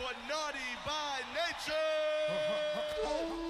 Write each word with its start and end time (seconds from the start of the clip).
for 0.00 0.14
Naughty 0.28 0.72
by 0.86 1.20
Nature. 1.36 1.76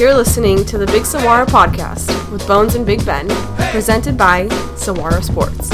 You're 0.00 0.14
listening 0.14 0.64
to 0.64 0.78
the 0.78 0.86
Big 0.86 1.02
Sawara 1.02 1.44
podcast 1.44 2.32
with 2.32 2.46
Bones 2.48 2.74
and 2.74 2.86
Big 2.86 3.04
Ben, 3.04 3.28
presented 3.70 4.16
by 4.16 4.46
Sawara 4.78 5.22
Sports. 5.22 5.68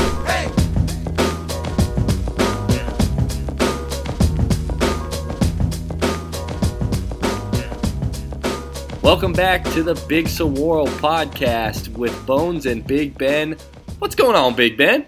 Welcome 9.01 9.33
back 9.33 9.63
to 9.67 9.85
the 9.85 9.95
Big 10.09 10.27
Sawara 10.27 10.89
podcast 10.99 11.97
with 11.97 12.27
Bones 12.27 12.67
and 12.67 12.85
Big 12.85 13.17
Ben. 13.17 13.57
What's 14.01 14.17
going 14.17 14.35
on, 14.35 14.57
Big 14.57 14.77
Ben? 14.77 15.07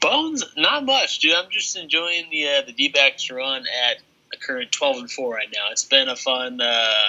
Bones, 0.00 0.42
not 0.56 0.86
much, 0.86 1.18
dude. 1.18 1.34
I'm 1.34 1.50
just 1.50 1.76
enjoying 1.76 2.30
the 2.30 2.48
uh, 2.48 2.62
the 2.66 2.72
D-backs 2.72 3.30
run 3.30 3.66
at 3.90 3.98
a 4.32 4.38
current 4.38 4.72
12 4.72 4.96
and 4.96 5.10
four 5.10 5.34
right 5.34 5.48
now. 5.54 5.66
It's 5.70 5.84
been 5.84 6.08
a 6.08 6.16
fun 6.16 6.62
uh, 6.62 7.08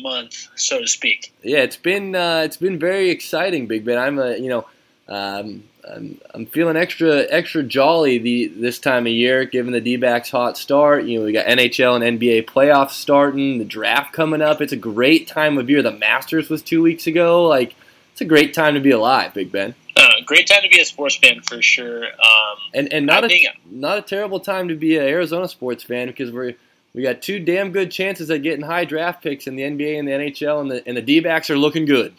month, 0.00 0.48
so 0.56 0.80
to 0.80 0.86
speak. 0.86 1.32
Yeah, 1.42 1.58
it's 1.58 1.76
been 1.76 2.14
uh, 2.14 2.42
it's 2.44 2.56
been 2.56 2.78
very 2.78 3.10
exciting, 3.10 3.66
Big 3.66 3.84
Ben. 3.84 3.98
I'm 3.98 4.18
a 4.18 4.36
you 4.36 4.48
know 4.48 4.66
um, 5.08 5.62
I'm, 5.88 6.20
I'm 6.34 6.46
feeling 6.46 6.76
extra 6.76 7.24
extra 7.30 7.62
jolly 7.62 8.18
the 8.18 8.48
this 8.48 8.78
time 8.78 9.06
of 9.06 9.12
year, 9.12 9.44
given 9.44 9.72
the 9.72 9.80
D-backs 9.80 10.30
hot 10.30 10.58
start. 10.58 11.04
You 11.04 11.20
know, 11.20 11.24
we 11.24 11.32
got 11.32 11.46
NHL 11.46 12.04
and 12.04 12.20
NBA 12.20 12.46
playoffs 12.46 12.90
starting, 12.90 13.58
the 13.58 13.64
draft 13.64 14.12
coming 14.12 14.42
up. 14.42 14.60
It's 14.60 14.72
a 14.72 14.76
great 14.76 15.28
time 15.28 15.58
of 15.58 15.70
year. 15.70 15.82
The 15.82 15.92
Masters 15.92 16.48
was 16.50 16.60
two 16.62 16.82
weeks 16.82 17.06
ago. 17.06 17.46
Like, 17.46 17.74
it's 18.12 18.20
a 18.20 18.24
great 18.24 18.52
time 18.52 18.74
to 18.74 18.80
be 18.80 18.90
alive, 18.90 19.32
Big 19.34 19.52
Ben. 19.52 19.74
Uh, 19.96 20.08
great 20.26 20.46
time 20.48 20.62
to 20.62 20.68
be 20.68 20.80
a 20.80 20.84
sports 20.84 21.16
fan 21.16 21.40
for 21.42 21.62
sure. 21.62 22.04
Um, 22.04 22.58
And 22.74 22.92
and 22.92 23.06
not 23.06 23.22
I 23.22 23.26
a 23.26 23.28
think- 23.30 23.46
not 23.70 23.98
a 23.98 24.02
terrible 24.02 24.40
time 24.40 24.68
to 24.68 24.74
be 24.74 24.96
an 24.96 25.04
Arizona 25.04 25.46
sports 25.48 25.84
fan 25.84 26.08
because 26.08 26.32
we're 26.32 26.54
we 26.96 27.02
got 27.02 27.20
two 27.20 27.38
damn 27.38 27.72
good 27.72 27.90
chances 27.90 28.30
at 28.30 28.42
getting 28.42 28.64
high 28.64 28.86
draft 28.86 29.22
picks 29.22 29.46
in 29.46 29.54
the 29.54 29.62
NBA 29.62 29.98
and 29.98 30.08
the 30.08 30.12
NHL, 30.12 30.62
and 30.62 30.70
the 30.70 30.88
and 30.88 30.96
the 30.96 31.02
D-backs 31.02 31.50
are 31.50 31.58
looking 31.58 31.84
good. 31.84 32.14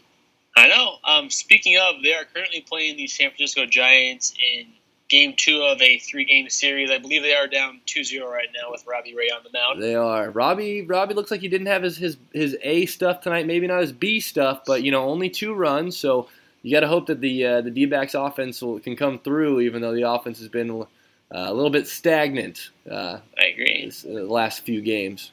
I 0.55 0.67
know. 0.67 0.97
Um, 1.03 1.29
speaking 1.31 1.77
of, 1.77 2.03
they 2.03 2.13
are 2.13 2.25
currently 2.31 2.61
playing 2.61 2.95
the 2.95 3.07
San 3.07 3.31
Francisco 3.31 3.65
Giants 3.65 4.35
in 4.55 4.67
Game 5.09 5.33
Two 5.35 5.63
of 5.63 5.81
a 5.81 5.97
three-game 5.97 6.49
series. 6.49 6.91
I 6.91 6.99
believe 6.99 7.23
they 7.23 7.33
are 7.33 7.47
down 7.47 7.81
2-0 7.87 8.23
right 8.31 8.47
now 8.53 8.69
with 8.69 8.85
Robbie 8.85 9.15
Ray 9.15 9.29
on 9.29 9.41
the 9.43 9.49
mound. 9.51 9.81
They 9.81 9.95
are. 9.95 10.29
Robbie 10.29 10.83
Robbie 10.83 11.15
looks 11.15 11.31
like 11.31 11.41
he 11.41 11.47
didn't 11.47 11.67
have 11.67 11.81
his 11.81 11.97
his, 11.97 12.17
his 12.31 12.55
A 12.61 12.85
stuff 12.85 13.21
tonight. 13.21 13.47
Maybe 13.47 13.65
not 13.65 13.81
his 13.81 13.91
B 13.91 14.19
stuff, 14.19 14.61
but 14.67 14.83
you 14.83 14.91
know 14.91 15.09
only 15.09 15.31
two 15.31 15.55
runs. 15.55 15.97
So 15.97 16.29
you 16.61 16.71
got 16.71 16.81
to 16.81 16.87
hope 16.87 17.07
that 17.07 17.19
the 17.19 17.45
uh, 17.45 17.61
the 17.61 17.71
D-backs 17.71 18.13
offense 18.13 18.61
will, 18.61 18.79
can 18.79 18.95
come 18.95 19.17
through, 19.17 19.61
even 19.61 19.81
though 19.81 19.95
the 19.95 20.07
offense 20.07 20.37
has 20.37 20.49
been 20.49 20.85
a 21.31 21.53
little 21.53 21.69
bit 21.69 21.87
stagnant 21.87 22.69
uh, 22.89 23.19
I 23.39 23.45
agree. 23.47 23.85
this, 23.85 24.05
uh, 24.05 24.09
last 24.09 24.61
few 24.61 24.81
games. 24.81 25.31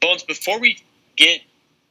Bones, 0.00 0.22
before 0.22 0.58
we 0.60 0.78
get 1.16 1.40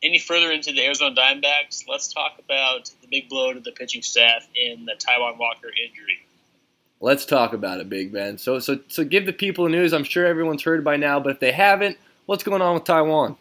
any 0.03 0.19
further 0.19 0.51
into 0.51 0.71
the 0.71 0.83
Arizona 0.85 1.15
Diamondbacks, 1.15 1.85
let's 1.87 2.11
talk 2.11 2.39
about 2.39 2.91
the 3.01 3.07
big 3.07 3.29
blow 3.29 3.53
to 3.53 3.59
the 3.59 3.71
pitching 3.71 4.01
staff 4.01 4.47
in 4.55 4.85
the 4.85 4.93
Taijuan 4.93 5.37
Walker 5.37 5.67
injury. 5.69 6.25
Let's 6.99 7.25
talk 7.25 7.53
about 7.53 7.79
it, 7.79 7.89
Big 7.89 8.11
Ben. 8.11 8.37
So 8.37 8.59
so 8.59 8.79
so 8.87 9.03
give 9.03 9.25
the 9.25 9.33
people 9.33 9.65
the 9.65 9.71
news. 9.71 9.91
I'm 9.91 10.03
sure 10.03 10.25
everyone's 10.25 10.61
heard 10.61 10.83
by 10.83 10.97
now, 10.97 11.19
but 11.19 11.31
if 11.31 11.39
they 11.39 11.51
haven't, 11.51 11.97
what's 12.27 12.43
going 12.43 12.61
on 12.61 12.75
with 12.75 12.83
Taijuan? 12.83 13.37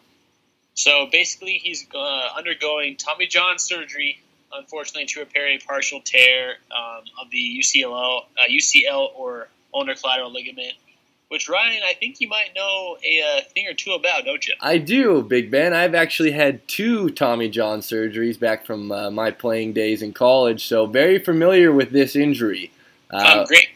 So 0.73 1.07
basically, 1.11 1.59
he's 1.63 1.85
uh, 1.93 2.29
undergoing 2.35 2.95
Tommy 2.97 3.27
John 3.27 3.59
surgery, 3.59 4.19
unfortunately, 4.51 5.05
to 5.07 5.19
repair 5.19 5.47
a 5.47 5.59
partial 5.59 6.01
tear 6.03 6.55
um, 6.71 7.03
of 7.21 7.29
the 7.29 7.59
UCL, 7.59 8.21
uh, 8.21 8.49
UCL 8.49 9.09
or 9.15 9.47
ulnar 9.73 9.95
collateral 9.95 10.31
ligament, 10.31 10.73
which 11.29 11.47
Ryan, 11.49 11.81
I 11.85 11.93
think 11.93 12.19
you 12.19 12.27
might 12.27 12.49
know 12.55 12.97
a 13.05 13.21
uh, 13.21 13.41
thing 13.53 13.67
or 13.67 13.73
two 13.73 13.91
about, 13.91 14.25
don't 14.25 14.45
you? 14.45 14.53
I 14.59 14.77
do, 14.77 15.21
Big 15.21 15.49
Ben. 15.49 15.73
I've 15.73 15.95
actually 15.95 16.31
had 16.31 16.67
two 16.67 17.09
Tommy 17.11 17.49
John 17.49 17.79
surgeries 17.79 18.39
back 18.39 18.65
from 18.65 18.91
uh, 18.91 19.09
my 19.11 19.31
playing 19.31 19.73
days 19.73 20.01
in 20.01 20.13
college, 20.13 20.67
so 20.67 20.85
very 20.85 21.19
familiar 21.19 21.71
with 21.71 21.91
this 21.91 22.15
injury. 22.15 22.71
Uh, 23.11 23.39
um, 23.41 23.45
great. 23.45 23.67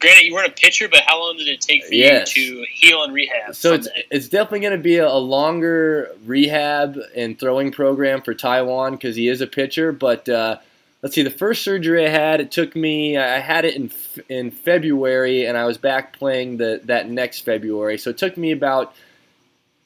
Granted, 0.00 0.24
you 0.24 0.32
weren't 0.32 0.48
a 0.48 0.52
pitcher, 0.52 0.88
but 0.88 1.00
how 1.06 1.20
long 1.20 1.36
did 1.36 1.46
it 1.46 1.60
take 1.60 1.84
for 1.84 1.92
Yes. 1.92 2.34
you 2.34 2.64
to 2.64 2.70
heal 2.72 3.02
and 3.02 3.12
rehab? 3.12 3.54
so 3.54 3.74
it's 3.74 3.86
that? 3.86 4.04
it's 4.10 4.28
definitely 4.28 4.60
going 4.60 4.72
to 4.72 4.82
be 4.82 4.96
a, 4.96 5.06
a 5.06 5.18
longer 5.18 6.10
rehab 6.24 6.98
and 7.14 7.38
throwing 7.38 7.70
program 7.70 8.22
for 8.22 8.34
Taijuan 8.34 8.92
because 8.92 9.14
he 9.14 9.28
is 9.28 9.42
a 9.42 9.46
pitcher. 9.46 9.92
But 9.92 10.26
uh, 10.26 10.56
let's 11.02 11.14
see, 11.14 11.22
the 11.22 11.30
first 11.30 11.62
surgery 11.62 12.06
I 12.06 12.10
had, 12.10 12.40
it 12.40 12.50
took 12.50 12.76
me. 12.76 13.16
I 13.16 13.38
had 13.38 13.64
it 13.64 13.76
in 13.76 13.90
in 14.28 14.50
February, 14.50 15.46
and 15.46 15.56
I 15.56 15.64
was 15.64 15.78
back 15.78 16.18
playing 16.18 16.58
the 16.58 16.80
that 16.84 17.08
next 17.08 17.40
February. 17.40 17.98
So 17.98 18.10
it 18.10 18.18
took 18.18 18.36
me 18.36 18.52
about 18.52 18.94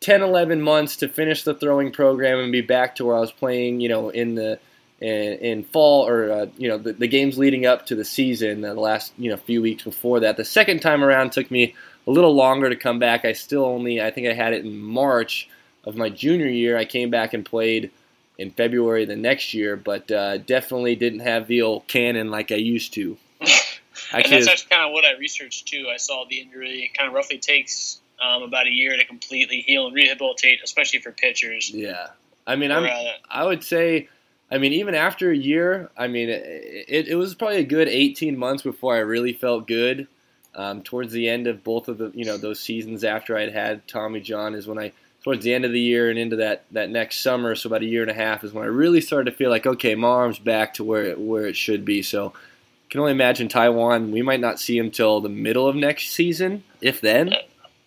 10, 0.00 0.22
11 0.22 0.60
months 0.60 0.96
to 0.96 1.08
finish 1.08 1.44
the 1.44 1.54
throwing 1.54 1.90
program 1.90 2.38
and 2.38 2.52
be 2.52 2.60
back 2.60 2.96
to 2.96 3.04
where 3.04 3.16
I 3.16 3.20
was 3.20 3.32
playing. 3.32 3.80
You 3.80 3.88
know, 3.88 4.08
in 4.10 4.34
the 4.34 4.58
in, 5.00 5.32
in 5.38 5.64
fall 5.64 6.06
or 6.06 6.30
uh, 6.30 6.46
you 6.56 6.68
know 6.68 6.78
the, 6.78 6.92
the 6.92 7.08
games 7.08 7.38
leading 7.38 7.66
up 7.66 7.86
to 7.86 7.94
the 7.94 8.04
season, 8.04 8.62
the 8.62 8.74
last 8.74 9.12
you 9.18 9.30
know 9.30 9.36
few 9.36 9.62
weeks 9.62 9.84
before 9.84 10.20
that. 10.20 10.36
The 10.36 10.44
second 10.44 10.80
time 10.80 11.04
around 11.04 11.32
took 11.32 11.50
me 11.50 11.74
a 12.06 12.10
little 12.10 12.34
longer 12.34 12.68
to 12.68 12.76
come 12.76 12.98
back. 12.98 13.24
I 13.24 13.32
still 13.32 13.64
only 13.64 14.00
I 14.00 14.10
think 14.10 14.26
I 14.28 14.32
had 14.32 14.52
it 14.52 14.64
in 14.64 14.78
March 14.78 15.48
of 15.84 15.96
my 15.96 16.08
junior 16.08 16.48
year. 16.48 16.76
I 16.76 16.84
came 16.84 17.10
back 17.10 17.34
and 17.34 17.44
played 17.44 17.90
in 18.38 18.50
February 18.50 19.04
the 19.04 19.16
next 19.16 19.54
year, 19.54 19.76
but 19.76 20.10
uh, 20.10 20.38
definitely 20.38 20.96
didn't 20.96 21.20
have 21.20 21.46
the 21.46 21.62
old 21.62 21.86
cannon 21.86 22.30
like 22.30 22.50
I 22.50 22.56
used 22.56 22.94
to. 22.94 23.16
and 23.40 24.24
that's 24.24 24.48
actually 24.48 24.68
kind 24.70 24.86
of 24.86 24.92
what 24.92 25.04
I 25.04 25.16
researched 25.18 25.68
too. 25.68 25.88
I 25.92 25.96
saw 25.96 26.24
the 26.28 26.40
injury 26.40 26.84
it 26.84 26.98
kind 26.98 27.08
of 27.08 27.14
roughly 27.14 27.38
takes 27.38 28.00
um, 28.20 28.42
about 28.42 28.66
a 28.66 28.70
year 28.70 28.96
to 28.96 29.04
completely 29.04 29.60
heal 29.60 29.86
and 29.86 29.94
rehabilitate, 29.94 30.60
especially 30.62 31.00
for 31.00 31.12
pitchers. 31.12 31.70
yeah. 31.70 32.08
I 32.46 32.56
mean, 32.56 32.70
I'm 32.70 32.84
uh, 32.84 33.12
I 33.30 33.44
would 33.44 33.64
say, 33.64 34.08
I 34.50 34.58
mean, 34.58 34.74
even 34.74 34.94
after 34.94 35.30
a 35.30 35.36
year, 35.36 35.90
I 35.96 36.08
mean, 36.08 36.28
it, 36.28 36.84
it, 36.88 37.08
it 37.08 37.14
was 37.14 37.34
probably 37.34 37.58
a 37.58 37.64
good 37.64 37.88
18 37.88 38.36
months 38.36 38.62
before 38.62 38.94
I 38.94 38.98
really 38.98 39.32
felt 39.32 39.66
good. 39.66 40.08
Um, 40.56 40.82
towards 40.82 41.12
the 41.12 41.28
end 41.28 41.48
of 41.48 41.64
both 41.64 41.88
of 41.88 41.98
the, 41.98 42.12
you 42.14 42.24
know, 42.24 42.36
those 42.36 42.60
seasons 42.60 43.02
after 43.02 43.36
I'd 43.36 43.52
had 43.52 43.88
Tommy 43.88 44.20
John 44.20 44.54
is 44.54 44.68
when 44.68 44.78
I, 44.78 44.92
towards 45.24 45.42
the 45.42 45.54
end 45.54 45.64
of 45.64 45.72
the 45.72 45.80
year 45.80 46.10
and 46.10 46.18
into 46.18 46.36
that, 46.36 46.64
that 46.70 46.90
next 46.90 47.20
summer, 47.20 47.54
so 47.54 47.68
about 47.68 47.80
a 47.80 47.86
year 47.86 48.02
and 48.02 48.10
a 48.10 48.14
half 48.14 48.44
is 48.44 48.52
when 48.52 48.62
I 48.62 48.68
really 48.68 49.00
started 49.00 49.30
to 49.30 49.36
feel 49.36 49.48
like, 49.48 49.66
okay, 49.66 49.94
my 49.94 50.06
arm's 50.06 50.38
back 50.38 50.74
to 50.74 50.84
where 50.84 51.02
it, 51.02 51.18
where 51.18 51.46
it 51.46 51.56
should 51.56 51.84
be. 51.84 52.02
So, 52.02 52.34
I 52.34 52.90
can 52.90 53.00
only 53.00 53.12
imagine 53.12 53.48
Taijuan. 53.48 54.10
We 54.10 54.22
might 54.22 54.40
not 54.40 54.60
see 54.60 54.78
him 54.78 54.90
till 54.90 55.20
the 55.20 55.30
middle 55.30 55.66
of 55.66 55.74
next 55.74 56.10
season, 56.10 56.62
if 56.82 57.00
then. 57.00 57.34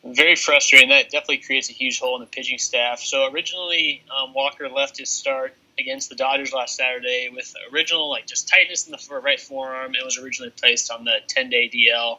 very 0.03 0.35
frustrating. 0.35 0.89
That 0.89 1.11
definitely 1.11 1.37
creates 1.37 1.69
a 1.69 1.73
huge 1.73 1.99
hole 1.99 2.15
in 2.15 2.21
the 2.21 2.27
pitching 2.27 2.57
staff. 2.57 2.99
So 2.99 3.31
originally, 3.31 4.01
um, 4.11 4.33
Walker 4.33 4.67
left 4.67 4.97
his 4.97 5.09
start 5.09 5.53
against 5.79 6.09
the 6.09 6.15
Dodgers 6.15 6.51
last 6.51 6.75
Saturday 6.75 7.29
with 7.33 7.53
original 7.71 8.09
like 8.09 8.25
just 8.25 8.49
tightness 8.49 8.87
in 8.87 8.91
the 8.91 9.21
right 9.21 9.39
forearm. 9.39 9.93
It 9.93 10.03
was 10.03 10.17
originally 10.17 10.51
placed 10.51 10.91
on 10.91 11.05
the 11.05 11.17
10 11.27 11.49
day 11.51 11.69
DL. 11.69 12.17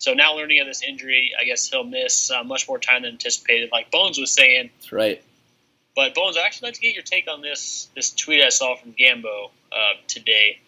So 0.00 0.14
now 0.14 0.34
learning 0.34 0.60
of 0.60 0.66
this 0.66 0.82
injury, 0.82 1.32
I 1.38 1.44
guess 1.44 1.68
he'll 1.68 1.84
miss 1.84 2.30
uh, 2.30 2.42
much 2.42 2.66
more 2.66 2.78
time 2.78 3.02
than 3.02 3.12
anticipated. 3.12 3.68
Like 3.70 3.90
Bones 3.90 4.18
was 4.18 4.32
saying, 4.32 4.70
That's 4.78 4.92
right. 4.92 5.22
But 5.94 6.14
Bones, 6.14 6.38
I'd 6.38 6.46
actually 6.46 6.68
like 6.68 6.74
to 6.76 6.80
get 6.80 6.94
your 6.94 7.04
take 7.04 7.28
on 7.28 7.42
this 7.42 7.88
this 7.94 8.10
tweet 8.10 8.42
I 8.42 8.48
saw 8.48 8.76
from 8.76 8.94
Gambo 8.94 9.50
uh, 9.70 9.76
today. 10.08 10.58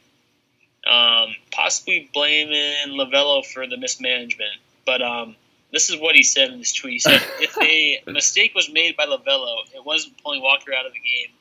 Um, 0.87 1.35
possibly 1.51 2.11
blaming 2.13 2.89
Lovullo 2.89 3.45
for 3.47 3.67
the 3.67 3.77
mismanagement, 3.79 4.57
but 4.85 5.01
um, 5.01 5.37
this 5.73 5.89
is 5.89 5.97
what 5.97 6.17
he 6.17 6.25
said 6.25 6.51
in 6.51 6.59
this 6.59 6.73
tweet. 6.73 6.95
He 6.95 6.99
said, 6.99 7.23
"If 7.41 7.57
a 7.57 8.11
mistake 8.11 8.55
was 8.55 8.71
made 8.71 8.97
by 8.97 9.07
Lovullo, 9.07 9.59
it 9.75 9.85
wasn't 9.85 10.23
pulling 10.23 10.43
Walker 10.43 10.75
out 10.75 10.85
of 10.85 10.93
the 10.93 10.99
game. 10.99 11.33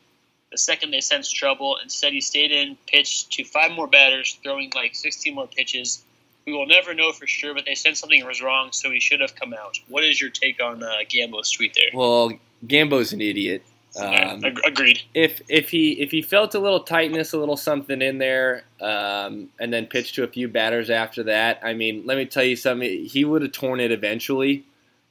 The 0.52 0.58
second 0.58 0.92
they 0.92 1.02
sensed 1.02 1.36
trouble, 1.36 1.78
instead 1.82 2.14
he 2.14 2.22
stayed 2.22 2.52
in, 2.52 2.78
pitched 2.88 3.32
to 3.34 3.44
five 3.44 3.72
more 3.72 3.88
batters, 3.88 4.38
throwing 4.44 4.72
like 4.76 4.96
16 4.96 5.34
more 5.34 5.48
pitches. 5.48 6.04
We 6.46 6.54
will 6.54 6.66
never 6.66 6.94
know 6.94 7.12
for 7.12 7.28
sure, 7.28 7.54
but 7.54 7.66
they 7.66 7.76
said 7.76 7.98
something 7.98 8.26
was 8.26 8.42
wrong, 8.42 8.70
so 8.72 8.90
he 8.90 9.00
should 9.00 9.22
have 9.22 9.36
come 9.36 9.54
out. 9.54 9.80
What 9.88 10.04
is 10.04 10.20
your 10.20 10.30
take 10.30 10.62
on 10.62 10.82
uh, 10.82 10.90
Gambo's 11.08 11.52
tweet 11.52 11.76
there? 11.76 11.90
Well, 11.94 12.32
Gambo's 12.66 13.14
an 13.14 13.22
idiot. 13.22 13.64
Um, 14.00 14.46
Ag- 14.46 14.62
agreed. 14.66 15.02
if 15.14 15.42
if 15.50 15.70
he 15.70 16.00
if 16.00 16.12
he 16.12 16.22
felt 16.22 16.56
a 16.56 16.60
little 16.60 16.80
tightness, 16.80 17.34
a 17.34 17.38
little 17.38 17.58
something 17.58 18.02
in 18.02 18.20
there, 18.20 18.64
um, 18.80 19.50
and 19.60 19.72
then 19.72 19.86
pitched 19.86 20.16
to 20.16 20.24
a 20.24 20.28
few 20.28 20.48
batters 20.48 20.90
after 20.90 21.24
that, 21.24 21.60
I 21.62 21.74
mean, 21.74 22.04
let 22.06 22.18
me 22.18 22.26
tell 22.26 22.44
you 22.44 22.56
something. 22.56 23.06
He 23.06 23.26
would 23.26 23.42
have 23.42 23.52
torn 23.52 23.82
it 23.82 23.92
eventually. 23.92 24.64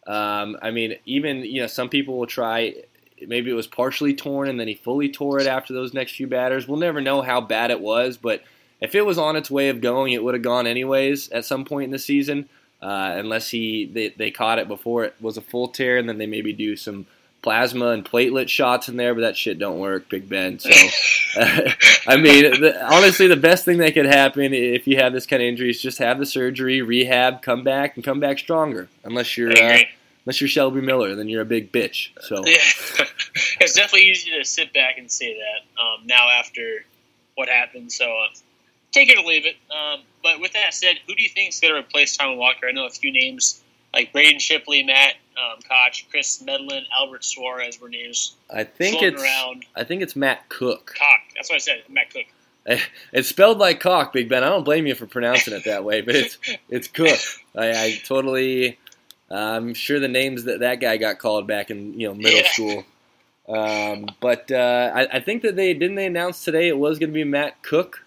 Um, 0.07 0.57
I 0.63 0.71
mean, 0.71 0.97
even 1.05 1.45
you 1.45 1.61
know, 1.61 1.67
some 1.67 1.91
people 1.91 2.19
will 2.19 2.27
try 2.27 2.75
maybe 3.27 3.51
it 3.51 3.55
was 3.55 3.67
partially 3.67 4.15
torn 4.15 4.49
and 4.49 4.59
then 4.59 4.69
he 4.69 4.75
fully 4.75 5.11
tore 5.11 5.39
it 5.41 5.47
after 5.47 5.75
those 5.75 5.93
next 5.93 6.13
few 6.13 6.27
batters. 6.27 6.67
We'll 6.67 6.79
never 6.79 7.01
know 7.01 7.23
how 7.23 7.41
bad 7.41 7.71
it 7.71 7.81
was, 7.81 8.17
but 8.17 8.43
if 8.81 8.95
it 8.95 9.03
was 9.03 9.19
on 9.19 9.37
its 9.37 9.51
way 9.51 9.69
of 9.69 9.81
going, 9.81 10.13
it 10.13 10.23
would 10.23 10.35
have 10.35 10.43
gone 10.43 10.67
anyways 10.67 11.31
at 11.31 11.45
some 11.45 11.65
point 11.65 11.85
in 11.85 11.91
the 11.91 11.99
season, 11.99 12.49
uh, 12.83 13.15
unless 13.17 13.51
he 13.51 13.87
they, 13.87 14.09
they 14.09 14.31
caught 14.31 14.59
it 14.59 14.69
before 14.69 15.05
it 15.05 15.15
was 15.21 15.37
a 15.37 15.43
full 15.43 15.69
tear, 15.69 15.99
and 15.99 16.09
then 16.09 16.19
they 16.19 16.27
maybe 16.27 16.53
do 16.53 16.77
some 16.77 17.07
plasma 17.43 17.89
and 17.89 18.05
platelet 18.05 18.49
shots 18.49 18.89
in 18.89 18.97
there, 18.97 19.15
but 19.15 19.23
that 19.23 19.37
shit 19.37 19.59
don't 19.59 19.79
work, 19.79 20.09
Big 20.09 20.29
Ben. 20.29 20.59
So, 20.59 20.71
uh, 21.41 21.73
I 22.07 22.17
mean, 22.17 22.61
the, 22.61 22.87
honestly, 22.93 23.27
the 23.27 23.37
best 23.37 23.65
thing 23.65 23.79
that 23.79 23.95
could 23.95 24.07
happen 24.07 24.53
if 24.53 24.87
you 24.87 24.97
have 24.97 25.13
this 25.13 25.27
kind 25.27 25.43
of 25.43 25.49
injury 25.49 25.71
is 25.71 25.81
just 25.81 25.99
have 25.99 26.19
the 26.19 26.27
surgery, 26.27 26.83
rehab, 26.83 27.43
come 27.43 27.65
back, 27.65 27.97
and 27.97 28.05
come 28.05 28.21
back 28.21 28.39
stronger. 28.39 28.89
Unless 29.05 29.37
you're 29.37 29.53
uh, 29.53 29.79
unless 30.25 30.41
you're 30.41 30.49
Shelby 30.49 30.81
Miller, 30.81 31.15
then 31.15 31.29
you're 31.29 31.43
a 31.43 31.47
big 31.47 31.73
bitch. 31.73 32.11
So, 32.21 32.37
yeah. 32.47 32.59
it's 33.61 33.75
definitely 33.75 34.11
easy 34.11 34.31
to 34.39 34.45
sit 34.45 34.73
back 34.73 34.99
and 34.99 35.11
say 35.11 35.35
that 35.35 35.83
um, 35.83 36.07
now 36.07 36.29
after 36.39 36.85
what 37.35 37.49
happened. 37.49 37.93
So, 37.93 38.05
uh, 38.05 38.29
take 38.93 39.09
it 39.09 39.19
or 39.19 39.27
leave 39.27 39.47
it. 39.47 39.57
Um, 39.71 40.01
but 40.23 40.41
with 40.41 40.53
that 40.53 40.75
said, 40.75 40.97
who 41.07 41.15
do 41.15 41.23
you 41.23 41.29
think 41.29 41.51
is 41.51 41.61
going 41.61 41.75
to 41.75 41.81
replace 41.81 42.17
Tom 42.17 42.37
Walker? 42.37 42.67
I 42.69 42.73
know 42.73 42.87
a 42.87 42.91
few 42.91 43.13
names 43.13 43.63
like 43.93 44.13
Braden 44.13 44.39
Shipley, 44.39 44.83
Matt 44.83 45.15
um, 45.37 45.59
Koch, 45.63 46.07
Kris 46.11 46.43
Medlen, 46.43 46.85
Albert 46.99 47.25
Suarez 47.25 47.81
were 47.81 47.89
names. 47.89 48.35
I 48.53 48.65
think 48.65 49.03
it's 49.03 49.21
around. 49.21 49.65
I 49.75 49.85
think 49.85 50.03
it's 50.03 50.15
Matt 50.15 50.49
Cook. 50.49 50.95
Cock. 50.99 51.21
That's 51.35 51.51
what 51.51 51.57
I 51.57 51.59
said. 51.59 51.83
Matt 51.89 52.11
Cook. 52.13 52.27
It's 53.13 53.29
spelled 53.29 53.59
like 53.59 53.81
cock, 53.81 54.13
Big 54.13 54.29
Ben. 54.29 54.45
I 54.45 54.49
don't 54.49 54.65
blame 54.65 54.87
you 54.87 54.95
for 54.95 55.07
pronouncing 55.07 55.55
it 55.55 55.65
that 55.65 55.83
way, 55.83 56.03
but 56.03 56.15
it's 56.15 56.39
it's 56.69 56.89
Cook. 56.89 57.19
I, 57.57 57.71
I 57.71 58.01
totally. 58.05 58.79
I'm 59.31 59.75
sure 59.75 60.01
the 60.01 60.09
names 60.09 60.45
that 60.45 60.61
that 60.61 60.81
guy 60.81 60.97
got 60.97 61.19
called 61.19 61.47
back 61.47 61.71
in 61.71 61.99
you 61.99 62.09
know 62.09 62.15
middle 62.15 62.41
yeah. 62.41 62.53
school. 62.53 62.85
Um, 63.49 64.07
but 64.21 64.53
uh, 64.53 64.93
I, 64.95 65.17
I, 65.17 65.21
think 65.21 65.43
that 65.43 65.57
they 65.57 65.75
didn't 65.75 65.97
they 65.97 66.07
announce 66.07 66.45
today 66.45 66.69
it 66.69 66.79
was 66.79 67.01
going 67.01 67.11
to 67.11 67.15
be 67.15 67.25
Matt 67.25 67.61
Cook. 67.65 68.05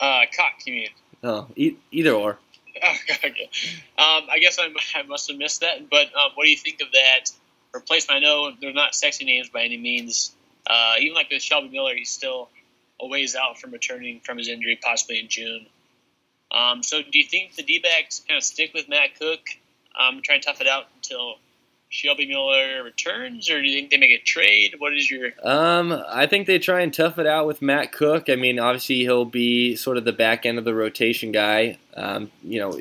Uh, 0.00 0.22
cock, 0.36 0.54
you 0.66 0.74
mean? 0.74 0.88
Oh, 1.22 1.48
e- 1.56 1.76
either 1.90 2.12
or. 2.12 2.38
okay. 3.24 3.50
Um, 3.98 4.24
I 4.30 4.38
guess 4.40 4.58
I, 4.58 4.68
I, 4.94 5.02
must 5.02 5.28
have 5.28 5.38
missed 5.38 5.60
that. 5.60 5.90
But 5.90 6.06
um, 6.14 6.32
what 6.34 6.44
do 6.44 6.50
you 6.50 6.56
think 6.56 6.80
of 6.80 6.92
that 6.92 7.30
replacement? 7.72 8.18
I 8.18 8.20
know 8.20 8.52
they're 8.60 8.72
not 8.72 8.94
sexy 8.94 9.24
names 9.24 9.48
by 9.48 9.62
any 9.62 9.76
means. 9.76 10.32
Uh, 10.66 10.94
even 11.00 11.14
like 11.14 11.30
with 11.30 11.42
Shelby 11.42 11.68
Miller, 11.68 11.94
he's 11.94 12.10
still 12.10 12.48
a 13.00 13.06
ways 13.06 13.34
out 13.34 13.58
from 13.58 13.72
returning 13.72 14.20
from 14.20 14.38
his 14.38 14.48
injury, 14.48 14.78
possibly 14.80 15.20
in 15.20 15.28
June. 15.28 15.66
Um, 16.50 16.82
so 16.82 17.02
do 17.02 17.18
you 17.18 17.24
think 17.24 17.54
the 17.54 17.62
D-backs 17.62 18.22
kind 18.26 18.38
of 18.38 18.44
stick 18.44 18.72
with 18.74 18.88
Matt 18.88 19.18
Cook, 19.18 19.40
um, 19.98 20.20
try 20.22 20.36
and 20.36 20.44
tough 20.44 20.60
it 20.60 20.66
out 20.66 20.86
until 20.96 21.36
Shelby 21.90 22.26
Miller 22.26 22.82
returns, 22.84 23.48
or 23.48 23.62
do 23.62 23.68
you 23.68 23.78
think 23.78 23.90
they 23.90 23.96
make 23.96 24.10
a 24.10 24.22
trade? 24.22 24.74
What 24.78 24.92
is 24.92 25.10
your? 25.10 25.30
Um, 25.42 26.02
I 26.08 26.26
think 26.26 26.46
they 26.46 26.58
try 26.58 26.82
and 26.82 26.92
tough 26.92 27.18
it 27.18 27.26
out 27.26 27.46
with 27.46 27.62
Matt 27.62 27.92
Cook. 27.92 28.28
I 28.28 28.36
mean, 28.36 28.58
obviously 28.58 28.96
he'll 28.96 29.24
be 29.24 29.74
sort 29.74 29.96
of 29.96 30.04
the 30.04 30.12
back 30.12 30.44
end 30.44 30.58
of 30.58 30.64
the 30.64 30.74
rotation 30.74 31.32
guy. 31.32 31.78
Um, 31.96 32.30
you 32.42 32.60
know, 32.60 32.78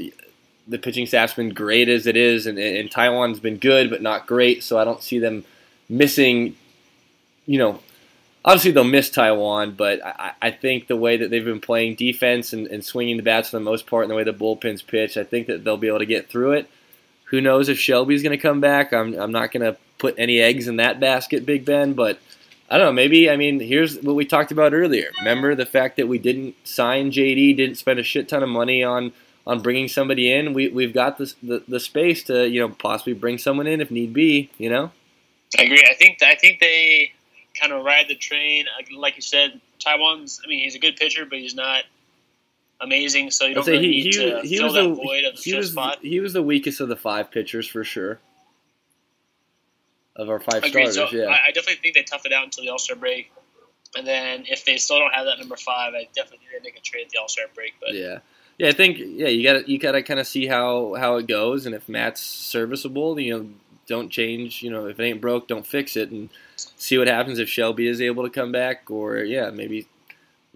the 0.67 0.77
pitching 0.77 1.05
staff's 1.05 1.33
been 1.33 1.53
great 1.53 1.87
as 1.87 2.05
it 2.05 2.17
is, 2.17 2.47
and, 2.47 2.59
and 2.59 2.89
Taijuan's 2.89 3.39
been 3.39 3.57
good 3.57 3.89
but 3.89 4.01
not 4.01 4.27
great. 4.27 4.63
So 4.63 4.77
I 4.77 4.83
don't 4.83 5.01
see 5.01 5.19
them 5.19 5.45
missing. 5.87 6.57
You 7.45 7.59
know, 7.59 7.79
obviously 8.43 8.71
they'll 8.71 8.83
miss 8.83 9.09
Taijuan, 9.09 9.77
but 9.77 10.05
I, 10.05 10.33
I, 10.41 10.51
think 10.51 10.87
the 10.87 10.97
way 10.97 11.15
that 11.15 11.29
they've 11.29 11.45
been 11.45 11.61
playing 11.61 11.95
defense 11.95 12.51
and, 12.51 12.67
and 12.67 12.83
swinging 12.83 13.15
the 13.15 13.23
bats 13.23 13.51
for 13.51 13.57
the 13.57 13.63
most 13.63 13.87
part, 13.87 14.03
and 14.03 14.11
the 14.11 14.15
way 14.15 14.25
the 14.25 14.33
bullpens 14.33 14.85
pitch, 14.85 15.15
I 15.15 15.23
think 15.23 15.47
that 15.47 15.63
they'll 15.63 15.77
be 15.77 15.87
able 15.87 15.99
to 15.99 16.05
get 16.05 16.29
through 16.29 16.53
it. 16.53 16.69
Who 17.27 17.41
knows 17.41 17.69
if 17.69 17.79
Shelby's 17.79 18.23
going 18.23 18.37
to 18.37 18.41
come 18.41 18.61
back? 18.61 18.93
I'm, 18.93 19.13
I'm 19.13 19.31
not 19.31 19.51
going 19.51 19.63
to 19.63 19.77
put 19.97 20.15
any 20.17 20.39
eggs 20.39 20.67
in 20.67 20.77
that 20.77 20.99
basket, 20.99 21.45
Big 21.45 21.65
Ben, 21.65 21.93
but 21.93 22.19
I 22.69 22.77
don't 22.77 22.87
know. 22.87 22.93
Maybe, 22.93 23.29
I 23.29 23.35
mean, 23.35 23.59
here's 23.59 23.97
what 23.99 24.15
we 24.15 24.25
talked 24.25 24.51
about 24.51 24.73
earlier. 24.73 25.11
Remember 25.19 25.55
the 25.55 25.65
fact 25.65 25.97
that 25.97 26.07
we 26.07 26.19
didn't 26.19 26.55
sign 26.65 27.11
JD, 27.11 27.57
didn't 27.57 27.77
spend 27.77 27.99
a 27.99 28.03
shit 28.03 28.29
ton 28.29 28.43
of 28.43 28.49
money 28.49 28.83
on 28.83 29.13
on 29.45 29.61
bringing 29.61 29.87
somebody 29.87 30.29
in. 30.29 30.53
We, 30.53 30.67
we've 30.67 30.93
got 30.93 31.17
the, 31.17 31.33
the, 31.41 31.63
the 31.69 31.79
space 31.79 32.21
to, 32.23 32.49
you 32.49 32.59
know, 32.59 32.67
possibly 32.67 33.13
bring 33.13 33.37
someone 33.37 33.65
in 33.65 33.79
if 33.79 33.89
need 33.89 34.11
be, 34.13 34.49
you 34.57 34.69
know? 34.69 34.91
I 35.57 35.63
agree. 35.63 35.85
I 35.89 35.93
think 35.93 36.21
I 36.21 36.35
think 36.35 36.59
they 36.59 37.13
kind 37.57 37.71
of 37.71 37.85
ride 37.85 38.09
the 38.09 38.15
train. 38.15 38.65
Like 38.93 39.15
you 39.15 39.21
said, 39.21 39.61
Taijuan's. 39.79 40.41
I 40.43 40.49
mean, 40.49 40.61
he's 40.61 40.75
a 40.75 40.79
good 40.79 40.97
pitcher, 40.97 41.25
but 41.25 41.39
he's 41.39 41.55
not– 41.55 41.83
amazing. 42.81 43.31
So 43.31 43.45
you 43.45 43.55
don't 43.55 43.67
really 43.67 43.79
he, 43.79 43.87
need 43.87 44.03
he, 44.05 44.11
to 44.11 44.41
he 44.41 44.57
fill 44.57 44.73
that 44.73 44.81
the, 44.81 44.93
void 44.93 45.23
of 45.25 45.35
the 45.35 45.41
he 45.41 45.55
was, 45.55 45.71
spot. 45.71 45.99
He 46.01 46.19
was 46.19 46.33
the 46.33 46.43
weakest 46.43 46.79
of 46.79 46.89
the 46.89 46.95
five 46.95 47.31
pitchers 47.31 47.67
for 47.67 47.83
sure. 47.83 48.19
Of 50.15 50.29
our 50.29 50.39
five 50.39 50.63
Agreed. 50.63 50.91
starters, 50.91 51.11
so 51.11 51.17
yeah. 51.17 51.25
I, 51.25 51.47
I, 51.47 51.51
definitely 51.51 51.75
think 51.75 51.93
they 51.93 52.01
tough 52.01 52.25
it 52.25 52.33
out 52.33 52.43
until 52.43 52.63
the 52.63 52.71
All 52.71 52.79
Star 52.79 52.95
break, 52.95 53.31
and 53.95 54.07
then 54.07 54.45
if 54.47 54.65
they 54.65 54.77
still 54.77 54.97
don't 54.97 55.13
have 55.13 55.25
that 55.25 55.37
number 55.37 55.55
five, 55.55 55.93
I 55.93 56.07
definitely 56.15 56.39
think 56.49 56.63
they 56.63 56.69
make 56.69 56.77
a 56.77 56.81
trade 56.81 57.05
at 57.05 57.11
the 57.11 57.19
All 57.19 57.27
Star 57.27 57.45
break. 57.53 57.75
But 57.79 57.93
yeah. 57.93 58.19
Yeah, 58.57 58.69
I 58.69 58.71
think 58.71 58.97
yeah 58.99 59.27
you 59.27 59.43
got 59.43 59.69
you 59.69 59.77
got 59.77 59.91
to 59.91 60.01
kind 60.01 60.19
of 60.19 60.25
see 60.25 60.47
how 60.47 60.95
how 60.95 61.17
it 61.17 61.27
goes, 61.27 61.67
and 61.67 61.75
if 61.75 61.87
Matt's 61.87 62.21
serviceable, 62.21 63.19
you 63.19 63.37
know, 63.37 63.49
don't 63.85 64.09
change. 64.09 64.63
You 64.63 64.71
know, 64.71 64.87
if 64.87 64.99
it 64.99 65.03
ain't 65.03 65.21
broke, 65.21 65.47
don't 65.47 65.65
fix 65.65 65.95
it, 65.95 66.09
and 66.09 66.29
see 66.55 66.97
what 66.97 67.07
happens 67.07 67.37
if 67.37 67.47
Shelby 67.47 67.87
is 67.87 68.01
able 68.01 68.23
to 68.23 68.31
come 68.31 68.51
back, 68.51 68.89
or 68.89 69.19
yeah, 69.19 69.51
maybe 69.51 69.87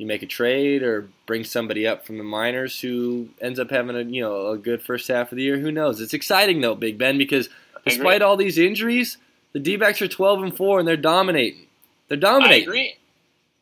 you 0.02 0.08
make 0.08 0.24
a 0.24 0.28
trade 0.28 0.82
or 0.82 1.08
bring 1.28 1.44
somebody 1.44 1.86
up 1.86 2.08
from 2.08 2.18
the 2.18 2.24
minors 2.24 2.82
who 2.82 3.30
ends 3.40 3.60
up 3.60 3.70
having 3.70 3.96
a 3.96 4.02
you 4.02 4.20
know 4.20 4.48
a 4.48 4.58
good 4.58 4.82
first 4.82 5.08
half 5.08 5.32
of 5.32 5.36
the 5.36 5.44
year. 5.44 5.60
Who 5.60 5.72
knows? 5.72 6.02
It's 6.02 6.16
exciting 6.16 6.60
though, 6.60 6.74
Big 6.74 6.98
Ben, 6.98 7.20
because 7.20 7.50
despite 7.86 8.24
all 8.24 8.36
these 8.36 8.58
injuries, 8.58 9.18
the 9.54 9.60
D-backs 9.60 10.02
are 10.02 10.08
twelve 10.08 10.42
and 10.42 10.58
four 10.58 10.80
and 10.80 10.88
they're 10.88 10.98
dominating. 10.98 11.68
They're 12.08 12.18
dominating. 12.18 12.68
I 12.68 12.72
agree. 12.72 12.96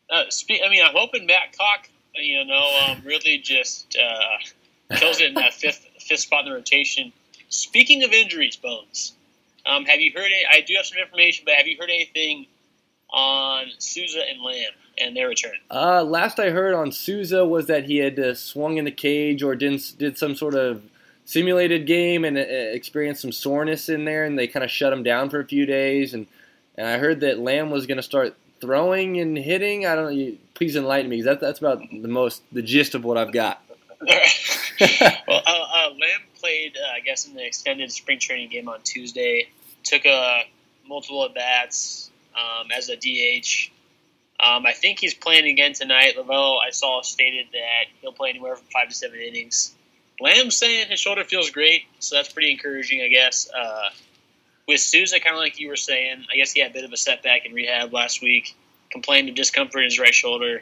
Uh, 0.09 0.23
spe- 0.29 0.61
I 0.65 0.69
mean, 0.69 0.81
I'm 0.83 0.95
hoping 0.95 1.25
Matt 1.25 1.57
Cock, 1.57 1.89
you 2.15 2.43
know, 2.45 2.79
um, 2.87 3.01
really 3.05 3.37
just 3.39 3.97
uh, 4.01 4.95
kills 4.95 5.19
it 5.19 5.27
in 5.27 5.33
that 5.33 5.53
fifth 5.53 5.85
fifth 5.99 6.21
spot 6.21 6.45
in 6.45 6.51
the 6.51 6.55
rotation. 6.55 7.11
Speaking 7.49 8.03
of 8.03 8.11
injuries, 8.13 8.55
Bones, 8.55 9.13
um, 9.65 9.83
have 9.83 9.99
you 9.99 10.13
heard? 10.15 10.23
Any, 10.25 10.45
I 10.49 10.61
do 10.61 10.73
have 10.77 10.85
some 10.85 10.99
information, 10.99 11.43
but 11.45 11.55
have 11.55 11.67
you 11.67 11.75
heard 11.77 11.89
anything 11.89 12.45
on 13.09 13.65
Souza 13.77 14.21
and 14.29 14.41
Lamb? 14.41 14.71
And 15.01 15.15
their 15.15 15.27
return? 15.27 15.53
Uh, 15.71 16.03
last 16.03 16.39
I 16.39 16.49
heard 16.49 16.73
on 16.73 16.91
Souza 16.91 17.45
was 17.45 17.67
that 17.67 17.85
he 17.85 17.97
had 17.97 18.19
uh, 18.19 18.33
swung 18.35 18.77
in 18.77 18.85
the 18.85 18.91
cage 18.91 19.43
or 19.43 19.55
did 19.55 19.81
did 19.97 20.17
some 20.17 20.35
sort 20.35 20.55
of 20.55 20.81
simulated 21.25 21.85
game 21.85 22.25
and 22.25 22.37
uh, 22.37 22.41
experienced 22.41 23.21
some 23.21 23.31
soreness 23.31 23.89
in 23.89 24.05
there, 24.05 24.25
and 24.25 24.37
they 24.37 24.47
kind 24.47 24.63
of 24.63 24.71
shut 24.71 24.91
him 24.91 25.03
down 25.03 25.29
for 25.29 25.39
a 25.39 25.45
few 25.45 25.65
days. 25.65 26.13
And 26.13 26.27
and 26.75 26.87
I 26.87 26.97
heard 26.97 27.19
that 27.21 27.39
Lamb 27.39 27.71
was 27.71 27.85
going 27.85 27.97
to 27.97 28.03
start 28.03 28.35
throwing 28.61 29.19
and 29.19 29.37
hitting. 29.37 29.85
I 29.85 29.95
don't 29.95 30.05
know. 30.05 30.11
You, 30.11 30.37
please 30.53 30.75
enlighten 30.75 31.09
me 31.09 31.17
because 31.17 31.25
that, 31.25 31.41
that's 31.41 31.59
about 31.59 31.81
the 31.89 32.07
most 32.07 32.41
the 32.51 32.61
gist 32.61 32.95
of 32.95 33.03
what 33.03 33.17
I've 33.17 33.31
got. 33.31 33.61
well, 34.79 35.41
uh, 35.45 35.65
uh, 35.73 35.89
Lamb 35.89 36.21
played, 36.39 36.77
uh, 36.77 36.95
I 36.95 37.01
guess, 37.01 37.27
in 37.27 37.35
the 37.35 37.45
extended 37.45 37.91
spring 37.91 38.19
training 38.19 38.49
game 38.49 38.69
on 38.69 38.81
Tuesday. 38.83 39.49
Took 39.83 40.05
a 40.05 40.11
uh, 40.11 40.39
multiple 40.87 41.25
at 41.25 41.35
bats 41.35 42.09
um, 42.35 42.67
as 42.75 42.89
a 42.89 42.95
DH. 42.95 43.71
Um, 44.41 44.65
I 44.65 44.71
think 44.71 44.99
he's 44.99 45.13
playing 45.13 45.45
again 45.45 45.73
tonight. 45.73 46.15
Lovullo, 46.17 46.59
I 46.65 46.71
saw 46.71 47.01
stated 47.01 47.47
that 47.51 47.85
he'll 48.01 48.13
play 48.13 48.29
anywhere 48.29 48.55
from 48.55 48.65
five 48.67 48.87
to 48.87 48.95
seven 48.95 49.19
innings. 49.19 49.75
Lamb 50.21 50.51
saying 50.51 50.87
his 50.89 50.99
shoulder 50.99 51.23
feels 51.23 51.49
great, 51.49 51.83
so 51.99 52.15
that's 52.15 52.31
pretty 52.31 52.51
encouraging, 52.51 53.01
I 53.01 53.07
guess. 53.07 53.49
Uh, 53.49 53.89
with 54.67 54.79
Souza, 54.79 55.19
kind 55.19 55.35
of 55.35 55.41
like 55.41 55.59
you 55.59 55.69
were 55.69 55.75
saying, 55.75 56.25
I 56.31 56.37
guess 56.37 56.51
he 56.51 56.61
had 56.61 56.71
a 56.71 56.73
bit 56.73 56.83
of 56.85 56.93
a 56.93 56.97
setback 56.97 57.45
in 57.45 57.53
rehab 57.53 57.93
last 57.93 58.21
week. 58.21 58.55
Complained 58.91 59.29
of 59.29 59.35
discomfort 59.35 59.79
in 59.79 59.85
his 59.85 59.99
right 59.99 60.13
shoulder 60.13 60.61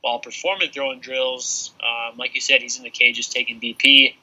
while 0.00 0.18
performing 0.18 0.70
throwing 0.70 1.00
drills. 1.00 1.72
Um, 1.82 2.18
like 2.18 2.34
you 2.34 2.40
said, 2.40 2.60
he's 2.60 2.76
in 2.76 2.84
the 2.84 2.90
cages 2.90 3.28
taking 3.28 3.60
BP. 3.60 4.14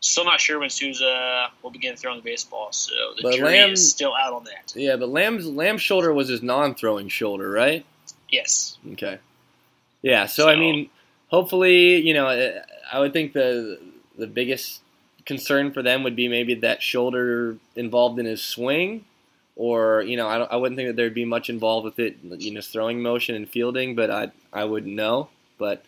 Still 0.00 0.24
not 0.24 0.40
sure 0.40 0.58
when 0.58 0.70
Souza 0.70 1.50
will 1.62 1.70
begin 1.70 1.96
throwing 1.96 2.20
baseball, 2.20 2.68
so 2.70 2.94
the 3.16 3.22
but 3.22 3.34
jury 3.34 3.58
Lamb, 3.58 3.70
is 3.72 3.90
still 3.90 4.14
out 4.14 4.32
on 4.32 4.44
that. 4.44 4.72
Yeah, 4.74 4.96
but 4.96 5.08
Lamb's 5.08 5.46
Lamb's 5.46 5.82
shoulder 5.82 6.12
was 6.12 6.28
his 6.28 6.42
non-throwing 6.42 7.08
shoulder, 7.08 7.50
right? 7.50 7.84
Yes. 8.30 8.78
Okay. 8.92 9.18
Yeah. 10.02 10.26
So, 10.26 10.44
so, 10.44 10.48
I 10.48 10.56
mean, 10.56 10.90
hopefully, 11.28 11.96
you 11.96 12.14
know, 12.14 12.26
I 12.92 13.00
would 13.00 13.12
think 13.12 13.32
the 13.32 13.80
the 14.18 14.26
biggest 14.26 14.80
concern 15.24 15.72
for 15.72 15.82
them 15.82 16.02
would 16.04 16.16
be 16.16 16.28
maybe 16.28 16.54
that 16.54 16.82
shoulder 16.82 17.56
involved 17.74 18.18
in 18.18 18.26
his 18.26 18.42
swing, 18.42 19.04
or 19.56 20.02
you 20.02 20.16
know, 20.16 20.28
I, 20.28 20.38
I 20.38 20.56
wouldn't 20.56 20.76
think 20.76 20.88
that 20.88 20.96
there'd 20.96 21.14
be 21.14 21.24
much 21.24 21.50
involved 21.50 21.84
with 21.84 21.98
it, 21.98 22.16
you 22.22 22.52
know, 22.52 22.60
throwing 22.60 23.02
motion 23.02 23.34
and 23.34 23.48
fielding, 23.48 23.94
but 23.94 24.10
I 24.10 24.30
I 24.52 24.64
wouldn't 24.64 24.94
know. 24.94 25.28
But 25.58 25.84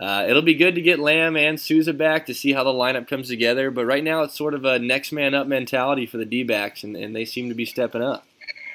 uh, 0.00 0.26
it'll 0.28 0.42
be 0.42 0.54
good 0.54 0.76
to 0.76 0.80
get 0.80 0.98
Lamb 0.98 1.36
and 1.36 1.60
Souza 1.60 1.92
back 1.92 2.26
to 2.26 2.34
see 2.34 2.52
how 2.52 2.64
the 2.64 2.70
lineup 2.70 3.08
comes 3.08 3.28
together. 3.28 3.70
But 3.70 3.86
right 3.86 4.04
now, 4.04 4.22
it's 4.22 4.36
sort 4.36 4.54
of 4.54 4.64
a 4.64 4.78
next 4.78 5.12
man 5.12 5.34
up 5.34 5.46
mentality 5.46 6.06
for 6.06 6.18
the 6.18 6.24
D 6.24 6.42
backs, 6.44 6.84
and, 6.84 6.96
and 6.96 7.14
they 7.14 7.24
seem 7.24 7.48
to 7.48 7.54
be 7.54 7.64
stepping 7.64 8.02
up. 8.02 8.24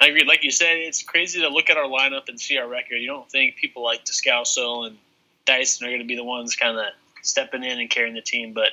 I 0.04 0.08
agree. 0.08 0.24
Like 0.26 0.44
you 0.44 0.52
said, 0.52 0.78
it's 0.78 1.02
crazy 1.04 1.42
to 1.42 1.50
look 1.50 1.70
at 1.70 1.78
our 1.78 1.86
lineup 1.86 2.28
and 2.30 2.40
see 2.40 2.58
our 2.58 2.68
record. 2.68 2.96
You 2.98 3.08
don't 3.08 3.30
think 3.30 3.56
people 3.56 3.84
like 3.84 4.04
Descalso 4.06 4.86
and 4.88 4.98
Dyson 5.46 5.88
are 5.88 5.90
going 5.90 6.02
to 6.02 6.08
be 6.08 6.16
the 6.16 6.24
ones 6.24 6.56
kind 6.56 6.78
of 6.78 6.86
stepping 7.22 7.64
in 7.64 7.80
and 7.80 7.90
carrying 7.90 8.16
the 8.16 8.22
team, 8.22 8.54
but 8.54 8.70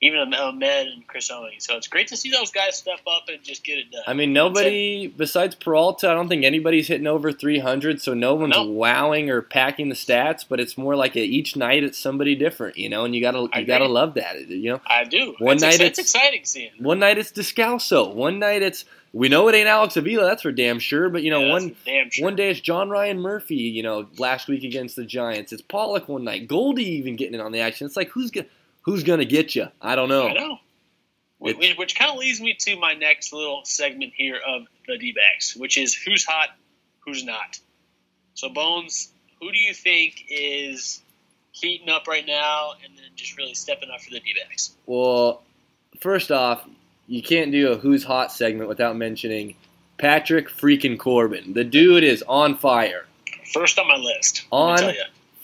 even 0.00 0.32
Ahmed 0.32 0.86
and 0.88 1.04
Chris 1.08 1.28
Owings. 1.30 1.64
So 1.66 1.76
it's 1.76 1.88
great 1.88 2.08
to 2.08 2.16
see 2.16 2.30
those 2.30 2.52
guys 2.52 2.76
step 2.76 3.00
up 3.06 3.24
and 3.28 3.42
just 3.42 3.64
get 3.64 3.78
it 3.78 3.90
done. 3.90 4.02
I 4.06 4.12
mean, 4.12 4.32
nobody 4.32 5.08
besides 5.08 5.56
Peralta. 5.56 6.08
I 6.08 6.14
don't 6.14 6.28
think 6.28 6.44
anybody's 6.44 6.86
hitting 6.86 7.08
over 7.08 7.32
300, 7.32 8.00
so 8.00 8.14
no 8.14 8.34
one's 8.36 8.54
Nope. 8.54 8.68
wowing 8.76 9.28
or 9.28 9.42
packing 9.42 9.88
the 9.88 9.96
stats. 9.96 10.44
But 10.48 10.60
it's 10.60 10.78
more 10.78 10.94
like 10.94 11.16
a, 11.16 11.20
each 11.20 11.56
night 11.56 11.82
it's 11.82 11.98
somebody 11.98 12.36
different, 12.36 12.76
you 12.76 12.88
know. 12.88 13.04
And 13.04 13.12
you 13.14 13.20
gotta 13.20 13.48
I 13.52 13.58
you 13.60 13.66
gotta 13.66 13.84
agree. 13.86 13.94
love 13.94 14.14
that, 14.14 14.48
you 14.48 14.70
know. 14.72 14.80
I 14.86 15.02
do. 15.04 15.34
One 15.40 15.54
it's, 15.54 15.62
night 15.62 15.68
ex- 15.68 15.80
it's- 15.80 15.98
it's 15.98 16.14
exciting 16.14 16.44
seeing. 16.44 16.70
One 16.78 17.00
night 17.00 17.18
it's 17.18 17.32
Descalso. 17.32 18.14
One 18.14 18.38
night 18.38 18.62
it's 18.62 18.84
we 19.12 19.28
know 19.28 19.48
it 19.48 19.54
ain't 19.54 19.68
Alex 19.68 19.96
Avila. 19.96 20.24
That's 20.24 20.42
for 20.42 20.52
damn 20.52 20.78
sure. 20.78 21.08
But 21.08 21.22
you 21.22 21.30
know, 21.30 21.40
Yeah, 21.40 21.52
one 21.52 21.76
sure. 22.10 22.24
One 22.24 22.36
day 22.36 22.50
it's 22.50 22.60
John 22.60 22.90
Ryan 22.90 23.20
Murphy, 23.20 23.56
you 23.56 23.82
know, 23.82 24.08
last 24.18 24.48
week 24.48 24.64
against 24.64 24.96
the 24.96 25.04
Giants. 25.04 25.52
It's 25.52 25.62
Pollock 25.62 26.08
one 26.08 26.24
night. 26.24 26.48
Goldie 26.48 26.96
even 26.96 27.16
getting 27.16 27.34
in 27.34 27.40
on 27.40 27.52
the 27.52 27.60
action. 27.60 27.86
It's 27.86 27.96
like 27.96 28.10
who's 28.10 28.30
gonna 28.30 28.46
who's 28.82 29.02
gonna 29.02 29.24
get 29.24 29.54
you? 29.54 29.68
I 29.80 29.96
don't 29.96 30.08
know. 30.08 30.28
I 30.28 30.34
know. 30.34 30.58
Which, 31.38 31.94
kind 31.96 32.10
of 32.10 32.18
leads 32.18 32.40
me 32.40 32.54
to 32.54 32.76
my 32.76 32.94
next 32.94 33.32
little 33.32 33.64
segment 33.64 34.12
here 34.16 34.40
of 34.44 34.66
the 34.86 34.98
D 34.98 35.12
backs, 35.12 35.54
which 35.54 35.78
is 35.78 35.94
who's 35.94 36.24
hot, 36.24 36.48
who's 37.00 37.24
not. 37.24 37.60
So, 38.34 38.48
Bones, 38.48 39.12
who 39.40 39.52
do 39.52 39.58
you 39.58 39.72
think 39.72 40.24
is 40.28 41.00
heating 41.52 41.88
up 41.88 42.08
right 42.08 42.26
now 42.26 42.72
and 42.84 42.96
then 42.96 43.06
just 43.14 43.36
really 43.36 43.54
stepping 43.54 43.88
up 43.90 44.00
for 44.00 44.10
the 44.10 44.20
D 44.20 44.34
backs? 44.42 44.74
Well, 44.86 45.42
first 46.00 46.32
off, 46.32 46.66
you 47.08 47.22
can't 47.22 47.50
do 47.50 47.72
a 47.72 47.76
who's 47.76 48.04
hot 48.04 48.30
segment 48.30 48.68
without 48.68 48.96
mentioning 48.96 49.56
Patrick 49.96 50.48
freaking 50.48 50.98
Corbin. 50.98 51.54
The 51.54 51.64
dude 51.64 52.04
is 52.04 52.22
on 52.28 52.56
fire. 52.56 53.06
First 53.52 53.78
on 53.78 53.88
my 53.88 53.96
list. 53.96 54.46
On 54.52 54.78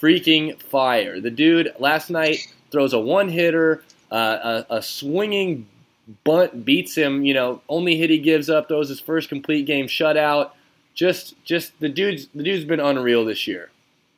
freaking 0.00 0.60
fire. 0.62 1.20
The 1.20 1.30
dude 1.30 1.72
last 1.78 2.10
night 2.10 2.46
throws 2.70 2.92
a 2.92 3.00
one 3.00 3.28
hitter, 3.28 3.82
uh, 4.12 4.64
a, 4.68 4.76
a 4.76 4.82
swinging 4.82 5.66
bunt 6.22 6.64
beats 6.64 6.94
him. 6.94 7.24
You 7.24 7.34
know, 7.34 7.62
only 7.68 7.96
hit 7.96 8.10
he 8.10 8.18
gives 8.18 8.50
up. 8.50 8.68
Throws 8.68 8.90
his 8.90 9.00
first 9.00 9.28
complete 9.28 9.66
game 9.66 9.86
shutout. 9.86 10.50
Just, 10.94 11.34
just 11.44 11.78
the 11.80 11.88
dude's 11.88 12.28
the 12.34 12.42
dude's 12.42 12.64
been 12.64 12.78
unreal 12.78 13.24
this 13.24 13.48
year. 13.48 13.70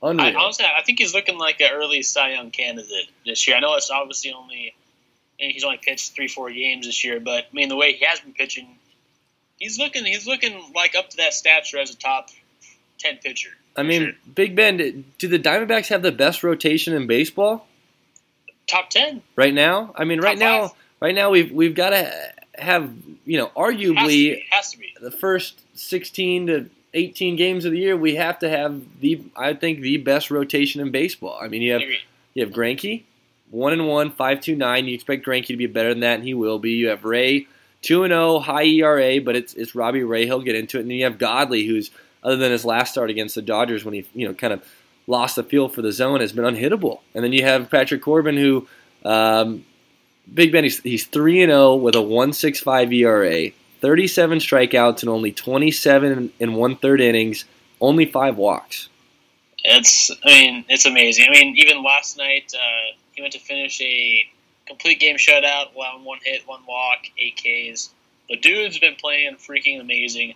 I, 0.02 0.10
Unreal. 0.10 0.36
honestly, 0.38 0.66
I 0.66 0.82
think 0.82 0.98
he's 0.98 1.14
looking 1.14 1.38
like 1.38 1.60
an 1.60 1.70
early 1.72 2.02
Cy 2.02 2.32
Young 2.32 2.50
candidate 2.50 3.08
this 3.24 3.48
year. 3.48 3.56
I 3.56 3.60
know 3.60 3.74
it's 3.76 3.90
obviously 3.90 4.30
only 4.32 4.74
and 5.40 5.52
he's 5.52 5.64
only 5.64 5.78
pitched 5.82 6.14
three, 6.14 6.28
four 6.28 6.50
games 6.50 6.86
this 6.86 7.04
year, 7.04 7.20
but 7.20 7.44
I 7.44 7.54
mean 7.54 7.68
the 7.68 7.76
way 7.76 7.92
he 7.92 8.04
has 8.04 8.20
been 8.20 8.32
pitching, 8.32 8.68
he's 9.58 9.78
looking 9.78 10.04
he's 10.04 10.26
looking 10.26 10.72
like 10.74 10.94
up 10.94 11.10
to 11.10 11.16
that 11.18 11.34
stature 11.34 11.78
as 11.78 11.90
a 11.90 11.96
top 11.96 12.28
ten 12.98 13.18
pitcher. 13.18 13.50
I 13.76 13.82
mean, 13.82 14.02
sure. 14.02 14.12
Big 14.34 14.56
Ben. 14.56 15.04
Do 15.18 15.28
the 15.28 15.38
Diamondbacks 15.38 15.88
have 15.88 16.02
the 16.02 16.12
best 16.12 16.42
rotation 16.42 16.94
in 16.94 17.06
baseball 17.06 17.66
top 18.66 18.90
ten. 18.90 19.22
right 19.36 19.54
now? 19.54 19.92
I 19.94 20.04
mean, 20.04 20.20
right 20.20 20.38
Top 20.38 20.62
now, 20.70 20.74
right 21.00 21.14
now 21.14 21.30
we've 21.30 21.52
we've 21.52 21.74
got 21.74 21.90
to 21.90 22.12
have 22.54 22.90
you 23.24 23.38
know 23.38 23.46
Has 23.46 23.52
to 23.54 23.60
arguably 23.60 24.08
be. 24.08 24.44
Has 24.50 24.70
to 24.72 24.78
be. 24.78 24.94
the 25.00 25.10
first 25.10 25.60
16 25.78 26.46
to 26.46 26.70
18 26.94 27.36
games 27.36 27.64
of 27.64 27.72
the 27.72 27.78
year, 27.78 27.96
we 27.96 28.14
have 28.14 28.38
to 28.38 28.48
have 28.48 28.82
the, 29.00 29.22
I 29.36 29.52
think, 29.52 29.80
the 29.80 29.98
best 29.98 30.30
rotation 30.30 30.80
in 30.80 30.90
baseball. 30.90 31.38
I 31.40 31.48
mean, 31.48 31.60
you 31.62 31.72
have 31.72 31.82
you 32.34 32.44
have 32.44 32.54
Greinke, 32.54 33.02
one 33.50 33.72
and 33.72 33.86
one, 33.86 34.10
five 34.10 34.40
two 34.40 34.56
nine. 34.56 34.86
You 34.86 34.94
expect 34.94 35.26
Greinke 35.26 35.46
to 35.46 35.56
be 35.56 35.66
better 35.66 35.90
than 35.90 36.00
that, 36.00 36.16
and 36.16 36.24
he 36.24 36.34
will 36.34 36.58
be. 36.58 36.72
You 36.72 36.88
have 36.88 37.04
Ray, 37.04 37.46
two 37.82 38.04
and 38.04 38.12
zero, 38.12 38.38
high 38.38 38.64
ERA, 38.64 39.20
but 39.20 39.36
it's 39.36 39.54
it's 39.54 39.74
Robbie 39.74 40.04
Ray. 40.04 40.26
He'll 40.26 40.40
get 40.40 40.56
into 40.56 40.78
it, 40.78 40.82
and 40.82 40.90
then 40.90 40.98
you 40.98 41.04
have 41.04 41.18
Godley, 41.18 41.66
who's 41.66 41.90
other 42.22 42.36
than 42.36 42.52
his 42.52 42.64
last 42.64 42.92
start 42.92 43.10
against 43.10 43.34
the 43.34 43.42
Dodgers 43.42 43.84
when 43.84 43.94
he 43.94 44.06
you 44.14 44.26
know 44.26 44.34
kind 44.34 44.52
of 44.52 44.64
lost 45.06 45.36
the 45.36 45.42
feel 45.42 45.68
for 45.68 45.82
the 45.82 45.92
zone, 45.92 46.20
has 46.20 46.32
been 46.32 46.44
unhittable. 46.44 47.00
And 47.14 47.22
then 47.22 47.32
you 47.32 47.44
have 47.44 47.70
Patrick 47.70 48.02
Corbin, 48.02 48.36
who 48.36 48.66
um, 49.04 49.64
Big 50.32 50.52
Ben, 50.52 50.64
he's, 50.64 50.80
he's 50.80 51.06
3 51.06 51.42
and 51.42 51.50
0 51.50 51.76
with 51.76 51.94
a 51.94 52.02
one 52.02 52.32
six 52.32 52.60
five 52.60 52.92
ERA, 52.92 53.50
37 53.80 54.38
strikeouts 54.38 55.02
in 55.02 55.08
only 55.08 55.32
27 55.32 56.32
and 56.40 56.56
one 56.56 56.76
third 56.76 57.00
innings, 57.00 57.44
only 57.80 58.06
five 58.06 58.36
walks. 58.36 58.88
It's 59.64 60.10
I 60.24 60.28
mean 60.28 60.64
it's 60.68 60.86
amazing. 60.86 61.26
I 61.28 61.32
mean 61.32 61.56
even 61.56 61.82
last 61.82 62.16
night 62.16 62.52
uh, 62.54 62.96
he 63.16 63.22
went 63.22 63.32
to 63.32 63.40
finish 63.40 63.80
a 63.80 64.24
complete 64.66 65.00
game 65.00 65.16
shutout, 65.16 65.74
allowing 65.74 66.04
one 66.04 66.18
hit, 66.22 66.46
one 66.46 66.60
walk, 66.68 66.98
eight 67.18 67.36
Ks. 67.36 67.90
The 68.28 68.36
dude's 68.36 68.78
been 68.78 68.94
playing 68.96 69.36
freaking 69.36 69.80
amazing. 69.80 70.34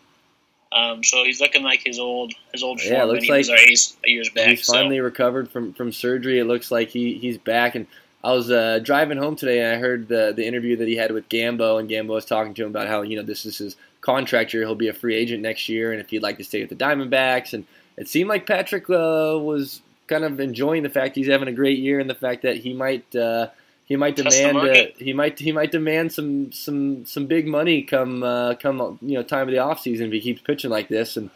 Um, 0.72 1.02
so 1.02 1.24
he's 1.24 1.40
looking 1.40 1.62
like 1.62 1.80
his 1.84 1.98
old 1.98 2.32
his 2.52 2.62
old 2.62 2.80
Yeah, 2.82 3.04
looks 3.04 3.28
was 3.28 3.48
like 3.48 3.58
ace 3.60 3.96
years 4.04 4.30
back. 4.30 4.48
he's 4.48 4.64
so. 4.66 4.72
finally 4.74 5.00
recovered 5.00 5.50
from, 5.50 5.72
from 5.72 5.92
surgery. 5.92 6.38
It 6.38 6.44
looks 6.44 6.70
like 6.70 6.90
he, 6.90 7.14
he's 7.14 7.38
back. 7.38 7.74
And 7.74 7.88
I 8.22 8.32
was 8.32 8.50
uh, 8.50 8.78
driving 8.82 9.18
home 9.18 9.34
today, 9.34 9.60
and 9.60 9.74
I 9.74 9.78
heard 9.78 10.06
the 10.08 10.32
the 10.36 10.46
interview 10.46 10.76
that 10.76 10.86
he 10.86 10.96
had 10.96 11.10
with 11.10 11.28
Gambo, 11.28 11.80
and 11.80 11.88
Gambo 11.90 12.08
was 12.08 12.24
talking 12.24 12.54
to 12.54 12.62
him 12.62 12.70
about 12.70 12.86
how 12.86 13.02
you 13.02 13.16
know 13.16 13.22
this 13.22 13.44
is 13.46 13.58
his 13.58 13.76
contract 14.00 14.54
year. 14.54 14.62
He'll 14.62 14.74
be 14.74 14.88
a 14.88 14.92
free 14.92 15.16
agent 15.16 15.42
next 15.42 15.68
year, 15.68 15.90
and 15.92 16.00
if 16.00 16.10
he'd 16.10 16.22
like 16.22 16.38
to 16.38 16.44
stay 16.44 16.60
with 16.60 16.70
the 16.70 16.76
Diamondbacks, 16.76 17.52
and 17.52 17.66
it 17.96 18.08
seemed 18.08 18.28
like 18.28 18.46
Patrick 18.46 18.88
uh, 18.90 19.38
was 19.40 19.80
kind 20.10 20.24
of 20.24 20.38
enjoying 20.40 20.82
the 20.82 20.90
fact 20.90 21.16
he's 21.16 21.28
having 21.28 21.48
a 21.48 21.52
great 21.52 21.78
year, 21.78 22.00
and 22.00 22.10
the 22.10 22.14
fact 22.14 22.42
that 22.42 22.56
he 22.58 22.74
might. 22.74 23.14
Uh, 23.16 23.48
he 23.86 23.96
might 23.96 24.14
demand 24.14 24.56
uh, 24.56 24.84
he 24.98 25.12
might 25.12 25.36
he 25.40 25.50
might 25.50 25.72
demand 25.72 26.12
some 26.12 26.52
some 26.52 27.04
some 27.06 27.26
big 27.26 27.48
money 27.48 27.82
come 27.82 28.22
uh, 28.22 28.54
come 28.54 29.00
you 29.02 29.14
know 29.14 29.24
time 29.24 29.48
of 29.48 29.52
the 29.52 29.56
offseason 29.56 30.02
if 30.06 30.12
he 30.12 30.20
keeps 30.20 30.40
pitching 30.42 30.70
like 30.70 30.86
this 30.86 31.16
and 31.16 31.28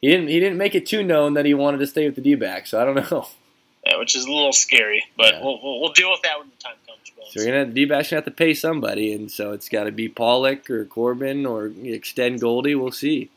he 0.00 0.08
didn't 0.08 0.26
he 0.26 0.40
didn't 0.40 0.58
make 0.58 0.74
it 0.74 0.84
too 0.84 1.04
known 1.04 1.34
that 1.34 1.44
he 1.44 1.54
wanted 1.54 1.78
to 1.78 1.86
stay 1.86 2.04
with 2.04 2.16
the 2.16 2.20
D-backs 2.20 2.70
so 2.70 2.82
I 2.82 2.84
don't 2.84 3.08
know 3.08 3.28
yeah, 3.86 3.98
which 3.98 4.16
is 4.16 4.24
a 4.24 4.32
little 4.32 4.52
scary, 4.52 5.04
but 5.16 5.34
Yeah. 5.34 5.44
we'll, 5.44 5.60
we'll, 5.62 5.80
we'll 5.80 5.92
deal 5.92 6.10
with 6.10 6.22
that 6.22 6.36
when 6.40 6.48
the 6.48 6.56
time 6.56 6.74
comes. 6.88 7.08
Bones. 7.16 7.32
so 7.32 7.40
you're 7.40 7.52
gonna 7.52 7.72
D-backs 7.72 8.10
gonna 8.10 8.18
have 8.18 8.24
to 8.24 8.32
pay 8.32 8.52
somebody 8.52 9.12
and 9.12 9.30
so 9.30 9.52
it's 9.52 9.68
got 9.68 9.84
to 9.84 9.92
be 9.92 10.08
Pollock 10.08 10.68
or 10.68 10.86
Corbin 10.86 11.46
or 11.46 11.70
extend 11.84 12.40
Goldie 12.40 12.74
we'll 12.74 12.90
see 12.90 13.30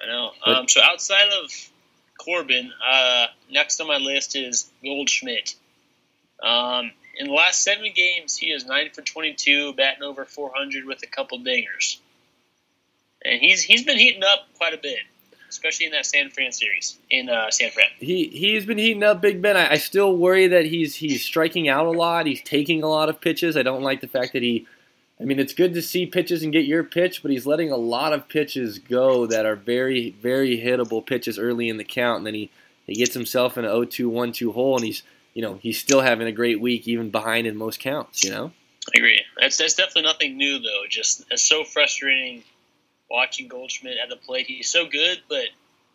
I 0.00 0.06
know. 0.06 0.30
But- 0.46 0.56
um, 0.56 0.68
so 0.68 0.80
outside 0.84 1.26
of 1.42 1.50
Corbin, 2.24 2.70
uh, 2.86 3.26
next 3.50 3.80
on 3.80 3.88
my 3.88 3.96
list 3.96 4.36
is 4.36 4.70
Goldschmidt. 4.84 5.54
Um, 6.42 6.92
in 7.18 7.26
the 7.28 7.32
last 7.32 7.62
seven 7.62 7.90
games, 7.94 8.36
he 8.36 8.46
is 8.46 8.64
nine 8.66 8.90
for 8.92 9.02
twenty-two, 9.02 9.74
batting 9.74 10.02
over 10.02 10.24
four 10.24 10.50
hundred 10.54 10.84
with 10.84 11.02
a 11.02 11.06
couple 11.06 11.38
dingers, 11.38 11.98
and 13.24 13.40
he's 13.40 13.62
he's 13.62 13.84
been 13.84 13.98
heating 13.98 14.22
up 14.22 14.48
quite 14.56 14.74
a 14.74 14.78
bit, 14.78 15.00
especially 15.48 15.86
in 15.86 15.92
that 15.92 16.06
San 16.06 16.30
Fran 16.30 16.52
series 16.52 16.98
in 17.10 17.28
uh, 17.28 17.50
San 17.50 17.70
Fran. 17.70 17.88
he 17.98 18.28
he's 18.28 18.64
been 18.66 18.78
heating 18.78 19.02
up 19.02 19.20
Big 19.20 19.42
Ben 19.42 19.56
I, 19.56 19.72
I 19.72 19.76
still 19.78 20.16
worry 20.16 20.46
that 20.48 20.64
he's 20.64 20.94
he's 20.94 21.24
striking 21.24 21.68
out 21.68 21.86
a 21.86 21.90
lot 21.90 22.26
he's 22.26 22.42
taking 22.42 22.82
a 22.82 22.88
lot 22.88 23.08
of 23.08 23.20
pitches 23.20 23.56
I 23.56 23.62
don't 23.62 23.82
like 23.82 24.00
the 24.00 24.08
fact 24.08 24.32
that 24.34 24.42
he 24.42 24.66
I 25.20 25.24
mean, 25.24 25.38
it's 25.38 25.52
good 25.52 25.74
to 25.74 25.82
see 25.82 26.06
pitches 26.06 26.42
and 26.42 26.52
get 26.52 26.64
your 26.64 26.82
pitch, 26.82 27.20
but 27.20 27.30
he's 27.30 27.46
letting 27.46 27.70
a 27.70 27.76
lot 27.76 28.14
of 28.14 28.28
pitches 28.28 28.78
go 28.78 29.26
that 29.26 29.44
are 29.44 29.56
very, 29.56 30.16
very 30.22 30.58
hittable 30.58 31.04
pitches 31.04 31.38
early 31.38 31.68
in 31.68 31.76
the 31.76 31.84
count, 31.84 32.18
and 32.18 32.26
then 32.26 32.34
he, 32.34 32.50
he 32.86 32.94
gets 32.94 33.12
himself 33.12 33.58
in 33.58 33.64
an 33.66 33.70
0-2, 33.70 34.10
1-2 34.10 34.54
hole, 34.54 34.76
and 34.76 34.84
he's 34.84 35.02
you 35.34 35.42
know 35.42 35.58
he's 35.62 35.78
still 35.78 36.00
having 36.00 36.26
a 36.26 36.32
great 36.32 36.60
week, 36.60 36.88
even 36.88 37.10
behind 37.10 37.46
in 37.46 37.56
most 37.56 37.80
counts. 37.80 38.24
You 38.24 38.30
know, 38.30 38.52
I 38.88 38.98
agree. 38.98 39.22
That's 39.38 39.56
that's 39.56 39.74
definitely 39.74 40.02
nothing 40.02 40.36
new 40.36 40.58
though. 40.58 40.84
Just 40.88 41.24
it's 41.30 41.42
so 41.42 41.64
frustrating 41.64 42.42
watching 43.10 43.48
Goldschmidt 43.48 43.98
at 44.02 44.08
the 44.08 44.16
plate. 44.16 44.46
He's 44.46 44.68
so 44.68 44.86
good, 44.86 45.20
but 45.28 45.46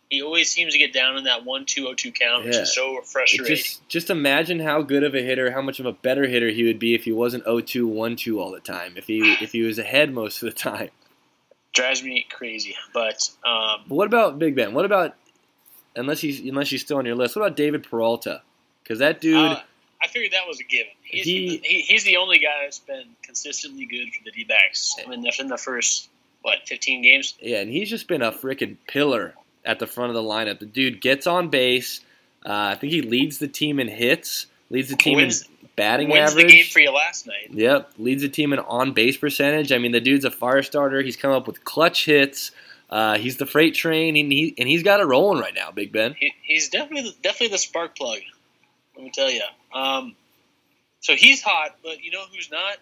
he 0.10 0.22
always 0.22 0.52
seems 0.52 0.74
to 0.74 0.80
get 0.80 0.94
down 0.94 1.18
in 1.18 1.24
that 1.24 1.46
one 1.46 1.66
two 1.66 1.88
oh 1.88 1.94
two 1.94 2.12
count, 2.12 2.46
which 2.46 2.56
is 2.56 2.74
so 2.74 3.02
frustrating. 3.02 3.56
just 3.56 3.88
just 3.90 4.10
imagine 4.10 4.60
how 4.60 4.82
good 4.82 5.04
of 5.04 5.16
a 5.16 5.22
hitter, 5.22 5.52
how 5.52 5.62
much 5.62 5.80
of 5.80 5.86
a 5.86 5.94
better 5.94 6.28
hitter 6.28 6.50
he 6.50 6.64
would 6.64 6.80
be 6.80 6.94
if 6.94 7.04
he 7.06 7.12
wasn't 7.12 7.44
0-2, 7.46 7.92
1-2 7.92 8.40
all 8.40 8.52
the 8.52 8.60
time. 8.60 8.94
If 8.98 9.08
he 9.08 9.34
if 9.42 9.52
he 9.52 9.62
was 9.62 9.80
ahead 9.80 10.14
most 10.14 10.42
of 10.44 10.50
the 10.50 10.56
time. 10.56 10.90
drives 11.74 12.04
me 12.04 12.26
crazy. 12.32 12.76
But 12.94 13.30
um, 13.44 13.82
But 13.88 13.96
what 13.96 14.08
about 14.08 14.40
Big 14.40 14.56
Ben? 14.56 14.74
What 14.74 14.86
about 14.86 15.16
unless 15.96 16.22
he's 16.22 16.40
unless 16.42 16.70
he's 16.70 16.82
still 16.82 16.98
on 16.98 17.06
your 17.06 17.16
list? 17.16 17.36
What 17.36 17.44
about 17.46 17.58
David 17.58 17.84
Peralta? 17.84 18.42
Because 18.84 19.00
that 19.00 19.22
dude. 19.22 19.36
uh, 19.36 19.60
I 20.02 20.08
figured 20.08 20.34
that 20.34 20.48
was 20.48 20.60
a 20.60 20.64
given. 20.64 20.92
He's, 21.04 21.26
He- 21.26 21.58
he, 21.64 21.82
he's 21.82 22.04
the 22.04 22.18
only 22.18 22.38
guy 22.38 22.64
that's 22.64 22.80
been 22.80 23.08
consistently 23.24 23.86
good 23.86 24.10
for 24.14 24.24
the 24.24 24.32
D 24.32 24.44
backs. 24.44 24.96
I 25.04 25.10
mean, 25.10 25.26
in 25.40 25.48
the 25.48 25.58
first 25.58 26.10
what 26.44 26.60
fifteen 26.68 27.02
games. 27.02 27.34
Yeah, 27.42 27.58
and 27.62 27.72
he's 27.72 27.90
just 27.90 28.08
been 28.08 28.22
a 28.22 28.32
freaking 28.32 28.78
pillar 28.88 29.34
at 29.66 29.80
the 29.80 29.88
front 29.88 30.10
of 30.10 30.16
the 30.16 30.22
lineup. 30.22 30.60
The 30.60 30.66
dude 30.66 31.02
gets 31.02 31.28
on 31.28 31.50
base. 31.50 32.02
Uh, 32.46 32.72
I 32.72 32.76
think 32.76 32.94
he 32.94 33.02
leads 33.02 33.40
the 33.40 33.48
team 33.48 33.80
in 33.80 33.88
hits, 33.88 34.46
leads 34.70 34.90
the 34.90 34.96
team 34.96 35.16
Wins- 35.18 35.42
in 35.62 35.68
batting 35.76 36.10
Wins 36.10 36.32
average. 36.32 36.46
the 36.48 36.52
game 36.52 36.66
for 36.66 36.80
you 36.80 36.92
last 36.92 37.26
night. 37.28 37.50
Yep, 37.52 37.94
leads 37.98 38.22
the 38.22 38.30
team 38.30 38.54
in 38.54 38.60
on 38.60 38.94
base 38.94 39.18
percentage. 39.18 39.72
I 39.72 39.78
mean, 39.80 39.92
the 39.92 40.00
dude's 40.00 40.26
a 40.26 40.32
fire 40.32 40.62
starter. 40.62 41.02
He's 41.02 41.18
come 41.18 41.32
up 41.32 41.48
with 41.48 41.64
clutch 41.64 42.06
hits. 42.06 42.52
Uh, 42.88 43.18
he's 43.18 43.38
the 43.38 43.48
freight 43.48 43.74
train, 43.74 44.16
and, 44.16 44.32
he, 44.32 44.54
and 44.60 44.70
he's 44.70 44.84
got 44.84 45.00
it 45.00 45.06
rolling 45.06 45.42
right 45.42 45.56
now, 45.56 45.72
Big 45.72 45.92
Ben. 45.92 46.16
He, 46.20 46.34
he's 46.44 46.70
definitely 46.70 47.16
definitely 47.24 47.48
the 47.54 47.58
spark 47.58 47.98
plug. 47.98 48.20
Let 48.96 49.04
me 49.04 49.10
tell 49.12 49.30
you. 49.30 49.42
Um, 49.74 50.16
so 51.00 51.16
he's 51.16 51.42
hot, 51.42 51.76
but 51.84 52.04
you 52.04 52.12
know 52.12 52.24
who's 52.32 52.52
not? 52.52 52.78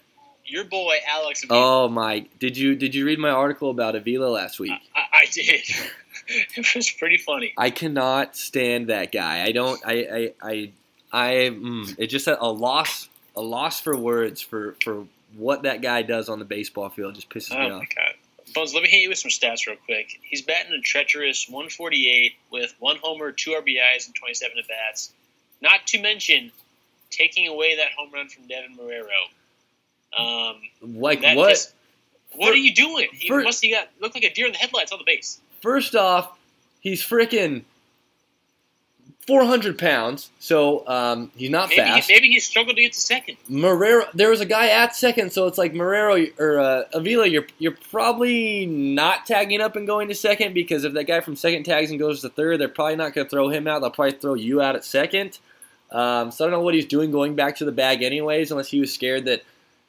Your 0.46 0.66
boy 0.66 0.96
Alex. 1.08 1.46
Avila. 1.46 1.86
Oh 1.86 1.88
my! 1.88 2.26
Did 2.40 2.58
you 2.58 2.76
did 2.76 2.94
you 2.94 3.06
read 3.06 3.18
my 3.18 3.30
article 3.30 3.70
about 3.70 3.96
Avila 3.96 4.26
last 4.26 4.60
week? 4.60 4.74
I, 4.94 5.22
I 5.22 5.26
did. 5.32 5.62
it 6.56 6.76
was 6.76 6.90
pretty 6.92 7.18
funny. 7.18 7.54
I 7.58 7.70
cannot 7.70 8.36
stand 8.36 8.88
that 8.88 9.12
guy. 9.12 9.44
I 9.44 9.52
don't. 9.52 9.80
I. 9.86 9.94
I. 10.42 10.50
I. 10.50 10.72
I 11.16 11.32
mm, 11.52 11.96
it's 12.00 12.12
just 12.12 12.26
a, 12.28 12.36
loss 12.44 13.08
a 13.36 13.42
loss 13.42 13.80
for 13.82 13.96
words 13.96 14.42
for 14.42 14.76
for 14.84 15.06
what 15.38 15.62
that 15.64 15.82
guy 15.84 16.02
does 16.02 16.28
on 16.30 16.40
the 16.40 16.46
baseball 16.46 16.90
field. 16.90 17.14
Just 17.16 17.30
pisses 17.30 17.52
me 17.52 17.58
Oh 17.58 17.76
off. 17.76 17.80
my 17.82 17.88
god. 17.96 18.14
Bones, 18.56 18.74
let 18.74 18.82
me 18.84 18.90
hit 18.90 19.02
you 19.02 19.10
with 19.10 19.18
some 19.20 19.30
stats 19.30 19.66
real 19.68 19.76
quick. 19.86 20.20
He's 20.24 20.42
batting 20.42 20.74
a 20.74 20.82
treacherous 20.82 21.48
148 21.50 22.34
with 22.52 22.74
one 22.80 22.98
homer, 23.02 23.32
two 23.32 23.52
RBIs, 23.52 24.06
and 24.08 24.16
27 24.16 24.58
at 24.60 24.68
bats. 24.68 25.12
Not 25.62 25.86
to 25.88 26.02
mention 26.02 26.52
taking 27.10 27.48
away 27.48 27.78
that 27.78 27.92
home 27.98 28.10
run 28.14 28.28
from 28.30 28.48
Devin 28.48 28.76
Marrero. 28.78 29.30
Um, 30.18 30.62
Like 30.82 31.22
what? 31.36 31.50
just- 31.50 31.74
what 32.36 32.52
are 32.52 32.58
you 32.58 32.74
doing? 32.74 33.10
He 33.14 33.28
For- 33.28 33.42
must 33.44 33.64
have 33.64 33.72
got 33.72 33.90
looked 34.00 34.16
like 34.16 34.24
a 34.24 34.34
deer 34.34 34.48
in 34.48 34.52
the 34.54 34.58
headlights 34.58 34.92
on 34.92 34.98
the 35.00 35.06
base. 35.06 35.40
First 35.64 35.96
off, 35.96 36.38
he's 36.82 37.02
freaking 37.02 37.64
400 39.26 39.78
pounds, 39.78 40.30
so 40.38 40.86
um, 40.90 41.32
he's 41.38 41.50
not 41.50 41.70
Maybe 41.70 41.82
fast. 41.82 42.10
maybe 42.10 42.28
he 42.28 42.42
struggled 42.42 42.76
to 42.76 42.82
get 42.82 42.92
to 42.92 43.00
second. 43.00 43.38
Marrero, 43.50 44.12
there 44.14 44.30
was 44.30 44.42
a 44.42 44.46
guy 44.46 44.68
at 44.68 44.94
second, 44.94 45.32
so 45.32 45.48
it's 45.48 45.58
like 45.58 45.72
Marrero 45.72 46.38
or 46.38 46.60
uh, 46.60 46.84
Avila. 46.94 47.26
You're 47.28 47.48
you're 47.60 47.78
probably 47.90 48.66
not 48.66 49.26
tagging 49.26 49.62
up 49.62 49.78
and 49.78 49.88
going 49.88 50.10
to 50.10 50.16
second 50.16 50.54
because 50.54 50.84
if 50.84 50.92
that 50.96 51.06
guy 51.06 51.22
from 51.22 51.38
second 51.38 51.64
tags 51.64 51.90
and 51.90 51.98
goes 51.98 52.20
to 52.20 52.30
third, 52.30 52.60
they're 52.60 52.68
probably 52.68 52.98
not 52.98 53.14
going 53.14 53.26
to 53.26 53.32
throw 53.32 53.48
him 53.48 53.66
out. 53.66 53.80
They'll 53.80 53.92
probably 53.92 54.20
throw 54.20 54.34
you 54.34 54.62
out 54.62 54.76
at 54.76 54.84
second. 54.84 55.40
Um, 55.90 56.30
so 56.32 56.44
I 56.44 56.50
don't 56.50 56.60
know 56.60 56.64
what 56.66 56.74
he's 56.74 56.86
doing 56.88 57.10
going 57.12 57.36
back 57.36 57.56
to 57.58 57.66
the 57.66 57.72
bag, 57.72 58.04
anyways, 58.04 58.52
unless 58.52 58.68
he 58.68 58.82
was 58.82 58.94
scared 58.94 59.24
that 59.26 59.44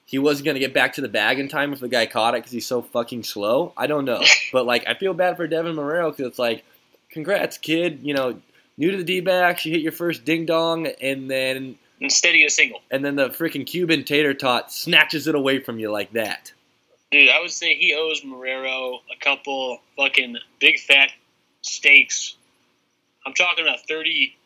he 0.07 0.19
wasn't 0.19 0.45
going 0.45 0.55
to 0.55 0.61
get 0.61 0.75
back 0.75 0.95
to 0.95 1.01
the 1.01 1.09
bag 1.09 1.39
in 1.39 1.49
time 1.49 1.73
if 1.73 1.81
the 1.81 1.89
guy 1.89 2.07
caught 2.07 2.35
it 2.35 2.39
because 2.39 2.53
he's 2.53 2.67
so 2.67 2.83
fucking 2.83 3.25
slow. 3.25 3.73
I 3.77 3.87
don't 3.87 4.05
know, 4.05 4.23
but 4.53 4.67
like 4.67 4.87
I 4.87 4.95
feel 4.95 5.15
bad 5.15 5.37
for 5.37 5.47
Devin 5.47 5.75
Marrero 5.77 6.11
because 6.11 6.27
it's 6.27 6.39
like, 6.39 6.65
congrats, 7.11 7.59
kid. 7.59 8.01
You 8.03 8.15
know, 8.15 8.41
new 8.77 8.91
to 8.91 8.97
the 8.97 9.05
D-backs, 9.05 9.65
you 9.65 9.73
hit 9.73 9.81
your 9.81 9.93
first 9.93 10.25
ding 10.25 10.47
dong, 10.47 10.87
and 11.01 11.31
then 11.31 11.77
Instead, 12.01 12.33
got 12.33 12.47
a 12.47 12.51
single. 12.51 12.81
and 12.91 13.05
then 13.05 13.17
the 13.17 13.31
freaking 13.31 13.67
Cuban 13.67 14.05
tater 14.05 14.35
tot 14.35 14.71
snatches 14.73 15.27
it 15.27 15.35
away 15.35 15.61
from 15.61 15.79
you 15.79 15.91
like 15.91 16.13
that. 16.13 16.53
Dude, 17.11 17.31
I 17.31 17.41
would 17.41 17.53
say 17.53 17.75
he 17.77 17.95
owes 17.95 18.23
Marrero 18.23 18.99
a 19.15 19.25
couple 19.25 19.79
fucking 19.97 20.37
big 20.59 20.81
fat 20.81 21.11
steaks. 21.63 22.35
I'm 23.25 23.33
talking 23.35 23.67
a 23.67 23.79
30 23.89 24.37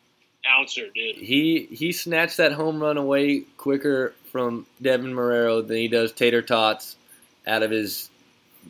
ouncer, 0.47 0.87
dude. 0.93 1.15
He 1.15 1.67
he 1.71 1.91
snatched 1.91 2.37
that 2.37 2.53
home 2.53 2.81
run 2.81 2.97
away 2.97 3.41
quicker 3.57 4.13
from 4.31 4.65
Devin 4.81 5.13
Marrero 5.13 5.65
than 5.65 5.77
he 5.77 5.87
does 5.87 6.11
tater 6.11 6.41
tots 6.41 6.95
out 7.47 7.63
of 7.63 7.71
his 7.71 8.09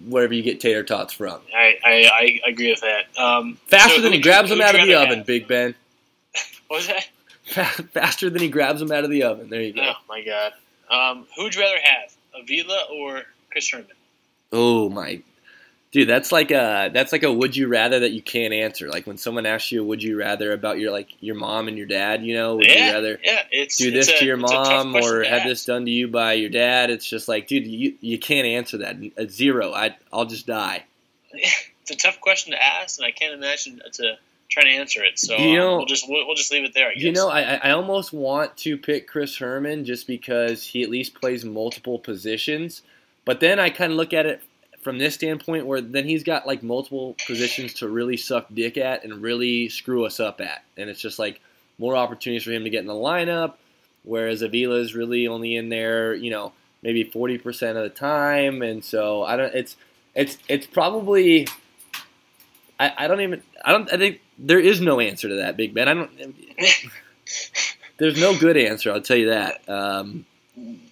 wherever 0.07 0.33
you 0.33 0.43
get 0.43 0.59
tater 0.59 0.83
tots 0.83 1.13
from. 1.13 1.39
I, 1.55 1.77
I, 1.83 2.39
I 2.45 2.49
agree 2.49 2.69
with 2.71 2.81
that. 2.81 3.21
Um, 3.21 3.57
Faster 3.67 3.97
so 3.97 4.01
than 4.01 4.13
he 4.13 4.19
grabs 4.19 4.49
them 4.49 4.61
out 4.61 4.75
of 4.75 4.85
the 4.85 4.95
oven, 4.95 5.19
have? 5.19 5.27
Big 5.27 5.47
Ben. 5.47 5.75
What 6.67 6.77
was 6.77 6.87
that? 6.87 7.83
Faster 7.93 8.29
than 8.29 8.43
he 8.43 8.47
grabs 8.47 8.79
them 8.79 8.91
out 8.91 9.03
of 9.03 9.09
the 9.09 9.23
oven. 9.23 9.49
There 9.49 9.61
you 9.61 9.73
go. 9.73 9.81
Oh 9.81 9.93
my 10.07 10.23
god. 10.23 10.53
Um, 10.89 11.25
who 11.35 11.43
would 11.43 11.55
you 11.55 11.61
rather 11.61 11.79
have, 11.83 12.13
Avila 12.39 12.83
or 12.93 13.23
Chris 13.51 13.71
Herrmann? 13.71 13.89
Oh 14.51 14.87
my, 14.89 15.21
dude, 15.91 16.07
that's 16.09 16.31
like 16.31 16.51
a 16.51 16.89
that's 16.93 17.11
like 17.11 17.23
a 17.23 17.31
would 17.33 17.55
you 17.55 17.67
rather 17.67 17.99
that 18.01 18.11
you 18.11 18.21
can't 18.21 18.53
answer. 18.53 18.89
Like 18.89 19.07
when 19.07 19.17
someone 19.17 19.45
asks 19.45 19.71
you 19.71 19.81
a 19.81 19.85
would 19.85 20.01
you 20.03 20.17
rather 20.17 20.53
about 20.53 20.79
your 20.79 20.91
like 20.91 21.09
your 21.21 21.35
mom 21.35 21.67
and 21.67 21.77
your 21.77 21.87
dad. 21.87 22.23
You 22.23 22.35
know, 22.35 22.55
would 22.57 22.65
yeah, 22.67 22.87
you 22.87 22.93
rather 22.93 23.19
yeah, 23.23 23.43
it's 23.51 23.77
do 23.77 23.87
it's 23.89 24.07
this 24.07 24.15
a- 24.15 24.19
to 24.19 24.25
your 24.25 24.37
mom 24.37 24.95
or 24.95 25.23
to 25.23 25.29
have 25.29 25.43
this 25.47 25.65
done 25.65 25.85
to 25.85 25.91
you 25.91 26.07
by 26.07 26.33
your 26.33 26.49
dad? 26.49 26.89
It's 26.89 27.05
just 27.09 27.27
like, 27.27 27.47
dude, 27.47 27.65
you 27.67 27.95
you 28.01 28.19
can't 28.19 28.45
answer 28.47 28.77
that. 28.79 28.95
A 29.17 29.27
zero. 29.27 29.73
I 29.73 29.95
I'll 30.13 30.25
just 30.25 30.45
die. 30.47 30.83
It's 31.33 31.91
a 31.91 31.95
tough 31.95 32.21
question 32.21 32.51
to 32.53 32.63
ask, 32.63 32.99
and 32.99 33.05
I 33.05 33.11
can't 33.11 33.33
imagine 33.33 33.81
to 33.93 34.17
try 34.47 34.63
to 34.63 34.69
answer 34.69 35.03
it. 35.03 35.17
So 35.19 35.35
You 35.37 35.61
um, 35.61 35.77
we'll 35.77 35.85
just 35.85 36.07
we'll, 36.09 36.25
we'll 36.25 36.35
just 36.35 36.51
leave 36.51 36.63
it 36.65 36.73
there. 36.73 36.89
I 36.89 36.93
guess. 36.93 37.03
You 37.03 37.11
know, 37.11 37.29
I 37.29 37.41
I- 37.55 37.59
I 37.63 37.71
almost 37.71 38.13
want 38.13 38.57
to 38.57 38.77
pick 38.77 39.07
Chris 39.07 39.37
Herrmann 39.37 39.85
just 39.85 40.07
because 40.07 40.63
he 40.65 40.83
at 40.83 40.89
least 40.89 41.13
plays 41.15 41.45
multiple 41.45 41.97
positions, 41.99 42.81
but 43.25 43.39
then 43.39 43.59
I 43.59 43.69
kind 43.69 43.91
of 43.91 43.97
look 43.97 44.13
at 44.13 44.25
it 44.25 44.41
from 44.81 44.97
this 44.97 45.15
standpoint 45.15 45.65
where 45.65 45.81
then 45.81 46.05
he's 46.05 46.23
got 46.23 46.47
like 46.47 46.63
multiple 46.63 47.15
positions 47.25 47.73
to 47.75 47.87
really 47.87 48.17
suck 48.17 48.47
dick 48.53 48.77
at 48.77 49.03
and 49.03 49.21
really 49.21 49.69
screw 49.69 50.05
us 50.05 50.19
up 50.19 50.41
at, 50.41 50.63
and 50.77 50.89
it's 50.89 51.01
just 51.01 51.19
like 51.19 51.41
more 51.77 51.95
opportunities 51.95 52.43
for 52.43 52.51
him 52.51 52.63
to 52.63 52.69
get 52.69 52.81
in 52.81 52.87
the 52.87 52.93
lineup, 52.93 53.53
whereas 54.03 54.41
Avila 54.41 54.75
is 54.75 54.95
really 54.95 55.27
only 55.27 55.55
in 55.55 55.69
there, 55.69 56.13
you 56.13 56.29
know, 56.29 56.53
maybe 56.81 57.03
forty 57.03 57.37
percent 57.37 57.77
of 57.77 57.83
the 57.83 57.89
time, 57.89 58.61
and 58.61 58.83
so 58.83 59.23
I 59.23 59.35
don't. 59.35 59.53
It's 59.53 59.75
it's 60.15 60.37
it's 60.47 60.67
probably. 60.67 61.47
I, 62.79 62.93
I 62.97 63.07
don't 63.07 63.21
even. 63.21 63.43
I 63.63 63.71
don't. 63.71 63.91
I 63.91 63.97
think 63.97 64.21
there 64.37 64.59
is 64.59 64.79
no 64.81 64.99
answer 64.99 65.27
to 65.29 65.35
that, 65.35 65.57
Big 65.57 65.73
Ben. 65.73 65.87
I 65.87 65.93
don't. 65.93 66.11
There's 67.97 68.19
no 68.19 68.37
good 68.37 68.55
answer. 68.55 68.91
I'll 68.91 69.01
tell 69.01 69.17
you 69.17 69.29
that. 69.29 69.67
Um, 69.67 70.25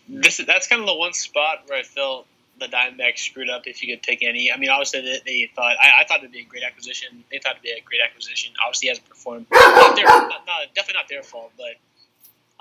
this 0.09 0.37
that's 0.45 0.67
kind 0.67 0.81
of 0.81 0.87
the 0.87 0.95
one 0.95 1.13
spot 1.13 1.63
where 1.67 1.79
I 1.79 1.83
felt 1.83 2.27
the 2.59 2.67
Diamondbacks 2.67 3.19
screwed 3.19 3.49
up. 3.49 3.67
If 3.67 3.83
you 3.83 3.93
could 3.95 4.03
pick 4.03 4.23
any, 4.23 4.51
I 4.51 4.57
mean, 4.57 4.69
obviously 4.69 5.01
they, 5.01 5.19
they 5.25 5.51
thought 5.55 5.75
I, 5.81 6.01
I 6.01 6.05
thought 6.05 6.19
it'd 6.19 6.31
be 6.31 6.39
a 6.39 6.43
great 6.45 6.63
acquisition. 6.63 7.23
They 7.31 7.39
thought 7.39 7.53
it'd 7.53 7.63
be 7.63 7.71
a 7.71 7.81
great 7.85 8.01
acquisition. 8.03 8.53
Obviously, 8.65 8.87
he 8.87 8.89
hasn't 8.89 9.07
performed. 9.09 9.45
Not 9.51 9.95
their, 9.95 10.05
not, 10.05 10.29
not, 10.45 10.73
definitely 10.75 10.99
not 10.99 11.09
their 11.09 11.23
fault, 11.23 11.51
but 11.57 11.75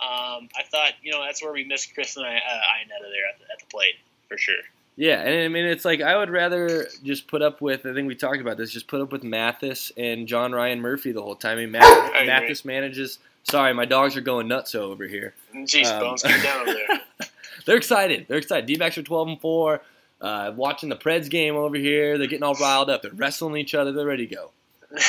um, 0.04 0.48
I 0.58 0.62
thought 0.70 0.92
you 1.02 1.12
know 1.12 1.22
that's 1.24 1.42
where 1.42 1.52
we 1.52 1.64
missed 1.64 1.94
Chris 1.94 2.16
and 2.16 2.26
I, 2.26 2.36
uh, 2.36 2.38
Iannetta 2.38 3.10
there 3.10 3.26
at 3.32 3.38
the, 3.38 3.44
at 3.52 3.58
the 3.60 3.66
plate 3.70 3.94
for 4.28 4.36
sure. 4.36 4.54
yeah, 4.96 5.20
and 5.20 5.44
I 5.44 5.48
mean, 5.48 5.64
it's 5.64 5.84
like 5.84 6.00
I 6.02 6.16
would 6.16 6.30
rather 6.30 6.86
just 7.02 7.26
put 7.28 7.40
up 7.42 7.60
with. 7.62 7.86
I 7.86 7.94
think 7.94 8.06
we 8.08 8.14
talked 8.14 8.40
about 8.40 8.58
this. 8.58 8.70
Just 8.70 8.88
put 8.88 9.00
up 9.00 9.10
with 9.12 9.24
Mathis 9.24 9.92
and 9.96 10.26
John 10.28 10.52
Ryan 10.52 10.80
Murphy 10.80 11.12
the 11.12 11.22
whole 11.22 11.36
time. 11.36 11.58
I 11.58 11.60
mean, 11.62 11.70
Mathis, 11.72 12.10
agree. 12.14 12.26
Mathis 12.26 12.64
manages. 12.64 13.18
Sorry, 13.44 13.72
my 13.72 13.84
dogs 13.84 14.16
are 14.16 14.20
going 14.20 14.48
nuts 14.48 14.74
over 14.74 15.06
here. 15.06 15.32
Jeez, 15.54 15.86
Um, 15.86 16.00
Bones, 16.00 16.22
get 16.24 16.42
down 16.42 16.62
over 16.62 16.72
there. 16.74 17.00
They're 17.66 17.76
excited. 17.76 18.26
They're 18.28 18.38
excited. 18.38 18.66
D-backs 18.66 18.96
are 18.96 19.02
12 19.02 19.28
and 19.28 19.40
four. 19.40 19.82
Uh, 20.20 20.52
watching 20.56 20.88
the 20.88 20.96
Preds 20.96 21.28
game 21.28 21.56
over 21.56 21.76
here. 21.76 22.16
They're 22.16 22.26
getting 22.26 22.42
all 22.42 22.54
riled 22.54 22.88
up. 22.88 23.02
They're 23.02 23.12
wrestling 23.12 23.56
each 23.58 23.74
other. 23.74 23.92
They're 23.92 24.06
ready 24.06 24.26
to 24.26 24.34
go. 24.34 24.50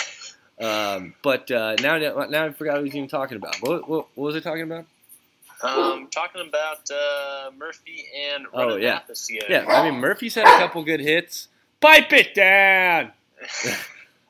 Um, 0.59 1.13
but 1.21 1.51
uh, 1.51 1.75
now, 1.81 1.99
now 1.99 2.45
I 2.45 2.51
forgot 2.51 2.71
what 2.73 2.79
I 2.79 2.81
was 2.81 2.95
even 2.95 3.07
talking 3.07 3.37
about. 3.37 3.57
What, 3.61 3.87
what, 3.87 4.07
what 4.15 4.25
was 4.25 4.35
I 4.35 4.39
talking 4.39 4.63
about? 4.63 4.85
Um, 5.61 6.07
talking 6.11 6.47
about 6.47 6.79
uh, 6.91 7.51
Murphy 7.57 8.05
and 8.33 8.47
Oh, 8.53 8.75
yeah. 8.75 9.01
Yeah, 9.49 9.65
I 9.67 9.89
mean 9.89 9.99
Murphy's 9.99 10.35
had 10.35 10.45
a 10.47 10.57
couple 10.57 10.83
good 10.83 10.99
hits. 10.99 11.47
Pipe 11.79 12.11
it 12.13 12.33
down. 12.33 13.11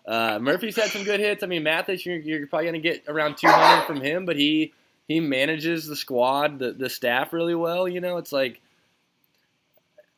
Uh, 0.06 0.40
Murphy's 0.40 0.78
had 0.78 0.90
some 0.90 1.04
good 1.04 1.20
hits. 1.20 1.44
I 1.44 1.48
mean 1.48 1.64
Mathis, 1.64 2.06
you're, 2.06 2.16
you're 2.16 2.48
probably 2.48 2.70
going 2.70 2.82
to 2.82 2.90
get 2.90 3.04
around 3.10 3.36
200 3.36 3.86
from 3.86 4.00
him, 4.00 4.26
but 4.26 4.38
he 4.38 4.72
he 5.08 5.20
manages 5.20 5.88
the 5.88 5.96
squad, 5.96 6.60
the 6.60 6.74
the 6.74 6.90
staff 6.90 7.34
really 7.34 7.56
well. 7.56 7.88
You 7.88 8.02
know, 8.02 8.18
it's 8.18 8.32
like 8.32 8.62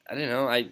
I 0.10 0.16
don't 0.16 0.30
know. 0.30 0.48
I 0.48 0.70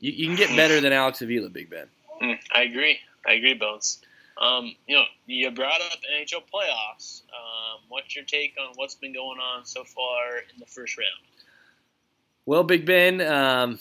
you, 0.00 0.12
you 0.12 0.26
can 0.26 0.36
get 0.36 0.54
better 0.56 0.80
than 0.80 0.92
Alex 0.92 1.22
Avila, 1.22 1.48
Big 1.48 1.70
Ben. 1.70 1.86
Mm, 2.22 2.38
I 2.52 2.62
agree. 2.62 2.98
I 3.26 3.34
agree, 3.34 3.54
Bones. 3.54 4.00
Um, 4.40 4.74
you 4.86 4.96
know, 4.96 5.04
you 5.26 5.50
brought 5.50 5.80
up 5.82 5.98
NHL 6.18 6.42
playoffs. 6.52 7.22
Um, 7.28 7.80
what's 7.88 8.16
your 8.16 8.24
take 8.24 8.54
on 8.58 8.72
what's 8.76 8.94
been 8.94 9.12
going 9.12 9.38
on 9.38 9.66
so 9.66 9.84
far 9.84 10.38
in 10.38 10.58
the 10.58 10.66
first 10.66 10.96
round? 10.96 11.08
Well, 12.46 12.64
Big 12.64 12.86
Ben, 12.86 13.20
um, 13.20 13.78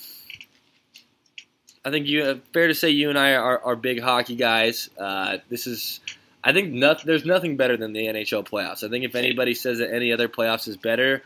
I 1.85 1.91
think 1.91 2.07
you 2.07 2.23
uh, 2.23 2.35
fair 2.53 2.67
to 2.67 2.75
say 2.75 2.89
you 2.89 3.09
and 3.09 3.17
I 3.17 3.35
are, 3.35 3.59
are 3.59 3.75
big 3.75 4.01
hockey 4.01 4.35
guys. 4.35 4.89
Uh, 4.97 5.37
this 5.49 5.65
is, 5.65 6.01
I 6.43 6.53
think, 6.53 6.71
nothing. 6.71 7.05
There's 7.05 7.25
nothing 7.25 7.57
better 7.57 7.75
than 7.75 7.93
the 7.93 8.05
NHL 8.05 8.47
playoffs. 8.47 8.83
I 8.83 8.89
think 8.89 9.03
if 9.03 9.15
anybody 9.15 9.53
says 9.53 9.79
that 9.79 9.93
any 9.93 10.13
other 10.13 10.29
playoffs 10.29 10.67
is 10.67 10.77
better, 10.77 11.21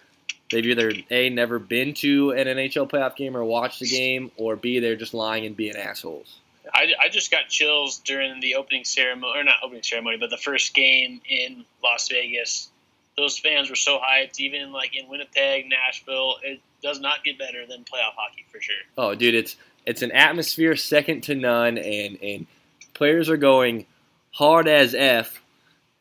they've 0.52 0.66
either 0.66 0.92
a 1.12 1.30
never 1.30 1.60
been 1.60 1.94
to 1.96 2.32
an 2.32 2.48
NHL 2.48 2.90
playoff 2.90 3.16
game 3.16 3.38
or 3.38 3.44
watched 3.44 3.82
a 3.82 3.86
game, 3.86 4.32
or 4.38 4.56
b 4.56 4.80
they're 4.80 4.96
just 4.96 5.14
lying 5.14 5.46
and 5.46 5.56
being 5.56 5.76
assholes. 5.76 6.40
I, 6.74 6.94
I 7.00 7.10
just 7.10 7.30
got 7.30 7.50
chills 7.50 8.00
during 8.00 8.40
the 8.40 8.56
opening 8.56 8.86
ceremony, 8.86 9.40
or 9.40 9.44
not 9.44 9.58
opening 9.64 9.84
ceremony, 9.84 10.18
but 10.18 10.30
the 10.30 10.38
first 10.38 10.74
game 10.74 11.22
in 11.30 11.66
Las 11.84 12.08
Vegas. 12.10 12.70
Those 13.16 13.38
fans 13.38 13.70
were 13.70 13.76
so 13.76 14.00
hyped, 14.00 14.40
even 14.40 14.72
like 14.72 14.96
in 14.96 15.08
Winnipeg, 15.08 15.70
Nashville. 15.70 16.38
It 16.42 16.62
does 16.82 17.00
not 17.00 17.24
get 17.24 17.38
better 17.38 17.68
than 17.68 17.82
playoff 17.82 18.16
hockey 18.16 18.46
for 18.52 18.60
sure. 18.60 18.76
Oh, 18.98 19.14
dude, 19.14 19.36
it's 19.36 19.56
it's 19.86 20.02
an 20.02 20.12
atmosphere 20.12 20.76
second 20.76 21.22
to 21.22 21.36
none, 21.36 21.78
and 21.78 22.18
and 22.24 22.48
players 22.96 23.30
are 23.30 23.38
going 23.38 23.86
hard 24.34 24.68
as 24.68 24.94
f, 24.94 25.42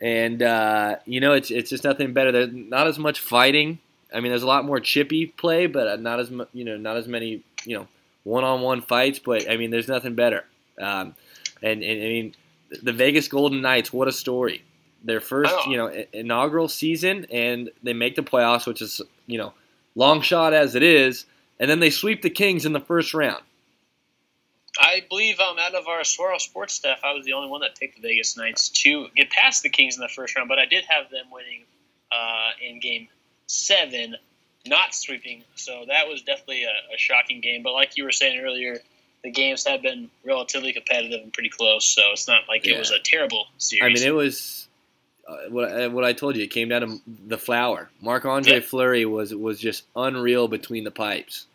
and 0.01 0.43
uh, 0.43 0.97
you 1.07 1.21
know 1.21 1.33
it's 1.33 1.51
it's 1.51 1.71
just 1.71 1.85
nothing 1.85 2.13
better. 2.13 2.33
There's 2.33 2.53
not 2.53 2.87
as 2.89 2.99
much 2.99 3.21
fighting. 3.21 3.79
I 4.15 4.21
mean, 4.21 4.31
there's 4.31 4.43
a 4.43 4.47
lot 4.47 4.65
more 4.67 4.81
chippy 4.81 5.27
play, 5.27 5.67
but 5.67 6.01
not 6.01 6.19
as 6.21 6.31
mu- 6.31 6.47
you 6.53 6.65
know 6.65 6.77
not 6.77 6.97
as 6.97 7.07
many 7.09 7.43
you 7.65 7.77
know 7.79 7.87
one 8.25 8.45
on 8.45 8.61
one 8.61 8.83
fights. 8.83 9.19
But 9.19 9.49
I 9.51 9.57
mean, 9.57 9.71
there's 9.71 9.89
nothing 9.89 10.15
better. 10.15 10.45
Um, 10.81 11.15
and, 11.63 11.83
and 11.83 12.03
I 12.03 12.09
mean, 12.09 12.35
the 12.83 12.93
Vegas 12.93 13.29
Golden 13.29 13.61
Knights, 13.63 13.93
what 13.93 14.09
a 14.09 14.13
story! 14.13 14.63
Their 15.05 15.21
first 15.21 15.55
Oh. 15.57 15.71
you 15.71 15.77
know 15.77 16.05
inaugural 16.13 16.69
season, 16.69 17.27
and 17.31 17.71
they 17.83 17.93
make 17.93 18.17
the 18.17 18.23
playoffs, 18.23 18.67
which 18.67 18.83
is 18.83 19.01
you 19.27 19.39
know 19.39 19.53
long 19.95 20.21
shot 20.23 20.53
as 20.55 20.75
it 20.75 20.83
is, 20.83 21.27
and 21.61 21.71
then 21.71 21.81
they 21.81 21.91
sweep 21.91 22.23
the 22.23 22.31
Kings 22.31 22.67
in 22.67 22.73
the 22.73 22.81
first 22.81 23.15
round. 23.15 23.43
I 24.81 25.05
believe 25.09 25.39
um, 25.39 25.57
out 25.59 25.75
of 25.75 25.87
our 25.87 26.03
Swirl 26.05 26.39
Sports 26.39 26.75
staff, 26.75 27.01
I 27.05 27.13
was 27.13 27.25
the 27.27 27.35
only 27.35 27.49
one 27.49 27.61
that 27.61 27.79
picked 27.79 27.97
the 27.97 28.03
Vegas 28.09 28.37
Knights 28.37 28.69
to 28.71 29.09
get 29.15 29.31
past 29.31 29.63
the 29.63 29.69
Kings 29.69 29.97
in 29.97 30.01
the 30.01 30.09
first 30.09 30.35
round, 30.37 30.49
but 30.49 30.59
I 30.59 30.67
did 30.67 30.85
have 30.89 31.11
them 31.11 31.27
winning 31.31 31.65
uh, 32.11 32.51
in 32.67 32.81
game 32.81 33.09
seven, 33.47 34.17
not 34.67 34.95
sweeping. 34.95 35.45
So 35.57 35.85
that 35.89 36.09
was 36.09 36.23
definitely 36.23 36.65
a, 36.65 36.71
a 36.95 36.99
shocking 36.99 37.41
game. 37.41 37.63
But 37.63 37.73
like 37.73 37.97
you 37.97 38.05
were 38.05 38.13
saying 38.13 38.41
earlier, 38.41 38.79
the 39.23 39.31
games 39.31 39.65
have 39.67 39.83
been 39.83 40.11
relatively 40.25 40.73
competitive 40.73 41.21
and 41.23 41.33
pretty 41.33 41.51
close. 41.51 41.85
So 41.85 42.03
it's 42.13 42.27
not 42.27 42.43
like 42.49 42.65
Yeah. 42.65 42.77
it 42.77 42.79
was 42.79 42.91
a 42.91 42.99
terrible 43.05 43.47
series. 43.59 43.83
I 43.85 43.89
mean, 44.05 44.09
it 44.09 44.15
was 44.15 44.69
uh, 45.29 45.37
what 45.51 45.71
I, 45.71 45.87
what 45.89 46.05
I 46.05 46.13
told 46.15 46.37
you. 46.37 46.45
It 46.45 46.51
came 46.51 46.69
down 46.71 46.81
to 46.81 47.01
the 47.27 47.39
flower. 47.39 47.91
Marc 48.01 48.25
Andre 48.25 48.55
Yeah. 48.55 48.61
Fleury 48.61 49.05
was 49.05 49.35
was 49.35 49.61
just 49.61 49.85
unreal 49.95 50.49
between 50.49 50.85
the 50.85 50.91
pipes. 50.91 51.47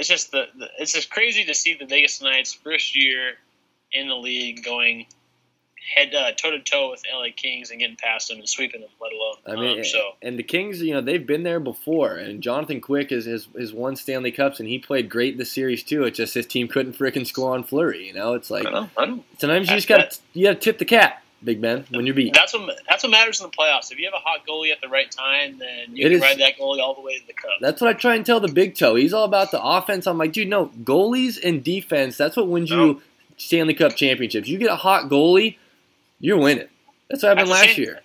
It's 0.00 0.08
just 0.08 0.32
the, 0.32 0.46
the 0.58 0.66
it's 0.78 0.92
just 0.92 1.10
crazy 1.10 1.44
to 1.44 1.54
see 1.54 1.76
the 1.78 1.84
Vegas 1.84 2.22
Knights 2.22 2.54
first 2.54 2.96
year 2.96 3.34
in 3.92 4.08
the 4.08 4.16
league 4.16 4.64
going 4.64 5.06
head 5.94 6.12
toe 6.36 6.50
to 6.50 6.60
toe 6.60 6.90
with 6.90 7.02
LA 7.12 7.26
Kings 7.36 7.70
and 7.70 7.80
getting 7.80 7.96
past 7.96 8.28
them 8.28 8.38
and 8.38 8.48
sweeping 8.48 8.80
them, 8.80 8.90
let 9.00 9.12
alone. 9.12 9.36
I 9.46 9.60
mean, 9.60 9.78
um, 9.78 9.84
so 9.84 10.12
and 10.22 10.38
the 10.38 10.42
Kings, 10.42 10.80
you 10.80 10.94
know, 10.94 11.02
they've 11.02 11.26
been 11.26 11.42
there 11.42 11.60
before. 11.60 12.14
And 12.14 12.42
Jonathan 12.42 12.80
Quick 12.80 13.12
is 13.12 13.26
has, 13.26 13.48
has 13.58 13.74
won 13.74 13.94
Stanley 13.94 14.32
Cups, 14.32 14.58
and 14.58 14.68
he 14.68 14.78
played 14.78 15.10
great 15.10 15.34
in 15.34 15.38
the 15.38 15.44
series 15.44 15.82
too. 15.82 16.04
It's 16.04 16.16
just 16.16 16.32
his 16.32 16.46
team 16.46 16.66
couldn't 16.66 16.96
frickin' 16.96 17.26
score 17.26 17.54
on 17.54 17.64
Fleury. 17.64 18.06
You 18.06 18.14
know, 18.14 18.32
it's 18.32 18.50
like 18.50 18.66
I 18.66 18.70
know, 18.70 18.90
I 18.96 19.06
know. 19.06 19.24
sometimes 19.38 19.68
you 19.68 19.76
just 19.76 19.88
got 19.88 20.10
to 20.10 20.18
you 20.32 20.46
got 20.46 20.54
to 20.54 20.60
tip 20.60 20.78
the 20.78 20.86
cap, 20.86 21.19
Big 21.42 21.60
Ben, 21.60 21.86
when 21.90 22.04
you're 22.06 22.14
beat. 22.14 22.34
That's 22.34 22.52
what 22.52 22.78
that's 22.88 23.02
what 23.02 23.10
matters 23.10 23.40
in 23.40 23.46
the 23.46 23.56
playoffs. 23.56 23.90
If 23.90 23.98
you 23.98 24.04
have 24.04 24.14
a 24.14 24.18
hot 24.22 24.46
goalie 24.46 24.72
at 24.72 24.80
the 24.82 24.88
right 24.88 25.10
time, 25.10 25.58
then 25.58 25.96
you 25.96 26.06
It 26.06 26.10
can 26.10 26.12
is- 26.16 26.20
ride 26.20 26.38
that 26.38 26.58
goalie 26.58 26.80
all 26.80 26.94
the 26.94 27.00
way 27.00 27.18
to 27.18 27.26
the 27.26 27.32
cup. 27.32 27.52
That's 27.60 27.80
what 27.80 27.88
I 27.88 27.92
try 27.94 28.14
and 28.16 28.26
tell 28.26 28.40
the 28.40 28.48
Big 28.52 28.74
Toe. 28.74 28.94
He's 28.94 29.14
all 29.14 29.24
about 29.24 29.50
the 29.50 29.62
offense. 29.62 30.06
I'm 30.06 30.18
like, 30.18 30.32
dude, 30.32 30.48
no, 30.48 30.66
goalies 30.84 31.38
and 31.42 31.64
defense. 31.64 32.16
That's 32.18 32.36
what 32.36 32.48
wins 32.48 32.70
you 32.70 33.00
Stanley 33.38 33.72
Cup 33.74 33.96
championships. 33.96 34.48
You 34.48 34.58
get 34.58 34.70
a 34.70 34.76
hot 34.76 35.08
goalie, 35.08 35.56
you're 36.18 36.36
winning. 36.38 36.68
That's 37.08 37.22
what 37.22 37.30
happened 37.30 37.50
That's 37.50 37.62
last 37.62 37.74
same- 37.76 37.84
year. 37.84 38.00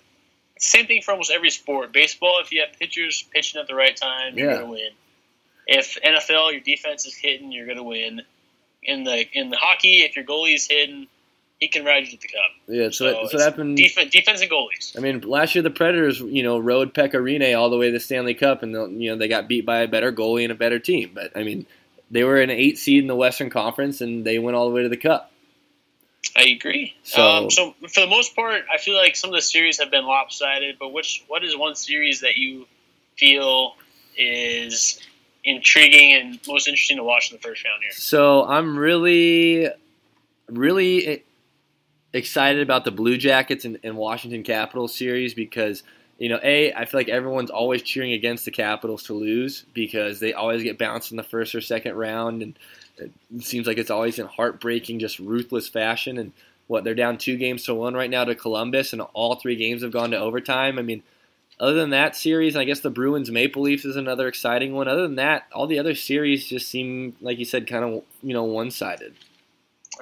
Same 0.58 0.86
thing 0.86 1.02
for 1.02 1.10
almost 1.10 1.30
every 1.30 1.50
sport. 1.50 1.92
Baseball, 1.92 2.40
if 2.42 2.50
you 2.50 2.62
have 2.62 2.78
pitchers 2.78 3.22
pitching 3.34 3.60
at 3.60 3.68
the 3.68 3.74
right 3.74 3.94
time, 3.94 4.38
you're 4.38 4.50
Yeah. 4.50 4.58
to 4.60 4.64
win. 4.66 4.90
If 5.66 5.98
NFL, 6.02 6.52
your 6.52 6.60
defense 6.62 7.04
is 7.04 7.14
hitting, 7.14 7.52
you're 7.52 7.66
to 7.74 7.82
win. 7.82 8.22
In 8.82 9.04
the 9.04 9.26
in 9.36 9.50
the 9.50 9.56
hockey, 9.58 10.02
if 10.04 10.16
your 10.16 10.24
goalie's 10.24 10.66
hitting, 10.68 11.08
he 11.58 11.68
can 11.68 11.84
ride 11.84 12.04
you 12.04 12.12
to 12.16 12.20
the 12.20 12.28
cup. 12.28 12.44
Yeah, 12.68 12.88
so, 12.88 12.90
So 12.90 13.04
that's 13.04 13.16
what 13.16 13.34
it's 13.34 13.44
happened. 13.44 13.76
Defense, 13.76 14.10
defense 14.10 14.40
and 14.42 14.50
goalies. 14.50 14.96
I 14.96 15.00
mean, 15.00 15.20
last 15.22 15.54
year 15.54 15.62
the 15.62 15.70
Predators, 15.70 16.20
you 16.20 16.42
know, 16.42 16.58
rode 16.58 16.92
Pekka 16.92 17.14
Rinne 17.14 17.58
all 17.58 17.70
the 17.70 17.78
way 17.78 17.86
to 17.86 17.92
the 17.92 18.00
Stanley 18.00 18.34
Cup, 18.34 18.62
and 18.62 19.00
you 19.00 19.10
know 19.10 19.16
they 19.16 19.28
got 19.28 19.48
beat 19.48 19.64
by 19.64 19.78
a 19.78 19.88
better 19.88 20.12
goalie 20.12 20.42
and 20.42 20.52
a 20.52 20.56
better 20.56 20.78
team. 20.78 21.12
But 21.14 21.36
I 21.36 21.42
mean, 21.42 21.66
they 22.10 22.24
were 22.24 22.40
an 22.40 22.50
eight 22.50 22.78
seed 22.78 23.02
in 23.02 23.08
the 23.08 23.16
Western 23.16 23.50
Conference, 23.50 24.00
and 24.00 24.24
they 24.24 24.38
went 24.38 24.56
all 24.56 24.68
the 24.68 24.74
way 24.74 24.82
to 24.82 24.88
the 24.88 24.96
Cup. 24.96 25.32
I 26.36 26.42
agree. 26.42 26.94
So- 27.04 27.22
um, 27.22 27.50
so 27.50 27.74
for 27.88 28.00
the 28.00 28.06
most 28.06 28.34
part, 28.36 28.64
I 28.72 28.78
feel 28.78 28.96
like 28.96 29.16
some 29.16 29.30
of 29.30 29.34
the 29.36 29.42
series 29.42 29.78
have 29.80 29.90
been 29.90 30.04
lopsided. 30.04 30.76
But 30.78 30.92
which 30.92 31.24
what 31.28 31.42
is 31.44 31.56
one 31.56 31.74
series 31.74 32.20
that 32.20 32.36
you 32.36 32.66
feel 33.16 33.76
is 34.18 35.00
intriguing 35.44 36.12
and 36.12 36.40
most 36.46 36.68
interesting 36.68 36.96
to 36.98 37.04
watch 37.04 37.30
in 37.30 37.36
the 37.36 37.42
first 37.42 37.64
round 37.64 37.82
here? 37.82 37.92
So 37.92 38.44
I'm 38.44 38.76
really, 38.76 39.70
really 40.48 41.22
excited 42.16 42.62
about 42.62 42.84
the 42.84 42.90
Blue 42.90 43.16
Jackets 43.16 43.64
and, 43.64 43.78
and 43.82 43.96
Washington 43.96 44.42
Capitals 44.42 44.94
series 44.94 45.34
because 45.34 45.82
you 46.18 46.30
know, 46.30 46.40
a 46.42 46.72
I 46.72 46.86
feel 46.86 47.00
like 47.00 47.08
everyone's 47.08 47.50
always 47.50 47.82
cheering 47.82 48.12
against 48.12 48.44
the 48.44 48.50
Capitals 48.50 49.02
to 49.04 49.14
lose 49.14 49.64
because 49.74 50.18
they 50.18 50.32
always 50.32 50.62
get 50.62 50.78
bounced 50.78 51.10
in 51.10 51.16
the 51.16 51.22
first 51.22 51.54
or 51.54 51.60
second 51.60 51.94
round, 51.94 52.42
and 52.42 52.58
it 52.98 53.12
seems 53.42 53.66
like 53.66 53.78
it's 53.78 53.90
always 53.90 54.18
in 54.18 54.26
heartbreaking, 54.26 54.98
just 54.98 55.18
ruthless 55.18 55.68
fashion. 55.68 56.16
And 56.16 56.32
what 56.68 56.84
they're 56.84 56.94
down 56.94 57.18
two 57.18 57.36
games 57.36 57.64
to 57.64 57.74
one 57.74 57.94
right 57.94 58.10
now 58.10 58.24
to 58.24 58.34
Columbus, 58.34 58.92
and 58.92 59.02
all 59.12 59.34
three 59.34 59.56
games 59.56 59.82
have 59.82 59.92
gone 59.92 60.10
to 60.10 60.18
overtime. 60.18 60.78
I 60.78 60.82
mean. 60.82 61.02
Other 61.58 61.72
than 61.72 61.88
that 61.88 62.14
series, 62.14 62.54
I 62.54 62.64
guess 62.64 62.80
the 62.80 62.90
Bruins 62.90 63.30
Maple 63.30 63.62
Leafs 63.62 63.86
is 63.86 63.96
another 63.96 64.28
exciting 64.28 64.74
one. 64.74 64.88
Other 64.88 65.00
than 65.00 65.14
that, 65.14 65.46
all 65.54 65.66
the 65.66 65.78
other 65.78 65.94
series 65.94 66.46
just 66.46 66.68
seem, 66.68 67.16
like 67.22 67.38
you 67.38 67.46
said, 67.46 67.66
kind 67.66 67.82
of 67.82 68.02
you 68.22 68.34
know 68.34 68.44
one 68.44 68.70
sided. 68.70 69.14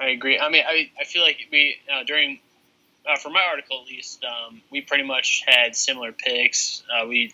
I 0.01 0.09
agree. 0.09 0.39
I 0.39 0.49
mean, 0.49 0.63
I, 0.67 0.89
I 0.99 1.03
feel 1.05 1.21
like 1.23 1.37
we 1.51 1.77
uh, 1.93 2.03
during 2.03 2.39
uh, 3.07 3.17
for 3.17 3.29
my 3.29 3.43
article 3.49 3.81
at 3.81 3.87
least, 3.87 4.23
um, 4.23 4.61
we 4.71 4.81
pretty 4.81 5.03
much 5.03 5.43
had 5.47 5.75
similar 5.75 6.11
picks. 6.11 6.83
Uh, 6.91 7.05
we 7.07 7.33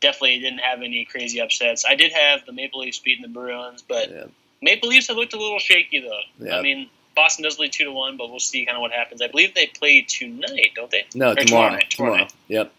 definitely 0.00 0.38
didn't 0.40 0.60
have 0.60 0.82
any 0.82 1.04
crazy 1.04 1.40
upsets. 1.40 1.84
I 1.84 1.94
did 1.94 2.12
have 2.12 2.46
the 2.46 2.52
Maple 2.52 2.80
Leafs 2.80 2.98
beating 2.98 3.22
the 3.22 3.28
Bruins, 3.28 3.82
but 3.86 4.10
Yeah. 4.10 4.24
Maple 4.62 4.88
Leafs 4.88 5.08
have 5.08 5.16
looked 5.16 5.32
a 5.32 5.38
little 5.38 5.58
shaky 5.58 6.00
though. 6.00 6.20
Yeah. 6.46 6.58
I 6.58 6.62
mean, 6.62 6.88
Boston 7.16 7.42
does 7.44 7.58
lead 7.58 7.72
two 7.72 7.84
to 7.84 7.92
one, 7.92 8.16
but 8.16 8.30
we'll 8.30 8.38
see 8.38 8.64
kind 8.64 8.76
of 8.76 8.80
what 8.82 8.92
happens. 8.92 9.20
I 9.20 9.26
believe 9.28 9.54
they 9.54 9.66
play 9.66 10.02
tonight, 10.02 10.72
don't 10.74 10.90
they? 10.90 11.04
No, 11.14 11.32
Or 11.32 11.34
tomorrow. 11.34 11.44
tomorrow 11.44 11.70
night, 11.72 11.90
tomorrow 11.90 12.12
Tomorrow. 12.14 12.30
Yep. 12.48 12.72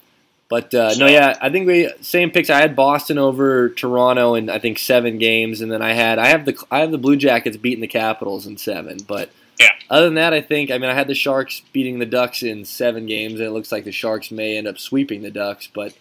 But 0.52 0.74
uh, 0.74 0.92
So- 0.94 1.00
no, 1.00 1.08
yeah, 1.12 1.38
I 1.42 1.50
think 1.50 1.66
we 1.66 1.90
same 2.02 2.30
picks. 2.30 2.50
I 2.52 2.60
had 2.60 2.76
Boston 2.76 3.18
over 3.18 3.70
Toronto 3.70 4.36
in 4.36 4.50
I 4.50 4.60
think 4.60 4.78
seven 4.78 5.18
games, 5.18 5.62
and 5.62 5.72
then 5.72 5.82
I 5.82 5.94
had 5.94 6.20
I 6.20 6.28
have 6.28 6.44
the 6.46 6.56
I 6.70 6.82
have 6.82 6.92
the 6.92 6.98
Blue 7.00 7.16
Jackets 7.16 7.56
beating 7.58 7.80
the 7.80 7.88
Capitals 7.88 8.46
in 8.46 8.58
seven. 8.58 8.98
But 9.08 9.30
Yeah. 9.60 9.70
other 9.90 10.06
than 10.06 10.16
that, 10.16 10.34
I 10.34 10.42
think 10.42 10.70
I 10.70 10.78
mean 10.78 10.90
I 10.90 10.94
had 10.94 11.08
the 11.08 11.16
Sharks 11.16 11.62
beating 11.72 12.00
the 12.00 12.06
Ducks 12.06 12.44
in 12.44 12.66
seven 12.66 13.06
games, 13.06 13.36
and 13.40 13.44
it 13.48 13.52
looks 13.52 13.72
like 13.72 13.86
the 13.86 13.94
Sharks 13.94 14.30
may 14.30 14.58
end 14.58 14.68
up 14.68 14.78
sweeping 14.78 15.22
the 15.22 15.32
Ducks. 15.32 15.68
But 15.74 15.94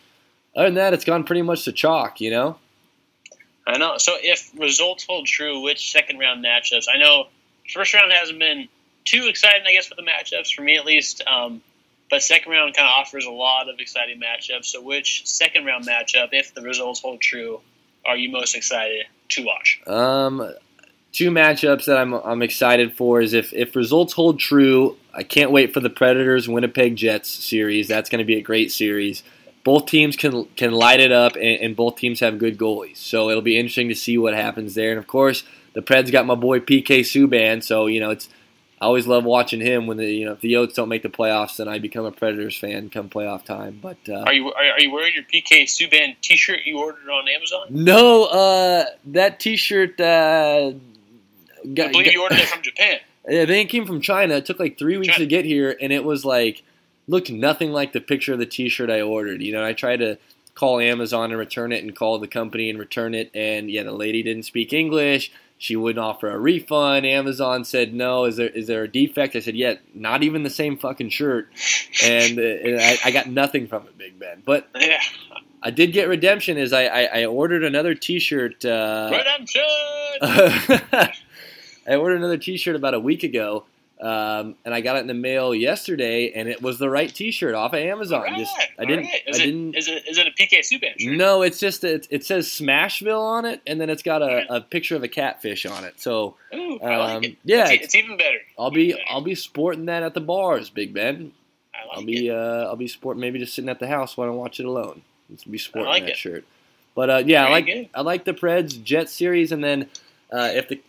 other 0.57 0.67
than 0.67 0.75
that, 0.75 0.95
it's 0.95 1.05
gone 1.05 1.23
pretty 1.23 1.43
much 1.43 1.65
to 1.67 1.73
chalk. 1.73 2.21
You 2.21 2.31
know. 2.33 2.59
I 3.69 3.79
know. 3.79 3.99
So 3.99 4.15
if 4.21 4.51
results 4.59 5.05
hold 5.09 5.27
true, 5.27 5.61
which 5.61 5.93
second 5.93 6.19
round 6.19 6.45
matchups? 6.45 6.87
I 6.93 6.99
know 6.99 7.29
first 7.73 7.95
round 7.95 8.11
hasn't 8.11 8.41
been 8.41 8.69
too 9.05 9.27
exciting, 9.29 9.63
I 9.65 9.75
guess, 9.75 9.87
for 9.87 9.95
the 9.95 10.03
matchups 10.03 10.53
for 10.53 10.63
me 10.63 10.77
at 10.77 10.85
least. 10.85 11.23
Um, 11.27 11.63
but 12.11 12.23
second 12.23 12.53
round 12.53 12.75
kind 12.75 12.89
of 12.89 12.93
offers 12.99 13.25
a 13.25 13.31
lot 13.31 13.69
of 13.69 13.79
exciting 13.79 14.21
matchups. 14.21 14.67
So 14.67 14.83
which 14.83 15.27
second 15.27 15.65
round 15.65 15.87
matchup, 15.87 16.31
if 16.33 16.53
the 16.53 16.63
results 16.63 17.01
hold 17.01 17.21
true, 17.21 17.61
are 18.05 18.17
you 18.17 18.31
most 18.31 18.55
excited 18.55 19.07
to 19.31 19.45
watch? 19.45 19.81
Um, 19.87 20.55
two 21.13 21.31
matchups 21.31 21.87
that 21.87 21.99
I'm 21.99 22.15
I'm 22.15 22.43
excited 22.43 22.95
for 22.95 23.21
is 23.21 23.33
if 23.33 23.53
if 23.53 23.77
results 23.77 24.13
hold 24.13 24.39
true, 24.39 24.97
I 25.15 25.23
can't 25.23 25.51
wait 25.51 25.73
for 25.73 25.81
the 25.81 25.91
Predators 25.91 26.49
Winnipeg 26.49 26.97
Jets 26.97 27.29
series. 27.29 27.89
That's 27.89 28.11
going 28.11 28.21
to 28.21 28.25
be 28.25 28.37
a 28.37 28.43
great 28.43 28.73
series. 28.73 29.23
Both 29.63 29.87
teams 29.87 30.17
can 30.17 30.47
can 30.57 30.73
light 30.73 31.01
it 31.01 31.13
up, 31.13 31.35
and, 31.35 31.61
and 31.61 31.77
both 31.77 31.97
teams 31.97 32.21
have 32.21 32.39
good 32.39 32.59
goalies. 32.59 32.97
So 32.97 33.31
it'll 33.31 33.43
be 33.43 33.59
interesting 33.59 33.89
to 33.89 33.95
see 33.95 34.19
what 34.19 34.35
happens 34.35 34.75
there. 34.75 34.91
And 34.91 34.99
of 34.99 35.07
course, 35.07 35.45
the 35.75 35.83
Preds 35.83 36.11
got 36.11 36.27
my 36.27 36.35
boy 36.35 36.61
PK 36.61 37.01
Subban, 37.01 37.63
so 37.63 37.87
you 37.87 38.01
know 38.01 38.11
it's. 38.11 38.29
I 38.81 38.87
always 38.87 39.07
love 39.07 39.25
watching 39.25 39.61
him 39.61 39.87
when 39.87 39.99
the 39.99 40.07
you 40.07 40.25
know 40.25 40.33
if 40.33 40.41
the 40.41 40.55
Yotes 40.55 40.75
don't 40.75 40.89
make 40.89 41.03
the 41.03 41.11
playoffs, 41.11 41.57
then 41.57 41.69
I 41.69 41.79
become 41.79 42.07
a 42.07 42.13
Predators 42.13 42.57
fan 42.57 42.89
come 42.89 43.11
playoff 43.11 43.45
time. 43.45 43.79
But 43.83 43.99
uh, 44.09 44.23
Are 44.23 44.33
you 44.33 44.53
are, 44.53 44.81
you 44.81 44.91
wearing 44.91 45.13
your 45.15 45.25
PK 45.25 45.65
Subban 45.65 46.17
T-shirt 46.23 46.61
you 46.65 46.79
ordered 46.79 47.09
on 47.11 47.29
Amazon? 47.29 47.67
no, 47.69 48.25
uh, 48.25 48.87
that 49.07 49.39
T-shirt. 49.39 50.01
Uh, 50.01 50.73
I 51.63 51.67
got, 51.75 51.93
believe 51.93 52.13
you 52.13 52.23
ordered 52.23 52.39
it 52.39 52.49
from 52.49 52.63
Japan. 52.63 52.99
Yeah, 53.29 53.45
they 53.45 53.67
came 53.67 53.87
from 53.87 54.01
China. 54.01 54.37
It 54.37 54.47
took 54.47 54.59
like 54.59 54.79
three 54.79 54.97
weeks 54.97 55.13
China. 55.13 55.19
to 55.19 55.27
get 55.27 55.45
here, 55.45 55.77
and 55.79 55.93
it 55.93 56.05
was 56.05 56.25
like 56.25 56.63
looked 57.07 57.31
nothing 57.31 57.71
like 57.71 57.93
the 57.93 58.01
picture 58.01 58.33
of 58.33 58.39
the 58.39 58.47
T-shirt 58.47 58.89
I 58.89 59.03
ordered. 59.03 59.43
You 59.43 59.53
know, 59.53 59.65
I 59.65 59.75
tried 59.75 59.99
to 59.99 60.17
call 60.55 60.81
Amazon 60.81 61.31
and 61.31 61.39
return 61.39 61.71
it, 61.71 61.85
and 61.85 61.95
call 61.95 62.19
the 62.19 62.27
company 62.27 62.71
and 62.71 62.79
return 62.79 63.15
it, 63.15 63.31
and 63.35 63.71
yeah, 63.71 63.83
the 63.83 63.93
lady 63.93 64.23
didn't 64.23 64.45
speak 64.45 64.73
English. 64.73 65.31
She 65.63 65.77
wouldn't 65.77 66.03
offer 66.03 66.31
a 66.31 66.39
refund. 66.39 67.05
Amazon 67.05 67.65
said 67.65 67.93
no. 67.93 68.25
Is 68.25 68.39
there 68.39 68.49
is 68.49 68.67
there 68.67 68.83
a 68.85 68.89
defect? 68.89 69.37
I 69.37 69.41
said 69.41 69.55
yeah. 69.55 69.75
Not 69.93 70.23
even 70.23 70.43
the 70.43 70.49
same 70.49 70.79
fucking 70.79 71.11
shirt, 71.11 71.51
and, 72.03 72.39
uh, 72.39 72.43
and 72.43 72.81
I, 72.81 72.97
I 73.05 73.11
got 73.11 73.27
nothing 73.27 73.69
from 73.69 73.87
it, 73.87 73.99
Big 73.99 74.19
Ben. 74.19 74.43
But 74.43 74.69
Yeah, 74.75 75.03
I 75.63 75.71
did 75.71 75.93
get 75.93 76.09
redemption. 76.09 76.57
Is 76.57 76.73
I 76.73 76.85
I, 76.87 77.03
I 77.21 77.25
ordered 77.27 77.63
another 77.63 77.95
T-shirt. 77.95 78.65
Uh, 78.65 79.11
redemption. 79.13 79.63
I 80.23 81.95
ordered 81.95 82.17
another 82.17 82.39
T-shirt 82.39 82.75
about 82.75 82.95
a 82.95 83.01
week 83.01 83.23
ago, 83.23 83.65
um, 84.01 84.55
and 84.65 84.73
I 84.75 84.81
got 84.81 84.97
it 84.97 85.01
in 85.01 85.07
the 85.07 85.15
mail 85.15 85.55
yesterday, 85.55 86.33
and 86.33 86.49
it 86.49 86.63
was 86.63 86.79
the 86.79 86.89
right 86.89 87.13
T-shirt 87.15 87.55
off 87.55 87.73
of 87.75 87.81
Amazon. 87.81 88.25
All 88.29 88.39
Just 88.39 88.57
right, 88.57 88.69
I 88.79 88.85
didn't. 88.87 89.05
right. 89.07 89.23
I 89.27 89.31
Is, 89.31 89.39
it, 89.39 89.45
didn't. 89.45 89.75
is 89.77 89.89
it 89.89 90.09
is 90.09 90.19
it 90.19 90.27
a 90.27 90.31
PK 90.31 90.61
Subban 90.61 90.99
shirt? 90.99 91.17
No, 91.17 91.43
it's 91.43 91.59
just 91.61 91.85
it, 91.85 92.07
it 92.11 92.25
says 92.25 92.49
Smashville 92.49 93.21
on 93.21 93.45
it, 93.45 93.61
and 93.67 93.81
then 93.81 93.91
it's 93.91 94.03
got 94.03 94.23
a, 94.23 94.57
a 94.57 94.61
picture 94.61 94.97
of 94.97 95.03
a 95.03 95.09
catfish 95.09 95.67
on 95.67 95.85
it. 95.85 96.01
So 96.01 96.37
Ooh, 96.55 96.79
I 96.81 96.97
like 96.97 97.17
um, 97.17 97.25
it. 97.25 97.37
yeah, 97.45 97.65
it's, 97.71 97.73
it's- 97.73 97.95
even 97.95 98.17
better. 98.17 98.39
I'll 98.59 98.71
be 98.71 98.93
better. 98.93 99.05
I'll 99.11 99.21
be 99.21 99.35
sporting 99.35 99.87
that 99.87 100.03
at 100.03 100.15
the 100.15 100.21
bars, 100.21 100.71
Big 100.71 100.95
Ben. 100.95 101.33
I 101.75 101.87
like 101.87 101.97
I'll 101.97 102.03
it. 102.03 102.07
be 102.07 102.31
uh, 102.31 102.35
I'll 102.69 102.77
be 102.77 102.89
sporting 102.89 103.21
maybe 103.21 103.39
just 103.39 103.55
sitting 103.55 103.69
at 103.71 103.81
the 103.81 103.87
house 103.89 104.17
while 104.17 104.29
I 104.29 104.33
watch 104.33 104.61
it 104.61 104.67
alone. 104.67 105.03
Just 105.31 105.51
be 105.51 105.59
sporting 105.59 105.91
like 105.91 106.05
that 106.05 106.13
it. 106.13 106.17
shirt. 106.17 106.45
But 106.95 107.11
uh, 107.11 107.23
yeah, 107.25 107.47
I 107.47 107.51
like 107.51 107.67
good. 107.67 107.89
I 107.95 108.01
like 108.01 108.25
the 108.25 108.35
Preds 108.35 108.83
Jet 108.83 109.09
series, 109.09 109.53
and 109.53 109.63
then 109.63 109.89
uh, 110.33 110.51
if 110.55 110.69
the 110.69 110.81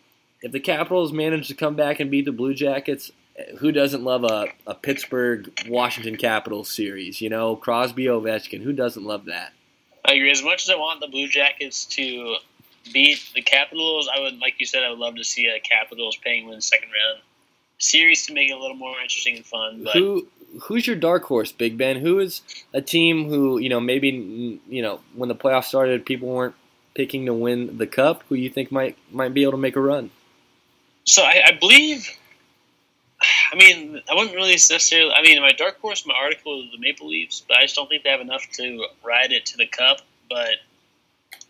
if 0.41 0.51
the 0.51 0.59
Capitals 0.59 1.11
manage 1.11 1.47
to 1.47 1.53
come 1.53 1.75
back 1.75 1.99
and 1.99 2.09
beat 2.09 2.25
the 2.25 2.31
Blue 2.31 2.53
Jackets, 2.53 3.11
who 3.59 3.71
doesn't 3.71 4.03
love 4.03 4.23
a, 4.23 4.47
a 4.67 4.75
Pittsburgh 4.75 5.51
Washington 5.67 6.17
Capitals 6.17 6.69
series? 6.69 7.21
You 7.21 7.29
know, 7.29 7.55
Crosby 7.55 8.05
Ovechkin. 8.05 8.61
Who 8.61 8.73
doesn't 8.73 9.03
love 9.03 9.25
that? 9.25 9.53
I 10.05 10.13
agree. 10.13 10.31
As 10.31 10.43
much 10.43 10.63
as 10.63 10.69
I 10.69 10.75
want 10.75 10.99
the 10.99 11.07
Blue 11.07 11.27
Jackets 11.27 11.85
to 11.85 12.37
beat 12.91 13.19
the 13.35 13.41
Capitals, 13.41 14.09
I 14.13 14.19
would, 14.21 14.39
like 14.39 14.55
you 14.59 14.65
said, 14.65 14.83
I 14.83 14.89
would 14.89 14.99
love 14.99 15.15
to 15.15 15.23
see 15.23 15.47
a 15.47 15.59
Capitals 15.59 16.17
Penguins 16.17 16.65
second 16.65 16.89
round 16.89 17.21
series 17.77 18.25
to 18.27 18.33
make 18.33 18.49
it 18.49 18.53
a 18.53 18.59
little 18.59 18.77
more 18.77 18.99
interesting 19.01 19.37
and 19.37 19.45
fun. 19.45 19.83
But 19.83 19.93
Who 19.93 20.27
who's 20.63 20.85
your 20.85 20.95
dark 20.95 21.23
horse, 21.23 21.51
Big 21.51 21.77
Ben? 21.77 21.97
Who 21.97 22.19
is 22.19 22.41
a 22.73 22.81
team 22.81 23.29
who 23.29 23.59
you 23.59 23.69
know 23.69 23.79
maybe 23.79 24.59
you 24.67 24.81
know 24.81 25.01
when 25.13 25.29
the 25.29 25.35
playoffs 25.35 25.65
started, 25.65 26.05
people 26.05 26.29
weren't 26.29 26.55
picking 26.93 27.25
to 27.27 27.33
win 27.33 27.77
the 27.77 27.87
cup? 27.87 28.23
Who 28.29 28.35
you 28.35 28.49
think 28.49 28.71
might 28.71 28.97
might 29.11 29.33
be 29.33 29.43
able 29.43 29.53
to 29.53 29.57
make 29.57 29.75
a 29.75 29.81
run? 29.81 30.11
So 31.05 31.23
I, 31.23 31.41
I 31.47 31.51
believe. 31.51 32.09
I 33.53 33.55
mean, 33.55 34.01
I 34.09 34.15
wouldn't 34.15 34.35
really 34.35 34.53
necessarily. 34.53 35.11
I 35.11 35.21
mean, 35.21 35.39
my 35.41 35.51
dark 35.51 35.79
horse, 35.79 36.05
my 36.07 36.15
article 36.15 36.63
is 36.63 36.71
the 36.71 36.79
Maple 36.79 37.07
Leafs, 37.07 37.43
but 37.47 37.57
I 37.57 37.61
just 37.61 37.75
don't 37.75 37.87
think 37.87 38.03
they 38.03 38.09
have 38.09 38.21
enough 38.21 38.49
to 38.53 38.85
ride 39.03 39.31
it 39.31 39.45
to 39.47 39.57
the 39.57 39.67
cup. 39.67 40.01
But 40.29 40.55